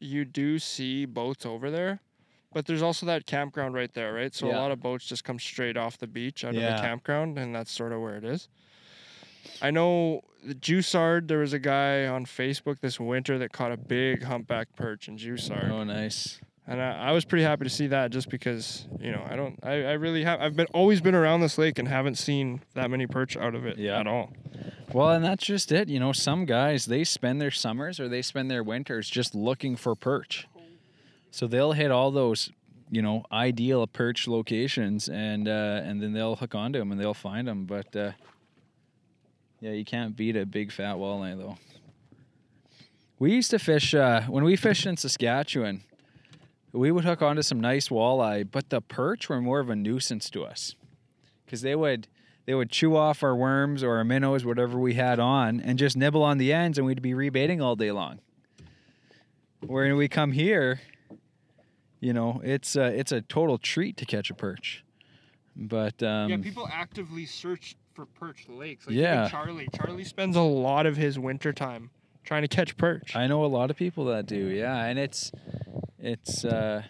you 0.00 0.24
do 0.24 0.58
see 0.58 1.04
boats 1.04 1.44
over 1.44 1.70
there. 1.70 2.00
But 2.54 2.64
there's 2.64 2.80
also 2.80 3.04
that 3.04 3.26
campground 3.26 3.74
right 3.74 3.92
there, 3.92 4.14
right? 4.14 4.34
So 4.34 4.46
Yeah. 4.48 4.56
a 4.56 4.60
lot 4.60 4.70
of 4.70 4.80
boats 4.80 5.04
just 5.06 5.24
come 5.24 5.38
straight 5.38 5.76
off 5.76 5.98
the 5.98 6.06
beach 6.06 6.42
out 6.42 6.54
of 6.54 6.62
the 6.76 6.82
campground, 6.82 7.38
and 7.38 7.54
that's 7.54 7.70
sort 7.70 7.92
of 7.92 8.00
where 8.00 8.16
it 8.16 8.24
is. 8.24 8.48
I 9.60 9.72
know 9.72 10.22
the 10.42 10.54
Joussard. 10.54 11.28
There 11.28 11.40
was 11.40 11.52
a 11.52 11.58
guy 11.58 12.06
on 12.06 12.24
Facebook 12.24 12.80
this 12.80 12.98
winter 12.98 13.36
that 13.38 13.52
caught 13.52 13.72
a 13.72 13.76
big 13.76 14.22
humpback 14.22 14.74
perch 14.74 15.06
in 15.06 15.18
Joussard, 15.18 15.68
oh, 15.70 15.84
nice. 15.84 16.40
And 16.66 16.80
I, 16.80 17.08
I 17.08 17.12
was 17.12 17.24
pretty 17.24 17.44
happy 17.44 17.64
to 17.64 17.70
see 17.70 17.88
that, 17.88 18.10
just 18.10 18.28
because 18.28 18.86
you 19.00 19.12
know 19.12 19.22
I 19.28 19.36
don't, 19.36 19.58
I, 19.62 19.72
I 19.84 19.92
really 19.92 20.24
have, 20.24 20.40
I've 20.40 20.56
been 20.56 20.66
always 20.72 21.00
been 21.00 21.14
around 21.14 21.40
this 21.40 21.58
lake 21.58 21.78
and 21.78 21.86
haven't 21.88 22.16
seen 22.16 22.62
that 22.74 22.90
many 22.90 23.06
perch 23.06 23.36
out 23.36 23.54
of 23.54 23.66
it 23.66 23.76
Yeah. 23.78 24.00
at 24.00 24.06
all. 24.06 24.32
Well, 24.92 25.10
and 25.10 25.24
that's 25.24 25.44
just 25.44 25.72
it. 25.72 25.88
You 25.88 25.98
know, 26.00 26.12
some 26.12 26.44
guys 26.44 26.86
they 26.86 27.04
spend 27.04 27.40
their 27.40 27.50
summers 27.50 27.98
or 27.98 28.08
they 28.08 28.22
spend 28.22 28.50
their 28.50 28.62
winters 28.62 29.08
just 29.10 29.34
looking 29.34 29.76
for 29.76 29.94
perch. 29.94 30.46
So 31.30 31.46
they'll 31.48 31.72
hit 31.72 31.90
all 31.90 32.12
those, 32.12 32.50
you 32.90 33.02
know, 33.02 33.24
ideal 33.32 33.86
perch 33.88 34.28
locations, 34.28 35.08
and 35.08 35.48
uh, 35.48 35.80
and 35.84 36.00
then 36.00 36.12
they'll 36.12 36.36
hook 36.36 36.54
onto 36.54 36.78
them 36.78 36.92
and 36.92 37.00
they'll 37.00 37.12
find 37.12 37.48
them. 37.48 37.64
But 37.66 37.94
uh, 37.96 38.12
yeah, 39.60 39.72
you 39.72 39.84
can't 39.84 40.16
beat 40.16 40.36
a 40.36 40.46
big 40.46 40.70
fat 40.70 40.96
walleye 40.96 41.36
though. 41.36 41.56
We 43.18 43.32
used 43.32 43.50
to 43.50 43.58
fish 43.58 43.94
uh, 43.94 44.22
when 44.22 44.44
we 44.44 44.54
fished 44.56 44.86
in 44.86 44.96
Saskatchewan. 44.96 45.82
We 46.74 46.90
would 46.90 47.04
hook 47.04 47.22
onto 47.22 47.42
some 47.42 47.60
nice 47.60 47.88
walleye, 47.88 48.46
but 48.50 48.70
the 48.70 48.80
perch 48.80 49.28
were 49.28 49.40
more 49.40 49.60
of 49.60 49.70
a 49.70 49.76
nuisance 49.76 50.28
to 50.30 50.44
us 50.44 50.74
because 51.44 51.62
they 51.62 51.74
would 51.76 52.08
they 52.46 52.54
would 52.54 52.70
chew 52.70 52.94
off 52.96 53.22
our 53.22 53.34
worms 53.34 53.82
or 53.82 53.96
our 53.96 54.04
minnows, 54.04 54.44
whatever 54.44 54.78
we 54.78 54.94
had 54.94 55.18
on, 55.18 55.60
and 55.60 55.78
just 55.78 55.96
nibble 55.96 56.22
on 56.22 56.36
the 56.36 56.52
ends, 56.52 56.76
and 56.76 56.86
we'd 56.86 57.00
be 57.00 57.12
rebaiting 57.12 57.62
all 57.62 57.74
day 57.76 57.90
long. 57.90 58.18
Where 59.66 59.96
we 59.96 60.08
come 60.08 60.32
here, 60.32 60.82
you 62.00 62.12
know, 62.12 62.42
it's 62.44 62.76
a, 62.76 62.84
it's 62.98 63.12
a 63.12 63.22
total 63.22 63.56
treat 63.56 63.96
to 63.96 64.04
catch 64.04 64.28
a 64.30 64.34
perch. 64.34 64.84
But 65.56 66.02
um, 66.02 66.28
yeah, 66.28 66.36
people 66.36 66.68
actively 66.70 67.24
search 67.24 67.76
for 67.94 68.04
perch 68.04 68.46
lakes. 68.48 68.86
Like 68.86 68.96
Yeah. 68.96 69.28
Charlie. 69.30 69.68
Charlie 69.74 70.04
spends 70.04 70.36
a 70.36 70.42
lot 70.42 70.84
of 70.84 70.96
his 70.98 71.18
winter 71.18 71.52
time 71.52 71.88
trying 72.24 72.42
to 72.42 72.48
catch 72.48 72.76
perch. 72.76 73.16
I 73.16 73.26
know 73.26 73.42
a 73.44 73.46
lot 73.46 73.70
of 73.70 73.76
people 73.76 74.04
that 74.06 74.26
do, 74.26 74.36
yeah, 74.36 74.84
and 74.84 74.98
it's 74.98 75.32
it's 76.04 76.44
uh, 76.44 76.82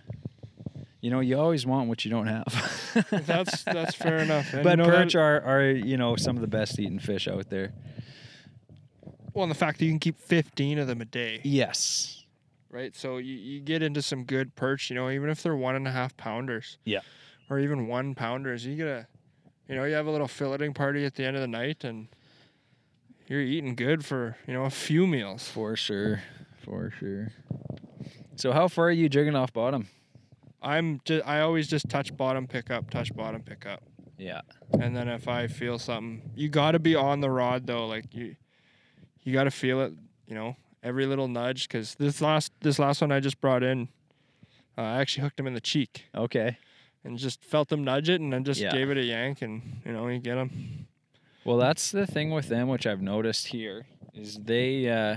you 1.00 1.10
know 1.10 1.20
you 1.20 1.38
always 1.38 1.64
want 1.66 1.88
what 1.88 2.04
you 2.04 2.10
don't 2.10 2.26
have. 2.26 3.06
that's 3.26 3.62
that's 3.64 3.94
fair 3.94 4.18
enough. 4.18 4.52
And 4.52 4.64
But 4.64 4.70
you 4.72 4.76
know 4.78 4.86
that- 4.90 4.96
perch 5.04 5.14
are, 5.14 5.40
are 5.42 5.70
you 5.70 5.96
know 5.96 6.16
some 6.16 6.36
of 6.36 6.40
the 6.42 6.48
best 6.48 6.78
eating 6.78 6.98
fish 6.98 7.28
out 7.28 7.48
there. 7.50 7.72
well, 9.32 9.44
and 9.44 9.50
the 9.50 9.54
fact 9.56 9.78
that 9.78 9.84
you 9.84 9.90
can 9.92 9.98
keep 10.00 10.18
15 10.20 10.78
of 10.78 10.86
them 10.86 11.00
a 11.00 11.04
day, 11.04 11.40
Yes. 11.44 12.24
right? 12.70 12.94
So 12.96 13.18
you, 13.18 13.34
you 13.34 13.60
get 13.60 13.82
into 13.82 14.02
some 14.02 14.24
good 14.24 14.54
perch, 14.56 14.90
you 14.90 14.96
know, 14.96 15.10
even 15.10 15.28
if 15.30 15.42
they're 15.42 15.56
one 15.56 15.74
and 15.76 15.86
a 15.88 15.90
half 15.92 16.16
pounders. 16.16 16.78
Yeah. 16.84 17.00
Or 17.50 17.58
even 17.58 17.86
one 17.88 18.14
pounders. 18.14 18.64
You 18.64 18.76
get 18.76 18.86
a, 18.86 19.06
you 19.68 19.74
know, 19.74 19.84
you 19.84 19.94
have 19.94 20.06
a 20.06 20.10
little 20.10 20.26
filleting 20.28 20.74
party 20.74 21.04
at 21.04 21.14
the 21.14 21.24
end 21.24 21.36
of 21.36 21.40
the 21.42 21.48
night 21.48 21.84
and 21.84 22.08
you're 23.26 23.40
eating 23.40 23.74
good 23.74 24.04
for, 24.04 24.36
you 24.46 24.54
know, 24.54 24.64
a 24.64 24.70
few 24.70 25.06
meals. 25.06 25.46
For 25.48 25.76
sure, 25.76 26.22
for 26.64 26.90
sure. 26.98 27.32
So 28.36 28.52
how 28.52 28.68
far 28.68 28.86
are 28.88 28.92
you 28.92 29.08
jigging 29.08 29.34
off 29.36 29.52
bottom? 29.52 29.88
I'm 30.62 31.00
just, 31.04 31.26
I 31.26 31.40
always 31.40 31.68
just 31.68 31.88
touch 31.88 32.16
bottom, 32.16 32.46
pick 32.46 32.70
up, 32.70 32.90
touch 32.90 33.14
bottom, 33.14 33.42
pick 33.42 33.66
up. 33.66 33.82
Yeah. 34.18 34.40
And 34.80 34.96
then 34.96 35.08
if 35.08 35.28
I 35.28 35.46
feel 35.46 35.78
something, 35.78 36.30
you 36.34 36.48
got 36.48 36.72
to 36.72 36.78
be 36.78 36.94
on 36.94 37.20
the 37.20 37.30
rod 37.30 37.66
though. 37.66 37.86
Like 37.86 38.14
you, 38.14 38.36
you 39.22 39.32
got 39.32 39.44
to 39.44 39.50
feel 39.50 39.80
it. 39.82 39.92
You 40.26 40.34
know, 40.34 40.56
every 40.82 41.04
little 41.06 41.28
nudge. 41.28 41.68
Because 41.68 41.94
this 41.96 42.20
last 42.20 42.50
this 42.60 42.78
last 42.78 43.00
one 43.02 43.12
I 43.12 43.20
just 43.20 43.40
brought 43.40 43.62
in, 43.62 43.88
uh, 44.78 44.80
I 44.82 45.00
actually 45.00 45.22
hooked 45.24 45.38
him 45.38 45.46
in 45.46 45.54
the 45.54 45.60
cheek 45.60 46.04
Okay. 46.14 46.56
and 47.04 47.18
just 47.18 47.44
felt 47.44 47.70
him 47.70 47.84
nudge 47.84 48.08
it, 48.08 48.20
and 48.22 48.32
then 48.32 48.42
just 48.44 48.60
Yeah. 48.60 48.72
gave 48.72 48.88
it 48.90 48.96
a 48.96 49.02
yank, 49.04 49.42
and 49.42 49.82
you 49.84 49.92
know 49.92 50.08
you 50.08 50.18
get 50.18 50.38
him. 50.38 50.86
Well, 51.44 51.58
that's 51.58 51.90
the 51.90 52.06
thing 52.06 52.30
with 52.30 52.48
them, 52.48 52.68
which 52.68 52.86
I've 52.86 53.02
noticed 53.02 53.48
here, 53.48 53.84
is 54.14 54.38
they 54.38 54.88
uh, 54.88 55.16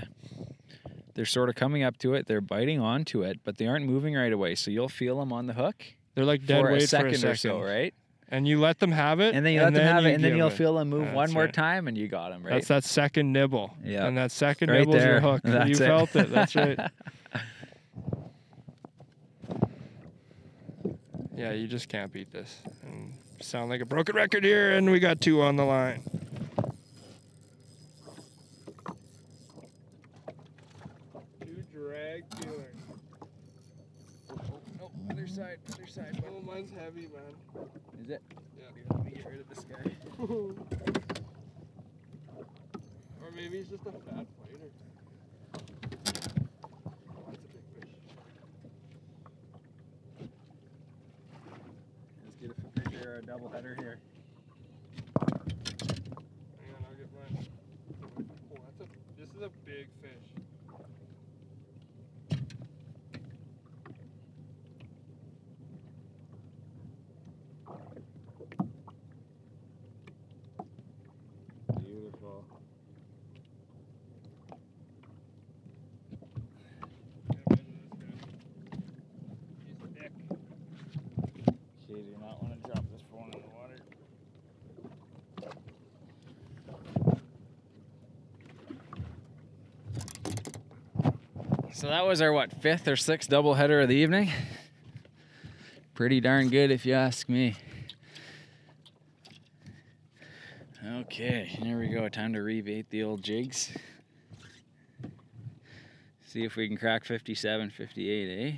they're 1.18 1.24
sort 1.26 1.48
of 1.48 1.56
coming 1.56 1.82
up 1.82 1.98
to 1.98 2.14
it, 2.14 2.28
they're 2.28 2.40
biting 2.40 2.78
onto 2.78 3.22
it, 3.24 3.40
but 3.42 3.58
they 3.58 3.66
aren't 3.66 3.84
moving 3.84 4.14
right 4.14 4.32
away. 4.32 4.54
So 4.54 4.70
you'll 4.70 4.88
feel 4.88 5.18
them 5.18 5.32
on 5.32 5.48
the 5.48 5.52
hook 5.54 5.82
They're 6.14 6.24
like 6.24 6.46
dead 6.46 6.60
for 6.64 6.70
weight 6.70 6.82
a 6.82 6.86
second, 6.86 7.08
for 7.10 7.14
a 7.14 7.18
second, 7.18 7.32
or 7.32 7.36
so, 7.36 7.60
right? 7.60 7.92
and 8.28 8.46
you 8.46 8.60
let 8.60 8.78
them 8.78 8.92
have 8.92 9.18
it, 9.18 9.34
And 9.34 9.44
then 9.44 9.52
you 9.54 9.60
let 9.62 9.72
them 9.74 9.82
have 9.82 10.06
it, 10.06 10.14
and 10.14 10.22
then 10.22 10.36
you'll 10.36 10.46
it. 10.46 10.52
feel 10.52 10.74
them 10.76 10.90
move 10.90 11.06
That's 11.06 11.16
one 11.16 11.32
more 11.32 11.44
right. 11.46 11.52
time, 11.52 11.88
and 11.88 11.98
you 11.98 12.06
got 12.06 12.28
them, 12.30 12.44
right? 12.44 12.52
That's 12.52 12.68
that 12.68 12.84
second 12.84 13.32
nibble. 13.32 13.74
Yeah. 13.82 14.06
And 14.06 14.16
that 14.16 14.30
second 14.30 14.70
right 14.70 14.78
nibble's 14.78 14.96
there. 14.98 15.12
your 15.14 15.20
hook. 15.22 15.40
That's 15.44 15.68
you 15.68 15.74
it. 15.74 15.88
felt 15.88 16.14
it. 16.14 16.30
That's 16.30 16.54
right. 16.54 16.78
Yeah, 21.36 21.52
you 21.52 21.68
just 21.68 21.88
can't 21.88 22.12
beat 22.12 22.32
this. 22.32 22.60
And 22.82 23.12
sound 23.40 23.70
like 23.70 23.80
a 23.80 23.86
broken 23.86 24.16
record 24.16 24.42
here, 24.44 24.72
and 24.72 24.90
we 24.90 24.98
got 24.98 25.20
two 25.20 25.40
on 25.40 25.54
the 25.54 25.64
line. 25.64 26.02
Two 31.40 31.62
drag 31.72 32.28
dealer. 32.40 32.72
oh, 34.82 34.90
other 35.10 35.27
side, 35.38 35.58
other 35.72 35.86
side. 35.86 36.24
Oh, 36.26 36.42
mine's 36.44 36.72
heavy, 36.72 37.08
man. 37.14 37.34
Is 38.02 38.10
it? 38.10 38.22
Yeah. 38.58 38.64
Let 38.90 39.04
me 39.04 39.10
get 39.12 39.26
rid 39.26 39.40
of 39.40 39.48
this 39.48 39.64
guy. 39.64 39.90
or 40.18 40.54
maybe 43.36 43.58
he's 43.58 43.68
just 43.68 43.86
a 43.86 43.92
fat 43.92 44.26
fighter. 44.34 44.70
Oh, 45.54 47.22
that's 47.26 47.38
a 47.38 47.48
big 47.54 47.62
fish. 47.78 47.92
Let's 52.24 52.38
get 52.40 52.50
a 52.50 52.54
picture, 52.80 53.16
a 53.22 53.26
double 53.26 53.48
header 53.48 53.76
here. 53.78 53.98
Hang 55.20 55.28
on, 56.74 56.84
I'll 56.84 56.96
get 56.96 57.10
mine. 57.14 57.46
Oh, 58.18 58.58
that's 58.66 58.80
a. 58.80 58.86
This 59.20 59.30
is 59.36 59.42
a 59.42 59.50
big 59.64 59.86
fish. 60.02 60.28
Beautiful. 71.84 72.44
Gotta 77.28 77.40
measure 77.50 77.64
this 77.76 77.92
guy. 77.92 78.06
He's 79.66 79.78
thick. 79.94 80.12
Okay, 81.90 82.02
do 82.02 82.16
not 82.20 82.42
want 82.42 82.52
to 82.54 82.60
drop 82.68 82.84
this 82.92 83.02
phone 83.10 83.30
in 83.32 83.40
the 83.40 83.48
water. 83.48 83.78
That 91.88 92.06
was 92.06 92.20
our 92.20 92.34
what 92.34 92.52
fifth 92.52 92.86
or 92.86 92.96
sixth 92.96 93.30
doubleheader 93.30 93.82
of 93.82 93.88
the 93.88 93.94
evening. 93.94 94.30
Pretty 95.94 96.20
darn 96.20 96.50
good, 96.50 96.70
if 96.70 96.84
you 96.84 96.92
ask 96.92 97.30
me. 97.30 97.56
Okay, 100.86 101.46
here 101.46 101.78
we 101.78 101.88
go. 101.88 102.06
Time 102.10 102.34
to 102.34 102.40
rebait 102.40 102.90
the 102.90 103.02
old 103.02 103.22
jigs. 103.22 103.74
See 106.26 106.44
if 106.44 106.56
we 106.56 106.68
can 106.68 106.76
crack 106.76 107.06
57, 107.06 107.70
58, 107.70 108.38
eh? 108.38 108.56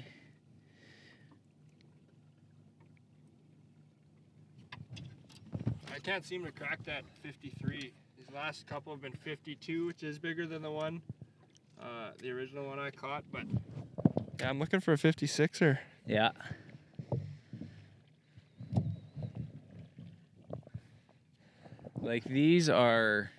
I 5.95 5.99
can't 6.01 6.25
seem 6.25 6.45
to 6.45 6.51
crack 6.51 6.85
that 6.87 7.05
53. 7.23 7.93
These 8.19 8.35
last 8.35 8.67
couple 8.67 8.93
have 8.93 9.01
been 9.01 9.13
52, 9.13 9.87
which 9.87 10.03
is 10.03 10.19
bigger 10.19 10.49
than 10.49 10.63
the 10.63 10.71
one, 10.73 11.01
uh, 11.81 12.11
the 12.21 12.31
original 12.31 12.67
one 12.67 12.79
I 12.79 12.91
caught. 12.91 13.25
But 13.33 13.43
yeah, 14.39 14.49
I'm 14.51 14.59
looking 14.59 14.81
for 14.81 14.93
a 14.93 14.97
56er. 14.99 15.79
Yeah. 16.07 16.31
Like 22.01 22.25
these 22.25 22.69
are 22.69 23.31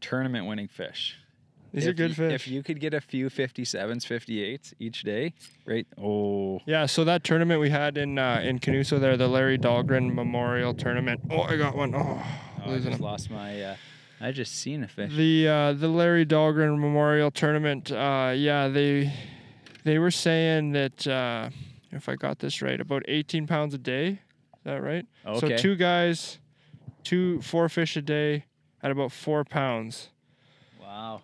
tournament 0.00 0.46
winning 0.46 0.68
fish. 0.68 1.16
These 1.72 1.84
If 1.84 1.90
are 1.90 1.94
good 1.94 2.08
you- 2.10 2.14
fish. 2.14 2.32
If 2.32 2.48
you 2.48 2.62
could 2.62 2.80
get 2.80 2.94
a 2.94 3.00
few 3.00 3.28
57s, 3.28 4.04
58s 4.06 4.72
each 4.78 5.02
day, 5.02 5.34
right? 5.66 5.86
Oh, 6.02 6.60
Yeah, 6.66 6.86
so 6.86 7.04
that 7.04 7.24
tournament 7.24 7.60
we 7.60 7.68
had 7.70 7.98
in 7.98 8.18
uh, 8.18 8.40
in 8.42 8.58
Kinuso 8.58 8.98
there, 8.98 9.16
the 9.16 9.28
Larry 9.28 9.58
Dahlgren 9.58 10.12
Memorial 10.14 10.72
Tournament. 10.74 11.20
Oh, 11.30 11.42
I 11.42 11.56
got 11.56 11.76
one. 11.76 11.94
Oh, 11.94 12.22
oh 12.64 12.72
I 12.72 12.76
just 12.78 12.88
him. 12.88 12.98
lost 13.00 13.30
my. 13.30 13.62
Uh, 13.62 13.76
I 14.20 14.32
just 14.32 14.56
seen 14.56 14.82
a 14.82 14.88
fish. 14.88 15.12
The 15.14 15.48
uh, 15.48 15.72
the 15.74 15.88
Larry 15.88 16.26
Dahlgren 16.26 16.78
Memorial 16.78 17.30
Tournament. 17.30 17.92
Uh, 17.92 18.32
yeah, 18.34 18.68
they 18.68 19.12
they 19.84 19.98
were 19.98 20.10
saying 20.10 20.72
that 20.72 21.06
uh, 21.06 21.50
if 21.92 22.08
I 22.08 22.16
got 22.16 22.38
this 22.38 22.60
right, 22.60 22.80
about 22.80 23.04
18 23.08 23.46
pounds 23.46 23.74
a 23.74 23.78
day. 23.78 24.08
Is 24.08 24.64
that 24.64 24.82
right? 24.82 25.06
Okay. 25.26 25.56
So 25.56 25.56
two 25.56 25.76
guys, 25.76 26.38
two 27.04 27.40
four 27.42 27.68
fish 27.68 27.96
a 27.96 28.02
day 28.02 28.44
at 28.82 28.90
about 28.90 29.12
four 29.12 29.44
pounds. 29.44 30.08
wow. 30.80 31.22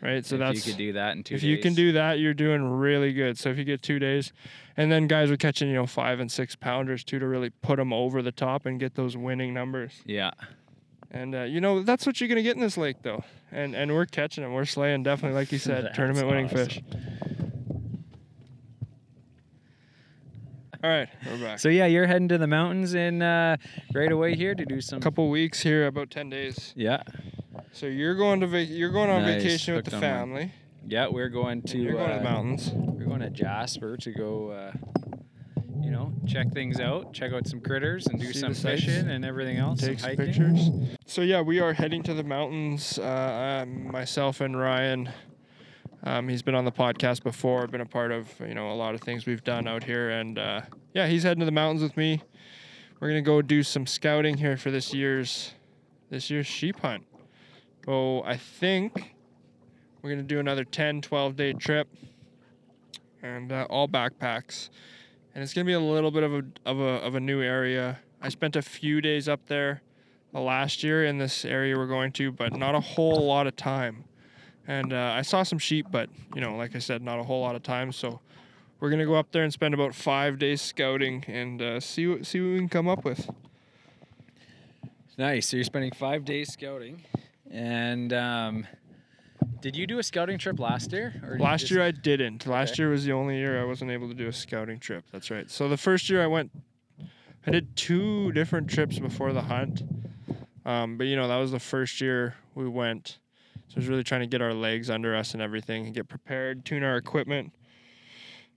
Right. 0.00 0.24
So 0.24 0.36
that's 0.36 0.58
if 0.58 0.64
that's 0.64 0.66
you 0.66 0.72
could 0.72 0.78
do 0.78 0.92
that 0.92 1.16
in 1.16 1.24
two 1.24 1.34
if 1.34 1.40
days. 1.40 1.48
you 1.48 1.58
can 1.58 1.74
do 1.74 1.92
that, 1.92 2.18
you're 2.18 2.34
doing 2.34 2.62
really 2.70 3.12
good. 3.14 3.38
So 3.38 3.48
if 3.48 3.56
you 3.56 3.64
get 3.64 3.82
two 3.82 3.98
days, 3.98 4.32
and 4.76 4.92
then 4.92 5.06
guys 5.06 5.30
are 5.30 5.36
catching 5.36 5.68
you 5.68 5.74
know 5.74 5.86
five 5.86 6.20
and 6.20 6.30
six 6.30 6.54
pounders 6.54 7.04
too 7.04 7.18
to 7.18 7.26
really 7.26 7.50
put 7.50 7.76
them 7.76 7.92
over 7.92 8.20
the 8.20 8.32
top 8.32 8.66
and 8.66 8.78
get 8.78 8.94
those 8.94 9.16
winning 9.16 9.54
numbers. 9.54 10.02
Yeah. 10.04 10.32
And 11.14 11.32
uh, 11.34 11.42
you 11.44 11.60
know 11.60 11.82
that's 11.84 12.06
what 12.06 12.20
you're 12.20 12.28
gonna 12.28 12.42
get 12.42 12.56
in 12.56 12.60
this 12.60 12.76
lake 12.76 12.96
though. 13.02 13.22
And 13.52 13.74
and 13.76 13.92
we're 13.94 14.04
catching 14.04 14.42
them. 14.42 14.52
We're 14.52 14.64
slaying 14.64 15.04
definitely 15.04 15.38
like 15.38 15.52
you 15.52 15.58
said, 15.58 15.92
tournament 15.94 16.26
winning 16.26 16.46
awesome. 16.46 16.56
fish. 16.58 16.82
All 20.82 20.90
right, 20.90 21.08
we're 21.26 21.38
back. 21.38 21.58
So 21.60 21.68
yeah, 21.70 21.86
you're 21.86 22.06
heading 22.06 22.28
to 22.28 22.36
the 22.36 22.46
mountains 22.46 22.94
in 22.94 23.22
uh, 23.22 23.56
right 23.94 24.10
away 24.12 24.34
here 24.34 24.54
to 24.54 24.64
do 24.66 24.80
some. 24.82 25.00
couple 25.00 25.30
weeks 25.30 25.62
here, 25.62 25.86
about 25.86 26.10
ten 26.10 26.28
days. 26.28 26.74
Yeah. 26.76 27.02
So 27.72 27.86
you're 27.86 28.14
going 28.16 28.40
to 28.40 28.46
vac- 28.46 28.68
you're 28.68 28.90
going 28.90 29.08
on 29.08 29.22
Nice. 29.22 29.42
vacation 29.42 29.76
with 29.76 29.86
Hooked 29.86 29.94
the 29.94 30.00
family. 30.00 30.52
Yeah, 30.86 31.08
we're 31.08 31.30
going 31.30 31.60
and 31.60 31.68
to. 31.68 31.78
you're 31.78 31.92
going 31.94 32.08
to 32.10 32.16
uh, 32.16 32.18
the 32.18 32.24
mountains. 32.24 32.70
We're 32.74 33.06
going 33.06 33.20
to 33.20 33.30
Jasper 33.30 33.96
to 33.98 34.10
go, 34.12 34.50
uh, 34.50 34.72
you 35.84 35.90
know, 35.90 36.12
check 36.26 36.50
things 36.52 36.80
out, 36.80 37.12
check 37.12 37.32
out 37.32 37.46
some 37.46 37.60
critters, 37.60 38.06
and 38.06 38.18
do 38.18 38.32
See 38.32 38.40
some 38.40 38.54
fishing 38.54 39.10
and 39.10 39.24
everything 39.24 39.58
else. 39.58 39.80
Take 39.80 40.00
some 40.00 40.16
pictures. 40.16 40.70
So 41.06 41.20
yeah, 41.20 41.42
we 41.42 41.60
are 41.60 41.74
heading 41.74 42.02
to 42.04 42.14
the 42.14 42.24
mountains. 42.24 42.98
Uh, 42.98 43.02
uh, 43.02 43.66
myself 43.66 44.40
and 44.40 44.58
Ryan. 44.58 45.10
Um, 46.02 46.28
he's 46.28 46.42
been 46.42 46.54
on 46.54 46.64
the 46.64 46.72
podcast 46.72 47.22
before, 47.22 47.66
been 47.66 47.80
a 47.80 47.86
part 47.86 48.12
of 48.12 48.28
you 48.40 48.54
know 48.54 48.70
a 48.70 48.74
lot 48.74 48.94
of 48.94 49.00
things 49.00 49.26
we've 49.26 49.44
done 49.44 49.68
out 49.68 49.84
here, 49.84 50.10
and 50.10 50.38
uh, 50.38 50.62
yeah, 50.92 51.06
he's 51.06 51.22
heading 51.22 51.40
to 51.40 51.46
the 51.46 51.52
mountains 51.52 51.82
with 51.82 51.96
me. 51.96 52.22
We're 53.00 53.08
gonna 53.08 53.22
go 53.22 53.42
do 53.42 53.62
some 53.62 53.86
scouting 53.86 54.36
here 54.36 54.56
for 54.56 54.70
this 54.70 54.94
year's 54.94 55.52
this 56.10 56.30
year's 56.30 56.46
sheep 56.46 56.80
hunt. 56.80 57.04
So 57.84 58.22
I 58.24 58.36
think 58.36 59.14
we're 60.00 60.10
gonna 60.10 60.22
do 60.22 60.38
another 60.40 60.64
10, 60.64 61.02
12 61.02 61.36
day 61.36 61.52
trip, 61.54 61.88
and 63.22 63.52
uh, 63.52 63.66
all 63.70 63.88
backpacks, 63.88 64.68
and 65.34 65.42
it's 65.42 65.52
gonna 65.52 65.64
be 65.64 65.72
a 65.72 65.80
little 65.80 66.10
bit 66.10 66.22
of 66.22 66.34
a 66.34 66.44
of 66.64 66.80
a 66.80 67.02
of 67.02 67.14
a 67.14 67.20
new 67.20 67.42
area. 67.42 67.98
I 68.22 68.28
spent 68.28 68.56
a 68.56 68.62
few 68.62 69.00
days 69.00 69.28
up 69.28 69.46
there 69.46 69.82
last 70.32 70.82
year 70.82 71.04
in 71.04 71.18
this 71.18 71.44
area 71.44 71.76
we're 71.76 71.86
going 71.86 72.12
to, 72.12 72.32
but 72.32 72.56
not 72.56 72.74
a 72.74 72.80
whole 72.80 73.26
lot 73.26 73.46
of 73.46 73.54
time. 73.54 74.04
And 74.66 74.92
uh, 74.92 75.12
I 75.14 75.22
saw 75.22 75.42
some 75.42 75.58
sheep, 75.58 75.86
but 75.90 76.08
you 76.34 76.40
know, 76.40 76.56
like 76.56 76.74
I 76.74 76.78
said, 76.78 77.02
not 77.02 77.18
a 77.18 77.22
whole 77.22 77.42
lot 77.42 77.54
of 77.54 77.62
time. 77.62 77.92
So 77.92 78.20
we're 78.80 78.90
gonna 78.90 79.06
go 79.06 79.14
up 79.14 79.32
there 79.32 79.42
and 79.42 79.52
spend 79.52 79.74
about 79.74 79.94
five 79.94 80.38
days 80.38 80.62
scouting 80.62 81.24
and 81.26 81.60
uh, 81.60 81.80
see 81.80 82.06
what 82.06 82.26
see 82.26 82.40
what 82.40 82.52
we 82.52 82.58
can 82.58 82.68
come 82.68 82.88
up 82.88 83.04
with. 83.04 83.28
Nice. 85.18 85.48
So 85.48 85.56
you're 85.56 85.64
spending 85.64 85.92
five 85.92 86.24
days 86.24 86.52
scouting, 86.52 87.02
and 87.50 88.12
um, 88.12 88.66
did 89.64 89.76
you 89.76 89.86
do 89.86 89.98
a 89.98 90.02
scouting 90.02 90.36
trip 90.36 90.60
last 90.60 90.92
year? 90.92 91.14
Or 91.26 91.38
Last 91.38 91.60
just- 91.62 91.72
year 91.72 91.80
I 91.82 91.90
didn't. 91.90 92.46
Last 92.46 92.78
year 92.78 92.90
was 92.90 93.06
the 93.06 93.12
only 93.12 93.38
year 93.38 93.58
I 93.58 93.64
wasn't 93.64 93.92
able 93.92 94.08
to 94.08 94.14
do 94.14 94.28
a 94.28 94.32
scouting 94.32 94.78
trip. 94.78 95.06
That's 95.10 95.30
right. 95.30 95.50
So 95.50 95.70
the 95.70 95.78
first 95.78 96.10
year 96.10 96.22
I 96.22 96.26
went, 96.26 96.50
I 97.46 97.50
did 97.50 97.74
two 97.74 98.30
different 98.32 98.68
trips 98.68 98.98
before 98.98 99.32
the 99.32 99.40
hunt. 99.40 99.82
Um, 100.66 100.98
but 100.98 101.06
you 101.06 101.16
know 101.16 101.28
that 101.28 101.38
was 101.38 101.50
the 101.50 101.58
first 101.58 102.02
year 102.02 102.34
we 102.54 102.68
went. 102.68 103.18
So 103.68 103.76
I 103.76 103.80
was 103.80 103.88
really 103.88 104.04
trying 104.04 104.20
to 104.20 104.26
get 104.26 104.42
our 104.42 104.52
legs 104.52 104.90
under 104.90 105.16
us 105.16 105.32
and 105.32 105.40
everything, 105.40 105.86
and 105.86 105.94
get 105.94 106.08
prepared, 106.08 106.66
tune 106.66 106.82
our 106.84 106.98
equipment. 106.98 107.54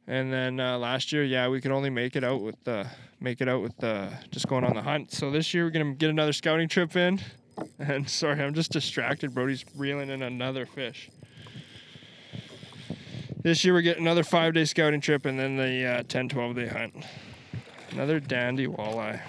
And 0.07 0.31
then 0.33 0.59
uh, 0.59 0.77
last 0.77 1.13
year, 1.13 1.23
yeah, 1.23 1.47
we 1.47 1.61
could 1.61 1.71
only 1.71 1.89
make 1.89 2.17
it 2.17 2.25
out 2.25 2.41
with 2.41 2.61
the 2.65 2.85
make 3.21 3.39
it 3.39 3.47
out 3.47 3.61
with 3.61 3.77
the 3.77 4.11
just 4.29 4.49
going 4.49 4.65
on 4.65 4.75
the 4.75 4.81
hunt. 4.81 5.13
So 5.13 5.31
this 5.31 5.53
year 5.53 5.63
we're 5.63 5.71
gonna 5.71 5.95
get 5.95 6.09
another 6.09 6.33
scouting 6.33 6.67
trip 6.67 6.97
in. 6.97 7.21
And 7.79 8.09
sorry, 8.09 8.41
I'm 8.41 8.53
just 8.53 8.71
distracted. 8.71 9.33
Brody's 9.33 9.65
reeling 9.75 10.09
in 10.09 10.21
another 10.21 10.65
fish. 10.65 11.09
This 13.43 13.63
year 13.63 13.73
we're 13.73 13.81
getting 13.81 14.03
another 14.03 14.23
five 14.23 14.53
day 14.53 14.65
scouting 14.65 14.99
trip 14.99 15.25
and 15.25 15.39
then 15.39 15.57
the 15.57 15.85
uh, 15.85 16.03
10, 16.07 16.29
12 16.29 16.55
day 16.55 16.67
hunt. 16.67 17.05
Another 17.91 18.19
dandy 18.19 18.67
walleye. 18.67 19.21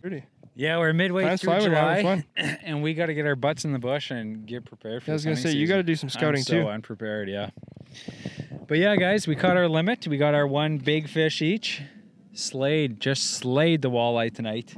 Pretty. 0.00 0.24
Yeah, 0.56 0.78
we're 0.78 0.92
midway 0.92 1.24
Time's 1.24 1.42
through 1.42 1.60
July, 1.60 2.24
and 2.36 2.80
we 2.80 2.94
got 2.94 3.06
to 3.06 3.14
get 3.14 3.26
our 3.26 3.34
butts 3.34 3.64
in 3.64 3.72
the 3.72 3.78
bush 3.80 4.12
and 4.12 4.46
get 4.46 4.64
prepared 4.64 5.02
for. 5.02 5.10
I 5.10 5.14
was 5.14 5.24
gonna 5.24 5.36
say 5.36 5.52
you 5.52 5.66
got 5.66 5.76
to 5.76 5.82
do 5.82 5.96
some 5.96 6.08
scouting 6.08 6.44
too. 6.44 6.58
I'm 6.58 6.62
so 6.62 6.62
too. 6.62 6.68
unprepared, 6.68 7.28
yeah. 7.28 7.50
But 8.68 8.78
yeah, 8.78 8.94
guys, 8.94 9.26
we 9.26 9.34
caught 9.34 9.56
our 9.56 9.68
limit. 9.68 10.06
We 10.06 10.16
got 10.16 10.34
our 10.34 10.46
one 10.46 10.78
big 10.78 11.08
fish 11.08 11.42
each. 11.42 11.82
Slayed, 12.34 13.00
just 13.00 13.32
slayed 13.32 13.82
the 13.82 13.90
walleye 13.90 14.32
tonight. 14.32 14.74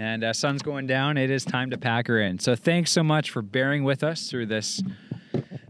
And 0.00 0.22
uh, 0.22 0.32
sun's 0.32 0.62
going 0.62 0.86
down. 0.86 1.18
It 1.18 1.28
is 1.28 1.44
time 1.44 1.70
to 1.70 1.76
pack 1.76 2.06
her 2.06 2.20
in. 2.20 2.38
So 2.38 2.54
thanks 2.54 2.92
so 2.92 3.02
much 3.02 3.30
for 3.30 3.42
bearing 3.42 3.82
with 3.82 4.04
us 4.04 4.30
through 4.30 4.46
this. 4.46 4.80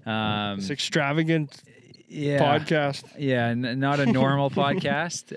Um, 0.04 0.58
This 0.58 0.68
extravagant 0.70 1.62
yeah, 2.10 2.38
podcast. 2.38 3.04
yeah, 3.18 3.46
n- 3.48 3.80
not 3.80 4.00
a 4.00 4.06
normal 4.06 4.50
podcast. 4.64 5.32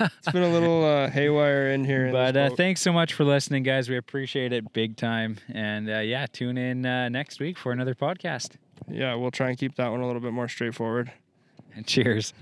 It's 0.00 0.30
been 0.32 0.44
a 0.44 0.48
little 0.52 0.84
uh, 0.84 1.10
haywire 1.10 1.70
in 1.72 1.84
here. 1.84 2.06
in 2.06 2.12
But 2.12 2.36
uh, 2.36 2.50
thanks 2.50 2.80
so 2.80 2.92
much 2.92 3.14
for 3.14 3.24
listening, 3.24 3.64
guys. 3.64 3.88
We 3.88 3.96
appreciate 3.96 4.52
it 4.52 4.72
big 4.72 4.96
time. 4.96 5.38
And 5.52 5.90
uh, 5.90 5.98
yeah, 5.98 6.26
tune 6.26 6.56
in 6.56 6.86
uh, 6.86 7.08
next 7.08 7.40
week 7.40 7.58
for 7.58 7.72
another 7.72 7.94
podcast. 7.96 8.52
yeah, 8.88 9.14
we'll 9.16 9.32
try 9.32 9.48
and 9.48 9.58
keep 9.58 9.74
that 9.74 9.90
one 9.90 10.00
a 10.00 10.06
little 10.06 10.22
bit 10.22 10.32
more 10.32 10.48
straightforward. 10.48 11.10
And 11.74 11.84
cheers. 11.92 12.32